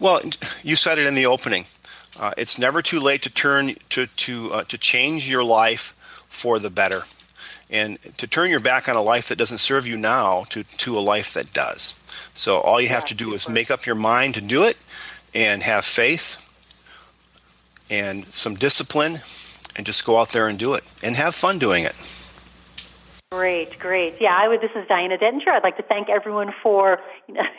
Well, 0.00 0.22
you 0.62 0.74
said 0.74 0.98
it 0.98 1.04
in 1.04 1.14
the 1.14 1.26
opening. 1.26 1.66
Uh, 2.18 2.32
it's 2.38 2.58
never 2.58 2.80
too 2.80 2.98
late 2.98 3.20
to 3.22 3.30
turn 3.30 3.74
to 3.90 4.06
to 4.06 4.54
uh, 4.54 4.64
to 4.64 4.78
change 4.78 5.30
your 5.30 5.44
life 5.44 5.94
for 6.32 6.58
the 6.58 6.70
better, 6.70 7.04
and 7.70 8.00
to 8.16 8.26
turn 8.26 8.50
your 8.50 8.60
back 8.60 8.88
on 8.88 8.96
a 8.96 9.02
life 9.02 9.28
that 9.28 9.36
doesn't 9.36 9.58
serve 9.58 9.86
you 9.86 9.96
now 9.96 10.44
to 10.50 10.64
to 10.64 10.98
a 10.98 11.00
life 11.00 11.34
that 11.34 11.52
does. 11.52 11.94
So 12.34 12.58
all 12.58 12.80
you 12.80 12.88
have 12.88 13.04
to 13.06 13.14
do 13.14 13.34
is 13.34 13.48
make 13.48 13.70
up 13.70 13.86
your 13.86 13.94
mind 13.94 14.34
to 14.34 14.40
do 14.40 14.64
it, 14.64 14.76
and 15.34 15.62
have 15.62 15.84
faith, 15.84 16.36
and 17.90 18.26
some 18.26 18.54
discipline, 18.54 19.20
and 19.76 19.86
just 19.86 20.04
go 20.04 20.18
out 20.18 20.30
there 20.30 20.48
and 20.48 20.58
do 20.58 20.74
it, 20.74 20.84
and 21.02 21.14
have 21.14 21.34
fun 21.34 21.58
doing 21.58 21.84
it. 21.84 21.96
Great, 23.30 23.78
great. 23.78 24.20
Yeah, 24.20 24.36
I 24.36 24.46
would. 24.48 24.60
This 24.60 24.72
is 24.74 24.86
Diana 24.88 25.16
Dentinger. 25.16 25.52
I'd 25.52 25.62
like 25.62 25.78
to 25.78 25.82
thank 25.82 26.10
everyone 26.10 26.52
for 26.62 27.00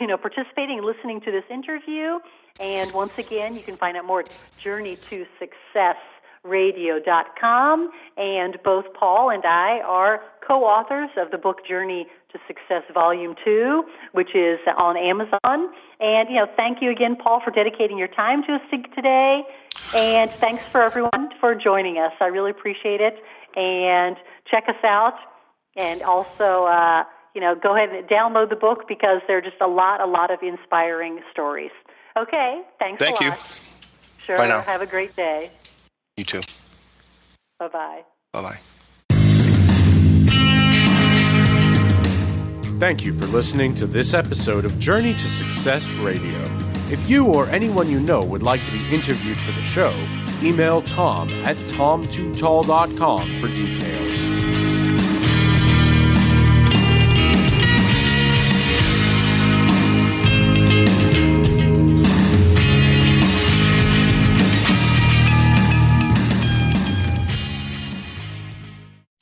you 0.00 0.06
know 0.06 0.16
participating 0.16 0.78
and 0.78 0.86
listening 0.86 1.20
to 1.22 1.32
this 1.32 1.44
interview. 1.50 2.18
And 2.60 2.92
once 2.92 3.18
again, 3.18 3.56
you 3.56 3.62
can 3.62 3.76
find 3.76 3.96
out 3.96 4.04
more 4.04 4.20
at 4.20 4.30
Journey 4.62 4.96
to 5.10 5.26
Success 5.40 5.96
radio.com 6.44 7.90
and 8.16 8.58
both 8.62 8.84
Paul 8.98 9.30
and 9.30 9.44
I 9.44 9.80
are 9.84 10.20
co-authors 10.46 11.10
of 11.16 11.30
the 11.30 11.38
book 11.38 11.66
Journey 11.66 12.06
to 12.32 12.38
Success 12.46 12.82
Volume 12.92 13.34
2 13.44 13.82
which 14.12 14.34
is 14.34 14.58
on 14.76 14.96
Amazon. 14.96 15.72
And 16.00 16.28
you 16.28 16.36
know 16.36 16.46
thank 16.56 16.82
you 16.82 16.90
again 16.90 17.16
Paul 17.16 17.40
for 17.42 17.50
dedicating 17.50 17.96
your 17.96 18.08
time 18.08 18.42
to 18.44 18.54
us 18.54 18.60
today. 18.94 19.42
And 19.94 20.30
thanks 20.32 20.62
for 20.68 20.82
everyone 20.82 21.30
for 21.40 21.54
joining 21.54 21.98
us. 21.98 22.12
I 22.20 22.26
really 22.26 22.50
appreciate 22.50 23.00
it. 23.00 23.16
And 23.56 24.16
check 24.50 24.64
us 24.68 24.82
out. 24.84 25.14
And 25.76 26.02
also 26.02 26.64
uh, 26.64 27.04
you 27.34 27.40
know 27.40 27.54
go 27.54 27.74
ahead 27.74 27.88
and 27.88 28.06
download 28.06 28.50
the 28.50 28.56
book 28.56 28.86
because 28.86 29.22
there 29.26 29.38
are 29.38 29.42
just 29.42 29.60
a 29.62 29.68
lot 29.68 30.00
a 30.02 30.06
lot 30.06 30.30
of 30.30 30.40
inspiring 30.42 31.20
stories. 31.32 31.72
Okay 32.18 32.62
thanks 32.78 33.02
thank 33.02 33.20
you. 33.22 33.32
sure 34.18 34.36
Bye 34.36 34.48
now. 34.48 34.60
have 34.60 34.82
a 34.82 34.86
great 34.86 35.16
day 35.16 35.50
you 36.16 36.24
too 36.24 36.40
bye-bye 37.58 38.02
bye-bye 38.32 38.58
Thank 42.80 43.04
you 43.04 43.14
for 43.14 43.26
listening 43.26 43.74
to 43.76 43.86
this 43.86 44.14
episode 44.14 44.64
of 44.64 44.78
Journey 44.78 45.12
to 45.12 45.18
Success 45.18 45.88
Radio. 45.94 46.40
If 46.90 47.08
you 47.08 47.24
or 47.26 47.46
anyone 47.48 47.88
you 47.88 48.00
know 48.00 48.22
would 48.24 48.42
like 48.42 48.62
to 48.64 48.72
be 48.72 48.94
interviewed 48.94 49.38
for 49.38 49.52
the 49.52 49.62
show, 49.62 49.94
email 50.42 50.82
tom 50.82 51.30
at 51.44 51.56
tomtootall.com 51.56 53.22
for 53.40 53.46
details. 53.46 54.23